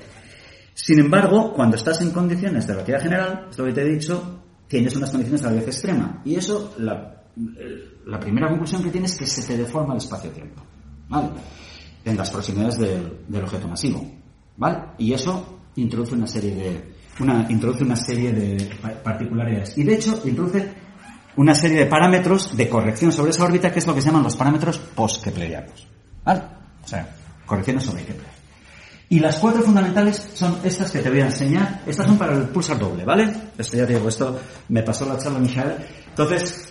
[0.88, 4.40] Sin embargo, cuando estás en condiciones de relatividad general, es lo que te he dicho,
[4.70, 6.22] tienes unas condiciones de relatividad extrema.
[6.24, 9.98] Y eso, la, el- la primera conclusión que tienes es que se te deforma el
[9.98, 10.62] espacio-tiempo.
[11.10, 11.28] ¿Vale?
[12.06, 14.10] En las proximidades del, objeto masivo.
[14.56, 14.78] ¿Vale?
[14.98, 19.78] Y eso introduce una serie de, una, introduce una serie de pa- particularidades.
[19.78, 20.72] Y de hecho, introduce
[21.36, 24.24] una serie de parámetros de corrección sobre esa órbita, que es lo que se llaman
[24.24, 25.86] los parámetros post-keplerianos.
[26.24, 26.44] ¿Vale?
[26.82, 27.14] O sea,
[27.46, 28.37] correcciones sobre Kepler.
[29.10, 31.82] Y las cuatro fundamentales son estas que te voy a enseñar.
[31.86, 33.34] Estas son para el pulsar doble, ¿vale?
[33.58, 34.38] Esto ya te digo, esto
[34.70, 35.78] me pasó la charla Michael.
[36.10, 36.68] Entonces,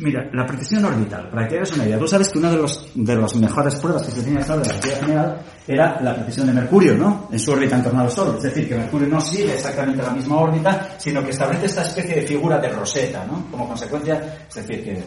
[0.00, 1.98] mira, la precisión orbital, para que hagas una idea.
[1.98, 4.58] Tú sabes que una de los, de las mejores pruebas que se tenía hasta de
[4.58, 7.28] la relatividad general era la precisión de Mercurio, ¿no?
[7.30, 8.34] En su órbita en torno al Sol.
[8.36, 12.16] Es decir, que Mercurio no sigue exactamente la misma órbita, sino que establece esta especie
[12.16, 13.46] de figura de roseta, ¿no?
[13.50, 15.04] Como consecuencia, es decir, que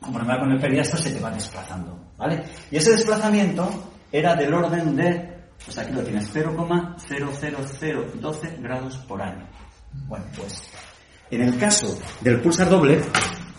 [0.00, 2.42] conforme va con el periastro se te va desplazando, ¿vale?
[2.70, 3.68] Y ese desplazamiento
[4.12, 9.46] era del orden de, pues aquí lo tienes, 0,00012 grados por año.
[10.08, 10.62] Bueno, pues
[11.30, 13.00] en el caso del pulsar doble,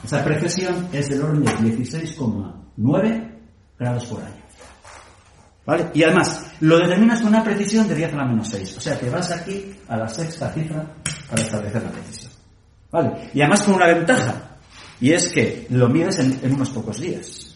[0.03, 3.39] esa precesión es del orden de 16,9
[3.77, 4.43] grados por año.
[5.65, 5.91] ¿Vale?
[5.93, 8.77] Y además, lo determinas con una precisión de 10 a la menos 6.
[8.77, 10.95] O sea, que vas aquí a la sexta cifra
[11.29, 12.31] para establecer la precisión.
[12.89, 13.29] ¿Vale?
[13.33, 14.55] Y además con una ventaja.
[15.01, 17.46] Y es que lo mides en unos pocos días.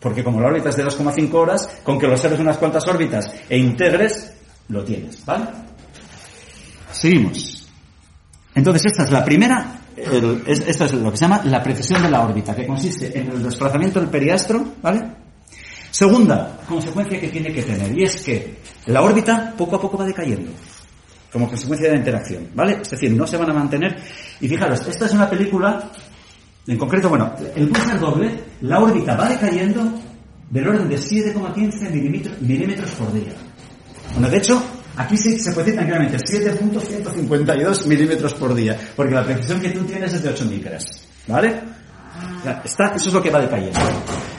[0.00, 3.30] Porque como la órbita es de 2,5 horas, con que lo observes unas cuantas órbitas
[3.48, 4.32] e integres,
[4.68, 5.24] lo tienes.
[5.24, 5.44] ¿Vale?
[6.92, 7.68] Seguimos.
[8.54, 12.02] Entonces, esta es la primera, el- es- esto es lo que se llama la precisión
[12.02, 15.02] de la órbita, que consiste en el desplazamiento del periastro, ¿vale?
[15.90, 18.56] Segunda consecuencia que tiene que tener, y es que
[18.86, 20.50] la órbita poco a poco va decayendo,
[21.32, 22.78] como consecuencia de la interacción, ¿vale?
[22.82, 23.96] Es decir, no se van a mantener.
[24.40, 25.90] Y fijaros, esta es una película,
[26.66, 29.88] en concreto, bueno, el pulsar doble, la órbita va decayendo
[30.50, 33.32] del orden de 7,15 milímetros, milímetros por día.
[34.12, 34.62] Bueno, de hecho,
[34.96, 39.84] aquí sí se puede decir tranquilamente 7.152 milímetros por día, porque la precisión que tú
[39.84, 40.84] tienes es de 8 micras,
[41.28, 41.60] ¿vale?
[42.64, 43.78] Eso es lo que va decayendo.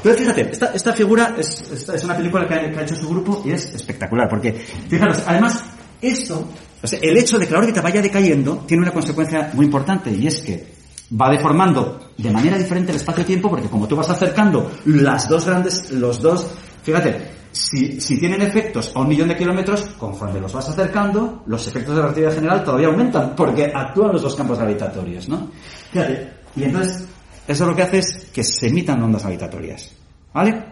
[0.02, 3.52] Pero fíjate, esta, figura es, una película que ha, que ha hecho su grupo y
[3.52, 5.64] es espectacular, porque, fijaros, además,
[6.02, 6.50] esto,
[6.82, 10.12] o sea, el hecho de que la órbita vaya decayendo tiene una consecuencia muy importante,
[10.12, 10.77] y es que
[11.12, 15.92] va deformando de manera diferente el espacio-tiempo, porque como tú vas acercando las dos grandes,
[15.92, 16.50] los dos,
[16.84, 21.66] fíjate, si, si tienen efectos a un millón de kilómetros, conforme los vas acercando, los
[21.68, 25.50] efectos de la relatividad general todavía aumentan, porque actúan los dos campos gravitatorios, ¿no?
[25.92, 27.06] Fíjate, y entonces,
[27.48, 29.92] eso lo que hace es que se emitan ondas gravitatorias,
[30.34, 30.64] ¿vale?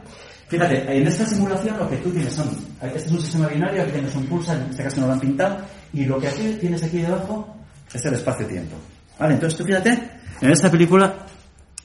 [0.47, 2.47] Fíjate, en esta simulación lo que tú tienes son,
[2.81, 5.19] este es un sistema binario, aquí tienes un pulsar, en este caso no lo han
[5.19, 5.57] pintado,
[5.93, 7.55] y lo que aquí tienes aquí debajo
[7.91, 8.75] es el espacio-tiempo,
[9.17, 9.33] ¿vale?
[9.33, 11.25] Entonces tú fíjate, en esta película,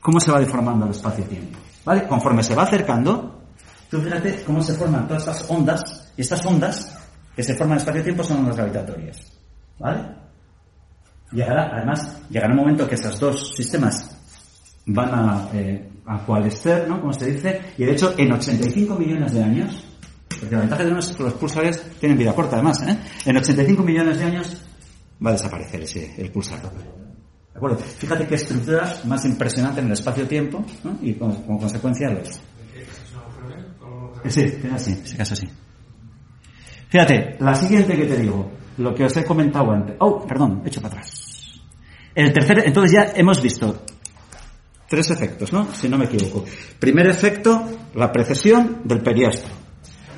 [0.00, 2.06] cómo se va deformando el espacio-tiempo, ¿vale?
[2.06, 3.40] Conforme se va acercando,
[3.90, 6.96] Tú fíjate cómo se forman todas estas ondas, y estas ondas
[7.34, 9.32] que se forman en espacio-tiempo son ondas gravitatorias.
[9.80, 10.14] ¿Vale?
[11.32, 14.16] Llegará, además, llegará un momento que estos dos sistemas
[14.86, 17.00] van a, eh, a coalescer, ¿no?
[17.00, 19.84] Como se dice, y de hecho en 85 millones de años,
[20.28, 22.96] porque la ventaja de uno es que los pulsares tienen vida corta además, ¿eh?
[23.24, 24.56] En 85 millones de años
[25.24, 26.60] va a desaparecer ese, el pulsar.
[27.52, 27.78] ¿De acuerdo?
[27.78, 30.98] Fíjate qué estructuras más impresionantes en el espacio-tiempo, ¿no?
[31.02, 32.40] Y como, como consecuencia los...
[34.28, 35.48] Sí, así, en ese caso sí.
[36.88, 39.96] Fíjate, la siguiente que te digo, lo que os he comentado antes.
[40.00, 41.60] Oh, perdón, he hecho para atrás.
[42.14, 43.84] El tercer, entonces ya hemos visto
[44.88, 45.72] tres efectos, ¿no?
[45.72, 46.44] Si no me equivoco.
[46.78, 47.64] Primer efecto,
[47.94, 49.54] la precesión del periastro.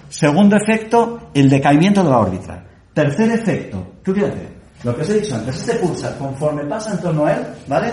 [0.08, 2.64] Segundo efecto, el decaimiento de la órbita.
[2.94, 7.00] Tercer efecto, tú fíjate, lo que os he dicho antes, este pulsar, conforme pasa en
[7.00, 7.92] torno a él, ¿vale?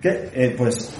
[0.00, 0.90] Que, eh, pues,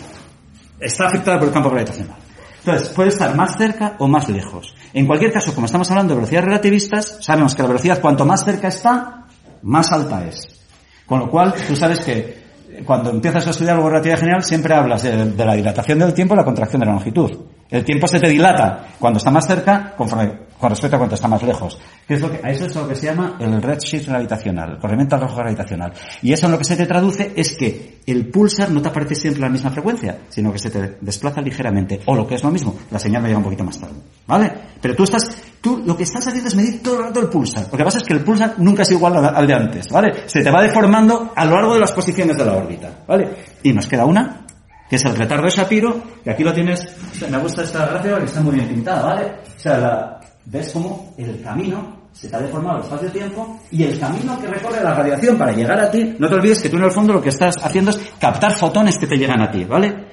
[0.79, 2.17] está afectado por el campo gravitacional.
[2.59, 4.75] Entonces, puede estar más cerca o más lejos.
[4.93, 8.45] En cualquier caso, como estamos hablando de velocidades relativistas, sabemos que la velocidad cuanto más
[8.45, 9.27] cerca está,
[9.63, 10.61] más alta es.
[11.07, 12.41] Con lo cual, tú sabes que
[12.85, 16.35] cuando empiezas a estudiar algo de relatividad general, siempre hablas de, la dilatación del tiempo
[16.35, 17.31] y la contracción de la longitud.
[17.71, 21.27] El tiempo se te dilata cuando está más cerca conforme, con respecto a cuando está
[21.27, 21.79] más lejos.
[22.07, 24.79] Que es lo que, a eso es lo que se llama el redshift gravitacional, el
[24.79, 25.93] corrimiento al rojo gravitacional.
[26.23, 29.15] Y eso en lo que se te traduce es que el pulsar no te aparece
[29.15, 32.01] siempre a la misma frecuencia, sino que se te desplaza ligeramente.
[32.07, 33.95] O lo que es lo mismo, la señal me llega un poquito más tarde.
[34.27, 34.53] ¿Vale?
[34.81, 35.31] Pero tú estás,
[35.61, 37.67] tú lo que estás haciendo es medir todo el rato el pulsar.
[37.71, 39.89] Lo que pasa es que el pulsar nunca es igual al de antes.
[39.89, 40.25] ¿Vale?
[40.27, 42.91] Se te va deformando a lo largo de las posiciones de la órbita.
[43.07, 43.29] ¿Vale?
[43.63, 44.45] Y nos queda una,
[44.91, 46.85] que es el retardo de Shapiro, que aquí lo tienes,
[47.31, 49.33] me gusta esta gráfica que está muy bien pintada, ¿vale?
[49.57, 50.21] O sea, la,
[50.51, 54.83] ves como el camino se te ha deformado el espacio-tiempo y el camino que recorre
[54.83, 57.23] la radiación para llegar a ti, no te olvides que tú en el fondo lo
[57.23, 60.09] que estás haciendo es captar fotones que te llegan a ti, ¿vale?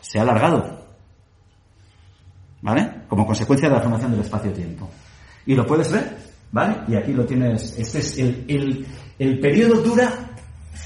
[0.00, 0.64] Se ha alargado,
[2.62, 3.02] ¿vale?
[3.06, 4.88] Como consecuencia de la formación del espacio-tiempo.
[5.44, 6.16] Y lo puedes ver,
[6.52, 6.76] ¿vale?
[6.88, 8.86] Y aquí lo tienes, este es el, el,
[9.18, 10.10] el periodo dura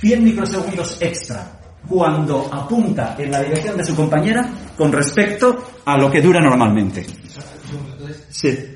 [0.00, 1.52] 100 microsegundos extra
[1.88, 7.06] cuando apunta en la dirección de su compañera con respecto a lo que dura normalmente.
[8.30, 8.74] Sí.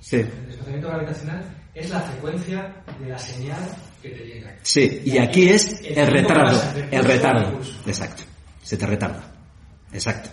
[0.00, 0.16] Sí.
[0.16, 3.60] El desplazamiento gravitacional es la frecuencia de la señal
[4.02, 4.56] que te llega.
[4.62, 6.60] Sí, y aquí es el retardo.
[6.90, 7.60] El retardo.
[7.86, 8.22] Exacto.
[8.62, 9.22] Se te retarda.
[9.92, 10.30] Exacto.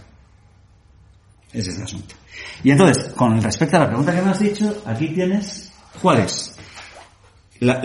[1.54, 2.16] Ese es el asunto.
[2.64, 5.72] Y entonces, con respecto a la pregunta que me has dicho, aquí tienes
[6.02, 6.56] cuál es.
[7.60, 7.82] La,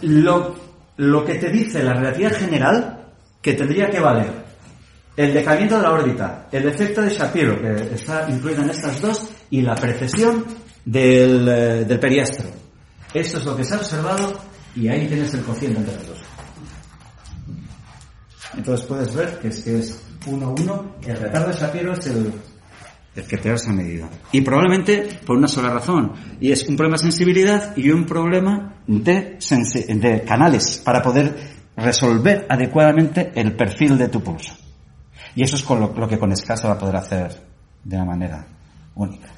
[0.00, 0.54] lo,
[0.96, 3.12] lo que te dice la relatividad general
[3.42, 4.41] que tendría que valer
[5.16, 9.28] el decaimiento de la órbita, el efecto de Shapiro, que está incluido en estas dos,
[9.50, 10.44] y la precesión
[10.84, 12.48] del, eh, periastro.
[13.12, 14.40] Esto es lo que se ha observado
[14.74, 16.18] y ahí tienes el cociente entre los dos.
[18.56, 22.32] Entonces puedes ver que es que es 1-1, el retardo de Shapiro es el,
[23.28, 24.08] que peor se ha medido.
[24.30, 28.76] Y probablemente por una sola razón, y es un problema de sensibilidad y un problema
[28.86, 31.34] de canales para poder
[31.76, 34.61] resolver adecuadamente el perfil de tu pulso.
[35.34, 37.32] Y eso es con lo, lo que con SCA se va a poder hacer
[37.84, 38.46] de una manera
[38.94, 39.28] única.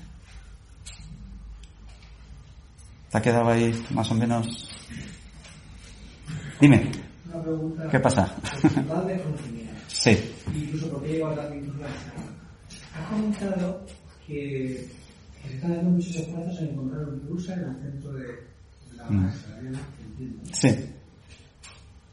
[3.10, 4.68] ¿Te ha quedado ahí más o menos?
[6.60, 6.90] Dime.
[7.90, 8.34] ¿Qué pasa?
[9.88, 10.34] sí.
[10.54, 11.88] Incluso porque a la pintura.
[12.94, 13.86] Has comentado
[14.26, 14.88] que,
[15.42, 18.24] que, se están dando muchos esfuerzos en encontrar un pulsar en el centro de
[18.96, 19.30] la Mm.
[20.52, 20.68] Sí.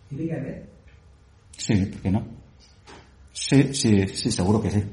[0.10, 0.70] ¿Tiene que haber?
[1.58, 2.41] Sí, ¿por qué no?
[3.44, 4.84] Sí, sí, sí, seguro que sí.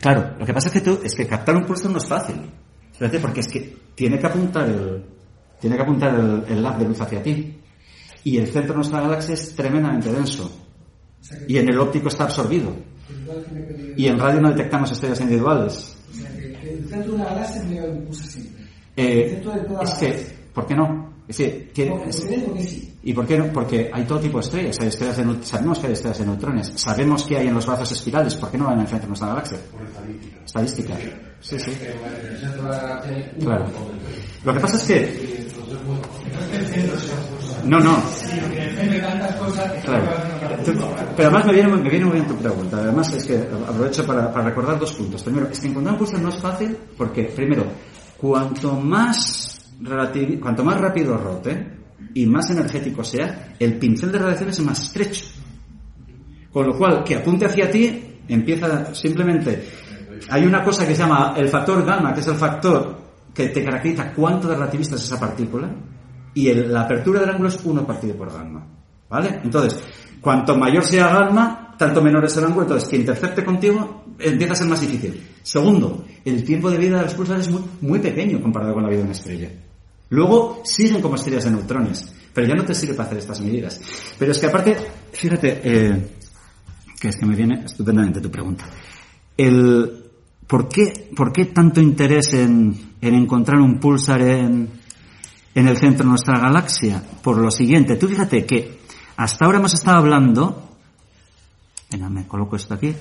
[0.00, 2.36] Claro, lo que pasa es que tú, es que captar un pulso no es fácil.
[3.20, 5.04] Porque es que tiene que apuntar el,
[5.60, 7.60] tiene que apuntar el, el haz de luz hacia ti.
[8.24, 10.50] Y el centro de nuestra galaxia es tremendamente denso.
[11.46, 12.74] Y en el óptico está absorbido.
[13.98, 15.98] Y en radio no detectamos estrellas individuales.
[16.10, 18.64] O sea, que, que el centro de una galaxia un pulsar siempre.
[18.96, 20.26] Eh, es la que.
[20.54, 21.03] ¿por qué no?
[21.26, 21.36] Es
[21.72, 22.94] tiene- sí.
[23.02, 23.46] ¿Y por qué no?
[23.52, 24.78] Porque hay todo tipo de estrellas.
[24.80, 26.72] Hay estrellas de, sabemos que hay estrellas de neutrones.
[26.76, 28.34] Sabemos que hay en los brazos espirales.
[28.36, 29.58] ¿Por qué no van en el centro de nuestra galaxia?
[30.44, 30.94] Estadística.
[31.40, 31.72] Sí, sí.
[33.40, 33.66] Claro.
[34.44, 35.44] Lo que pasa es que...
[37.64, 37.96] No, no.
[39.84, 40.04] Claro.
[41.16, 42.76] Pero además me viene, muy- me viene muy bien tu pregunta.
[42.78, 43.36] Además es que
[43.68, 45.22] aprovecho para, para recordar dos puntos.
[45.22, 47.64] Primero, es que encontrar un pulsar no es fácil porque, primero,
[48.18, 49.63] cuanto más,
[50.40, 51.66] cuanto más rápido rote
[52.14, 55.24] y más energético sea, el pincel de radiación es más estrecho.
[56.52, 59.82] Con lo cual, que apunte hacia ti, empieza simplemente...
[60.30, 62.96] Hay una cosa que se llama el factor gamma, que es el factor
[63.34, 65.68] que te caracteriza cuánto de relativista es esa partícula,
[66.34, 68.64] y la apertura del ángulo es 1 partido por gamma.
[69.10, 69.40] ¿Vale?
[69.42, 69.82] Entonces,
[70.20, 74.56] cuanto mayor sea gamma, tanto menor es el ángulo, entonces que intercepte contigo empieza a
[74.56, 75.20] ser más difícil.
[75.42, 78.88] Segundo, el tiempo de vida de los pulsares es muy, muy pequeño comparado con la
[78.88, 79.50] vida de una estrella.
[80.14, 83.80] Luego siguen como estrellas de neutrones, pero ya no te sirve para hacer estas medidas.
[84.16, 84.76] Pero es que aparte,
[85.10, 86.10] fíjate, eh,
[87.00, 88.64] que es que me viene estupendamente tu pregunta.
[89.36, 90.04] El,
[90.46, 94.70] ¿por, qué, ¿Por qué tanto interés en, en encontrar un pulsar en,
[95.52, 97.02] en el centro de nuestra galaxia?
[97.20, 98.78] Por lo siguiente, tú fíjate que
[99.16, 100.76] hasta ahora hemos estado hablando,
[101.90, 102.94] venga, me coloco esto aquí,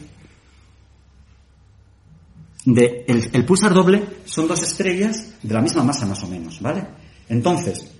[2.65, 6.59] de el, el pulsar doble son dos estrellas de la misma masa más o menos,
[6.59, 7.02] ¿vale?
[7.29, 7.91] Entonces,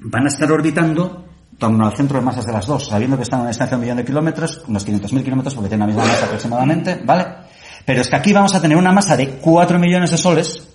[0.00, 1.24] van a estar orbitando
[1.58, 3.80] torno al centro de masas de las dos, sabiendo que están a una distancia de
[3.80, 7.26] un millón de kilómetros, unos 500.000 kilómetros, porque tienen la misma masa aproximadamente, ¿vale?
[7.84, 10.68] Pero es que aquí vamos a tener una masa de 4 millones de soles,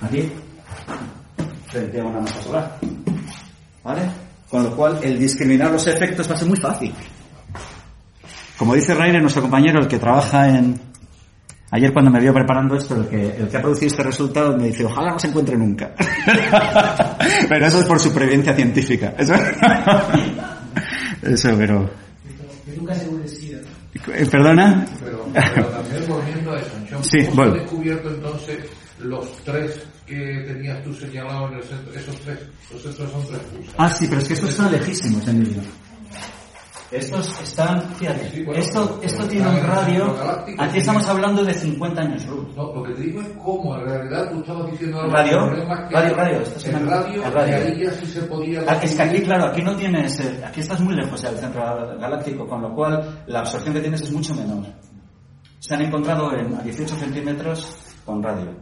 [0.00, 0.32] aquí,
[1.68, 2.78] frente a una masa solar,
[3.84, 4.02] ¿vale?
[4.48, 6.92] Con lo cual, el discriminar los efectos va a ser muy fácil.
[8.56, 10.80] Como dice Rainer, nuestro compañero, el que trabaja en...
[11.70, 14.66] Ayer cuando me vio preparando esto, el que, el que ha producido este resultado me
[14.66, 15.92] dice, ojalá no se encuentre nunca.
[17.48, 19.14] pero eso es por supervivencia científica.
[19.18, 19.34] Eso,
[21.22, 21.90] eso pero...
[22.64, 23.58] Que nunca se vuelve SIDA.
[24.14, 24.86] Eh, ¿Perdona?
[25.02, 27.52] Pero, pero también volviendo a eso, John, Sí, ¿cómo bueno.
[27.54, 28.58] has descubierto entonces
[29.00, 31.92] los tres que tenías tú señalados en el centro?
[31.94, 32.38] Esos tres,
[32.72, 33.74] los centros son tres pulsares.
[33.78, 35.62] Ah, sí, pero es que estos están lejísimos, Emilio.
[36.90, 40.16] Estos están, fíjate, Sí, bueno, esto, esto pues, tiene un radio,
[40.58, 42.54] aquí estamos hablando de 50 años luz.
[42.56, 45.94] No, lo que te digo es cómo, en realidad tú estabas diciendo algo Radio, que
[45.96, 47.56] radio, radio, esto es el una- radio, el radio.
[47.56, 48.62] ahí ya sí se podía...
[48.68, 52.46] Ah, Es que aquí, claro, aquí no tienes, aquí estás muy lejos del centro galáctico,
[52.46, 54.64] con lo cual la absorción que tienes es mucho menor.
[55.58, 58.54] Se han encontrado en a 18 centímetros con radio.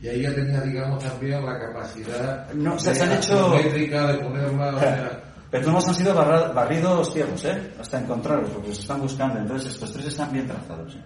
[0.00, 3.48] Y ahí ya tenía, digamos, también la capacidad No, o sea, de se han hecho-
[3.48, 5.22] métrica de ponerla...
[5.50, 7.72] Pero todos han sido barra- barridos ciegos, ¿eh?
[7.80, 9.38] Hasta encontrarlos, porque los están buscando.
[9.38, 10.94] Entonces estos tres están bien trazados.
[10.94, 11.02] ¿eh?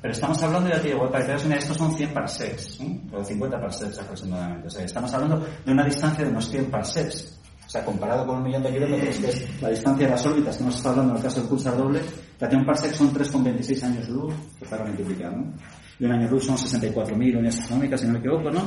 [0.00, 3.00] Pero estamos hablando, ya te digo, para que te una estos son 100 parsecs, ¿eh?
[3.12, 4.68] o 50 parsecs aproximadamente.
[4.68, 7.34] O sea, estamos hablando de una distancia de unos 100 parsecs.
[7.66, 10.56] O sea, comparado con un millón de kilómetros, que es la distancia de las órbitas
[10.56, 12.00] que hemos estado hablando en el caso del pulsar doble,
[12.40, 14.34] la de un parsec son 3,26 años luz,
[14.70, 15.52] para multiplicar, ¿no?
[15.98, 18.62] Y un año luz son 64.000 unidades astronómicas, si no me equivoco, ¿no?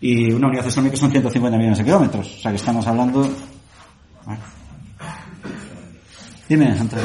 [0.00, 2.36] Y una unidad astronómica son 150 millones de kilómetros.
[2.36, 3.28] O sea, que estamos hablando...
[4.24, 4.40] Bueno.
[6.48, 7.04] Dime, Antonio.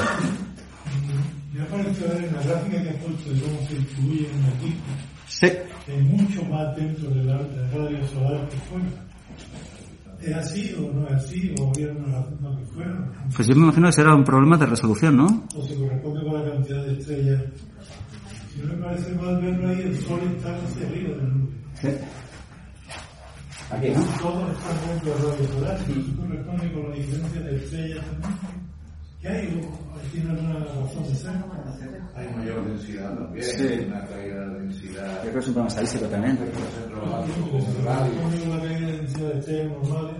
[1.53, 4.45] Me ha parecido ver en la gráfica que has puesto de cómo se distribuye un
[4.45, 4.83] equipo,
[5.27, 5.47] Sí.
[5.85, 8.85] que hay mucho más dentro de la, del radio solar que fuera.
[10.21, 11.53] ¿Es así o no es así?
[11.59, 13.11] ¿O había una razón que fuera?
[13.35, 15.25] Pues yo me imagino que será un problema de resolución, ¿no?
[15.55, 17.41] ¿O se corresponde con la cantidad de estrellas?
[18.53, 21.51] Si no me parece mal verlo ahí, el Sol está hacia arriba del nube.
[21.81, 21.87] Sí.
[23.71, 24.01] Aquí, ¿no?
[24.21, 28.63] Todo está dentro del radio solar, y eso corresponde con la diferencia de estrellas también.
[29.21, 29.61] ¿Qué hay?
[29.61, 31.31] ¿O ¿Tiene alguna razón de ser?
[32.15, 33.85] Hay mayor densidad también, Sí.
[33.87, 35.15] una caída de densidad.
[35.15, 36.39] Yo creo que es un problema estadístico también.
[37.85, 40.17] La caída de densidad de estrellas normales.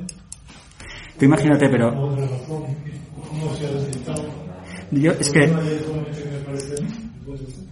[1.20, 2.16] Tú imagínate, pero
[4.92, 5.40] yo es que...
[5.44, 7.64] Una de solamente que me parece a mí, puede ser.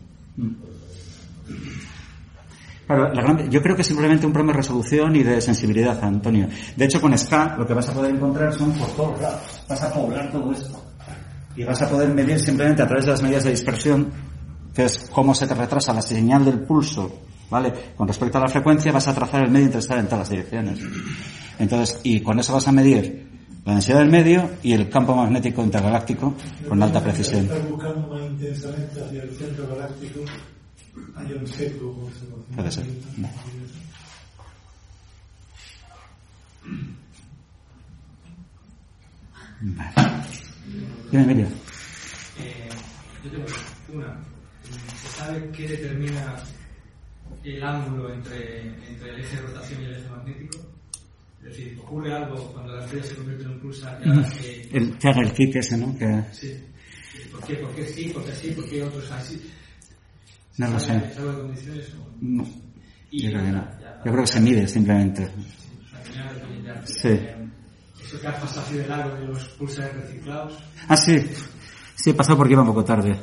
[3.50, 6.48] Yo creo que es simplemente un problema de resolución y de sensibilidad, Antonio.
[6.76, 9.64] De hecho, con SCA lo que vas a poder encontrar son por todos lados.
[9.68, 10.84] Vas a poblar todo esto.
[11.56, 14.12] Y vas a poder medir simplemente a través de las medidas de dispersión,
[14.74, 17.74] que es cómo se te retrasa la señal del pulso, ¿vale?
[17.96, 20.80] Con respecto a la frecuencia vas a trazar el medio interestelar en todas las direcciones.
[21.60, 23.30] Entonces, y con eso vas a medir
[23.66, 26.34] la densidad del medio y el campo magnético intergaláctico
[26.68, 27.48] con alta precisión.
[27.70, 30.22] Buscando más intensamente hacia el centro galáctico,
[31.16, 32.54] hay un seco, como se conoce.
[32.56, 32.86] Puede ser.
[39.62, 39.92] Vale.
[41.12, 41.48] Dime, Emilio.
[42.40, 42.70] Eh,
[43.24, 43.46] yo tengo
[43.94, 44.18] una.
[45.02, 46.36] ¿Se sabe qué determina
[47.44, 50.60] el ángulo entre, entre el eje de rotación y el eje magnético?
[51.40, 54.70] Es decir, ocurre algo cuando la estrella se convierte en un pulsar que haga que...
[54.72, 55.98] El, que haga el kick ese, ¿no?
[55.98, 56.64] Que, Sí.
[57.32, 57.56] ¿Por qué?
[57.56, 58.10] ¿Por qué sí?
[58.10, 58.52] ¿Por qué sí?
[58.52, 59.42] ¿Por qué otros así?
[60.58, 61.02] No lo sé.
[62.22, 62.44] No,
[63.12, 63.68] yo creo que no.
[63.80, 65.30] ya, Yo creo que se mide simplemente.
[66.86, 67.20] Sí.
[68.02, 70.58] Eso que has pasado así de largo de los pulsares reciclados.
[70.88, 71.18] Ah, sí.
[71.96, 73.16] Sí, he pasado porque iba un poco tarde.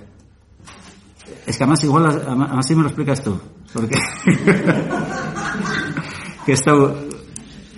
[1.47, 3.41] Es que además igual, además sí me lo explicas tú.
[3.73, 3.97] Porque...
[6.47, 7.09] que he estado...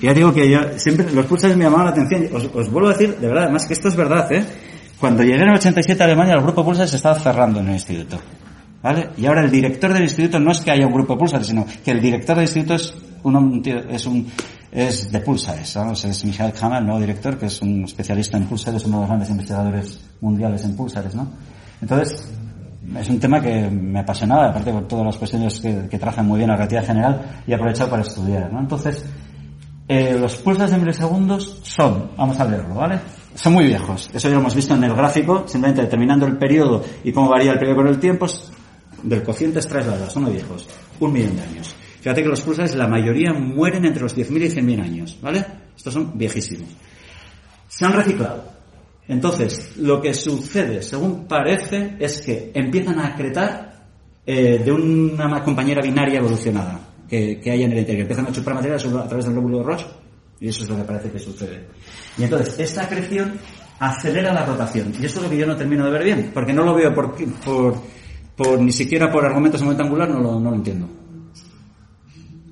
[0.01, 2.28] Ya digo que yo siempre los pulsares me llamaban la atención.
[2.35, 4.44] Os, os vuelvo a decir, de verdad, además que esto es verdad, ¿eh?
[5.01, 7.74] Cuando llegué en el 87 a Alemania, el grupo Pulsar se estaba cerrando en el
[7.74, 8.20] instituto.
[8.82, 9.11] ¿Vale?
[9.19, 11.90] Y ahora el director del instituto no es que haya un grupo Pulsar, sino que
[11.90, 14.27] el director del instituto es un, es un,
[14.73, 15.77] es de pulsares.
[15.77, 19.09] Es Michael Hammer, el nuevo director, que es un especialista en pulsares, uno de los
[19.09, 21.28] grandes investigadores mundiales en pulsares, ¿no?
[21.82, 22.27] Entonces,
[22.98, 26.48] es un tema que me apasionaba, aparte por todas las cuestiones que, que muy bien
[26.48, 28.61] la relatividad general, y aprovechado para estudiar, ¿no?
[28.61, 29.05] Entonces,
[29.89, 33.01] eh, los pulsos de milisegundos son, vamos a leerlo, ¿vale?
[33.35, 34.11] son muy viejos.
[34.12, 37.52] Eso ya lo hemos visto en el gráfico, simplemente determinando el periodo y cómo varía
[37.52, 38.27] el periodo con el tiempo.
[39.02, 40.68] Del cociente extraes la edad, son muy viejos.
[40.98, 41.74] Un millón de años.
[42.01, 45.44] Fíjate que los pulsares, la mayoría mueren entre los 10.000 y 100.000 años, ¿vale?
[45.77, 46.68] Estos son viejísimos.
[47.68, 48.44] Se han reciclado.
[49.09, 53.86] Entonces, lo que sucede, según parece, es que empiezan a acretar
[54.24, 58.02] eh, de una compañera binaria evolucionada que, que hay en el interior.
[58.02, 59.89] Empiezan a chupar material a través del lóbulo rojo
[60.40, 61.66] y eso es lo que parece que sucede.
[62.16, 63.39] Y entonces, esta acreción
[63.81, 64.93] acelera la rotación.
[65.01, 66.94] Y eso es lo que yo no termino de ver bien, porque no lo veo
[66.94, 67.14] por,
[67.44, 67.74] por,
[68.41, 70.89] por ni siquiera por argumentos en momento angular, no lo, no lo entiendo.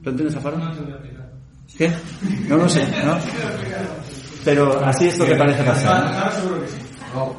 [0.02, 0.60] ¿Lo entiendes, Afaro?
[1.78, 1.90] ¿Qué?
[2.46, 3.16] No lo sé, ¿no?
[4.44, 6.30] Pero así es lo que parece pasar.
[7.14, 7.34] No,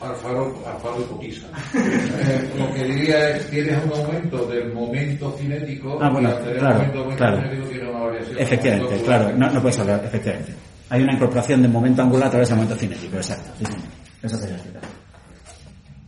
[0.00, 1.48] Alfaro, Alfaro hipotiza.
[1.74, 6.38] Eh, lo que diría es, tienes un aumento del momento cinético Ah, bueno, y al
[6.38, 7.36] tener claro, un aumento del momento claro.
[7.42, 8.38] cinético tiene una variación.
[8.38, 10.54] Efectivamente, claro, no, no puedes hablar, efectivamente.
[10.88, 13.50] Hay una incorporación de momento angular a través del momento cinético, exacto.
[13.58, 13.74] Sí.
[14.22, 14.82] Eso te voy a explicar.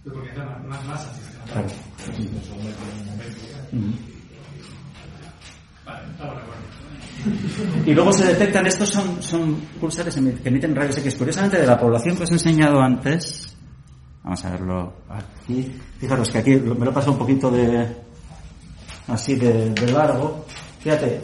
[0.05, 0.33] Porque
[0.67, 1.22] más masa.
[7.85, 11.15] Y luego se detectan, estos son, son pulsares que emiten rayos X.
[11.15, 13.57] Curiosamente, de la población que os he enseñado antes,
[14.23, 15.73] vamos a verlo aquí.
[15.99, 17.87] Fijaros que aquí me lo he pasado un poquito de,
[19.09, 20.45] así de, largo.
[20.81, 21.21] Fíjate,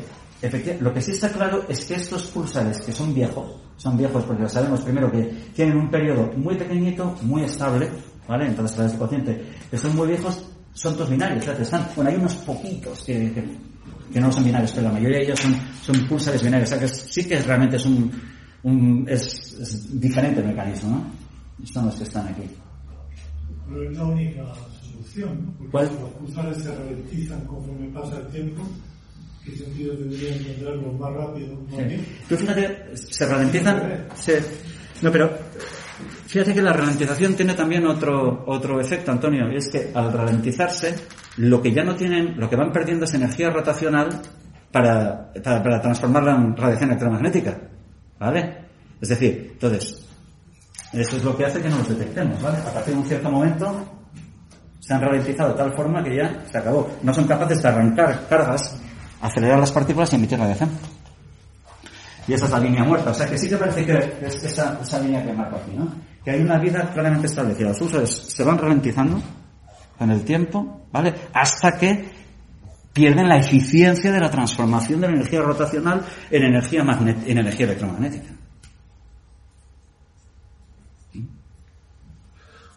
[0.81, 4.43] lo que sí está claro es que estos pulsares, que son viejos, son viejos porque
[4.43, 5.25] lo sabemos primero que
[5.55, 7.91] tienen un periodo muy pequeñito, muy estable,
[8.29, 8.47] ¿vale?
[8.47, 10.45] Entonces, a través del cociente, que son muy viejos,
[10.75, 13.45] son todos binarios, fíjate, están, bueno, hay unos poquitos que, que,
[14.13, 16.79] que no son binarios, pero la mayoría de ellos son, son pulsares binarios, o sea
[16.79, 18.11] que es- sí que realmente es un,
[18.63, 21.05] un es, es diferente el mecanismo, ¿no?
[21.59, 22.43] Estos son los que están aquí.
[23.69, 24.45] Pero es la única
[24.83, 25.53] solución, ¿no?
[25.59, 25.89] Porque ¿Cuál?
[25.89, 28.63] si los pulsares se ralentizan conforme pasa el tiempo,
[29.45, 32.07] ¿qué sentido tendría encontrarlos más rápido, más bien?
[32.29, 34.41] Tú fíjate, se ralentizan, se,
[35.03, 35.31] no, pero
[36.29, 40.95] fíjate que la ralentización tiene también otro, otro efecto, Antonio, y es que al ralentizarse,
[41.39, 44.09] lo que ya no tienen, lo que van perdiendo es energía rotacional
[44.71, 47.59] para, para, para transformarla en radiación electromagnética,
[48.21, 48.59] ¿vale?
[49.01, 50.07] Es decir, entonces,
[50.93, 52.59] eso es lo que hace que no los detectemos, ¿vale?
[52.59, 53.85] A partir de un cierto momento,
[54.81, 56.91] se han ralentizado de tal forma que ya se acabó.
[57.03, 58.77] No son capaces de arrancar cargas,
[59.21, 60.71] acelerar las partículas y emitir radiación.
[62.27, 63.11] Y esa es la línea muerta.
[63.11, 63.93] O sea que sí que parece que
[64.23, 65.93] es esa, esa línea que marco aquí, ¿no?
[66.29, 67.69] Que hay una vida claramente establecida.
[67.69, 69.19] Los usos se van ralentizando
[69.97, 71.15] con el tiempo, ¿vale?
[71.33, 72.05] Hasta que
[72.93, 78.31] pierden la eficiencia de la transformación de la energía rotacional en energía, en energía electromagnética.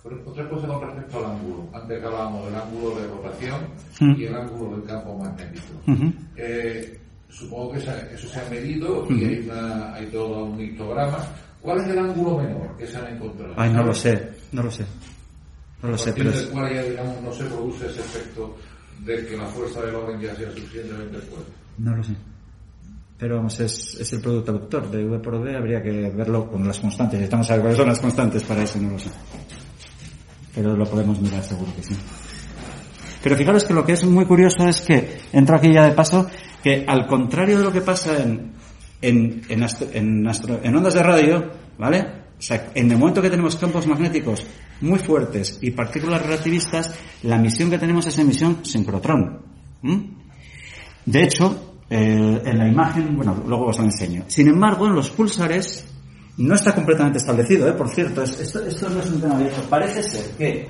[0.05, 1.67] Otra cosa con respecto al ángulo.
[1.73, 3.59] Antes hablábamos del ángulo de rotación
[3.99, 4.15] Mm.
[4.17, 5.73] y el ángulo del campo magnético.
[6.37, 6.97] Eh,
[7.27, 11.17] supongo que eso se ha medido y hay, una, hay todo un histograma.
[11.61, 13.53] ¿Cuál es el ángulo menor que se han encontrado?
[13.55, 14.85] Ay, no lo sé, no lo sé.
[15.83, 16.43] No lo sé, pero es...
[16.43, 18.55] cual ya, digamos, no se produce ese efecto
[19.03, 21.51] de que la fuerza del orden ya sea suficientemente fuerte.
[21.77, 22.13] No lo sé.
[23.17, 26.67] Pero vamos, es, es el producto vector de V por V, habría que verlo con
[26.67, 27.21] las constantes.
[27.21, 29.09] Estamos a ver cuáles son las constantes para eso, no lo sé.
[30.55, 31.95] Pero lo podemos mirar seguro que sí.
[33.23, 36.27] Pero fijaros que lo que es muy curioso es que, entro aquí ya de paso,
[36.63, 38.53] que al contrario de lo que pasa en,
[39.01, 42.21] en, en, astro- en astro- en ondas de radio, ¿vale?
[42.37, 44.43] O sea, en el momento que tenemos campos magnéticos
[44.81, 49.41] muy fuertes y partículas relativistas, la emisión que tenemos es emisión sincrotrón.
[49.83, 50.09] ¿m?
[51.05, 54.23] De hecho, eh, en la imagen, bueno, luego os lo enseño.
[54.27, 55.85] Sin embargo, en los pulsares
[56.37, 57.73] no está completamente establecido, ¿eh?
[57.73, 59.61] por cierto, es- esto, esto no es un tema abierto.
[59.69, 60.67] Parece ser que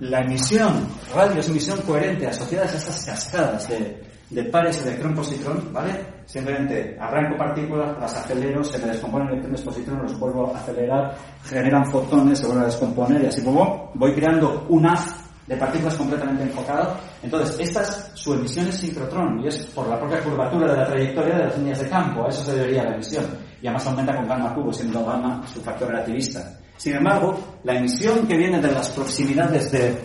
[0.00, 4.00] la emisión, radio es emisión coherente asociadas a estas cascadas de,
[4.30, 5.92] de pares electrón-positrón, ¿vale?
[6.26, 11.14] Simplemente arranco partículas, las acelero, se me descomponen electrones positrón, los vuelvo a acelerar,
[11.44, 13.56] generan fotones, se vuelven a descomponer y así pum,
[13.94, 16.94] voy creando un haz de partículas completamente enfocado.
[17.22, 20.86] Entonces, esta es su emisión es sincrotrón y es por la propia curvatura de la
[20.86, 22.26] trayectoria de las líneas de campo.
[22.26, 23.24] A eso se debería la emisión.
[23.62, 26.58] Y además aumenta con gamma cubo, siendo gamma su factor relativista.
[26.76, 29.96] Sin embargo, la emisión que viene de las proximidades de,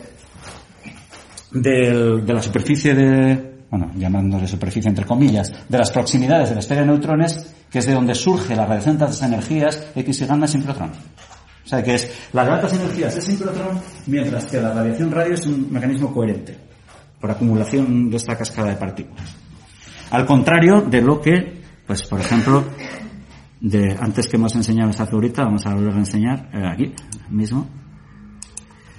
[1.52, 6.82] de la superficie de, bueno, llamándole superficie entre comillas, de las proximidades de la esfera
[6.82, 10.48] de neutrones, que es de donde surge la radiación de altas energías, X y gamma
[10.48, 10.92] sincrotrón.
[10.92, 15.48] O sea que es las altas energías es sincrotrón, mientras que la radiación radio es
[15.48, 16.56] un mecanismo coherente,
[17.20, 19.36] por acumulación de esta cascada de partículas.
[20.12, 22.64] Al contrario de lo que, pues por ejemplo,
[23.60, 26.94] de antes que hemos enseñado esta figurita, vamos a volver a enseñar, eh, aquí
[27.32, 27.68] mismo.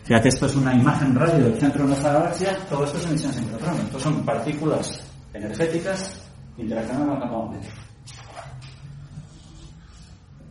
[0.05, 3.33] Fíjate, esto es una imagen radio del centro de nuestra galaxia, todo esto es emisión
[3.33, 5.01] sincrotrón, estos son partículas
[5.33, 6.21] energéticas
[6.59, 7.75] interaccionando con el campo magnético.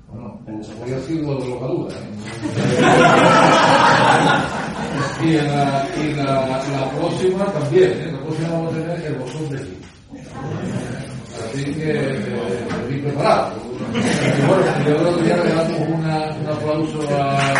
[0.08, 0.40] Bueno,
[0.80, 1.96] voy a decir lo de locadura.
[1.96, 2.02] ¿eh?
[5.24, 8.12] y la, y la, la próxima también, ¿eh?
[8.12, 9.78] la próxima vamos a tener el bosón de aquí.
[11.46, 13.54] Así que eh, bien preparado.
[13.94, 17.54] Y bueno, yo creo que ya regalamos una, un aplauso a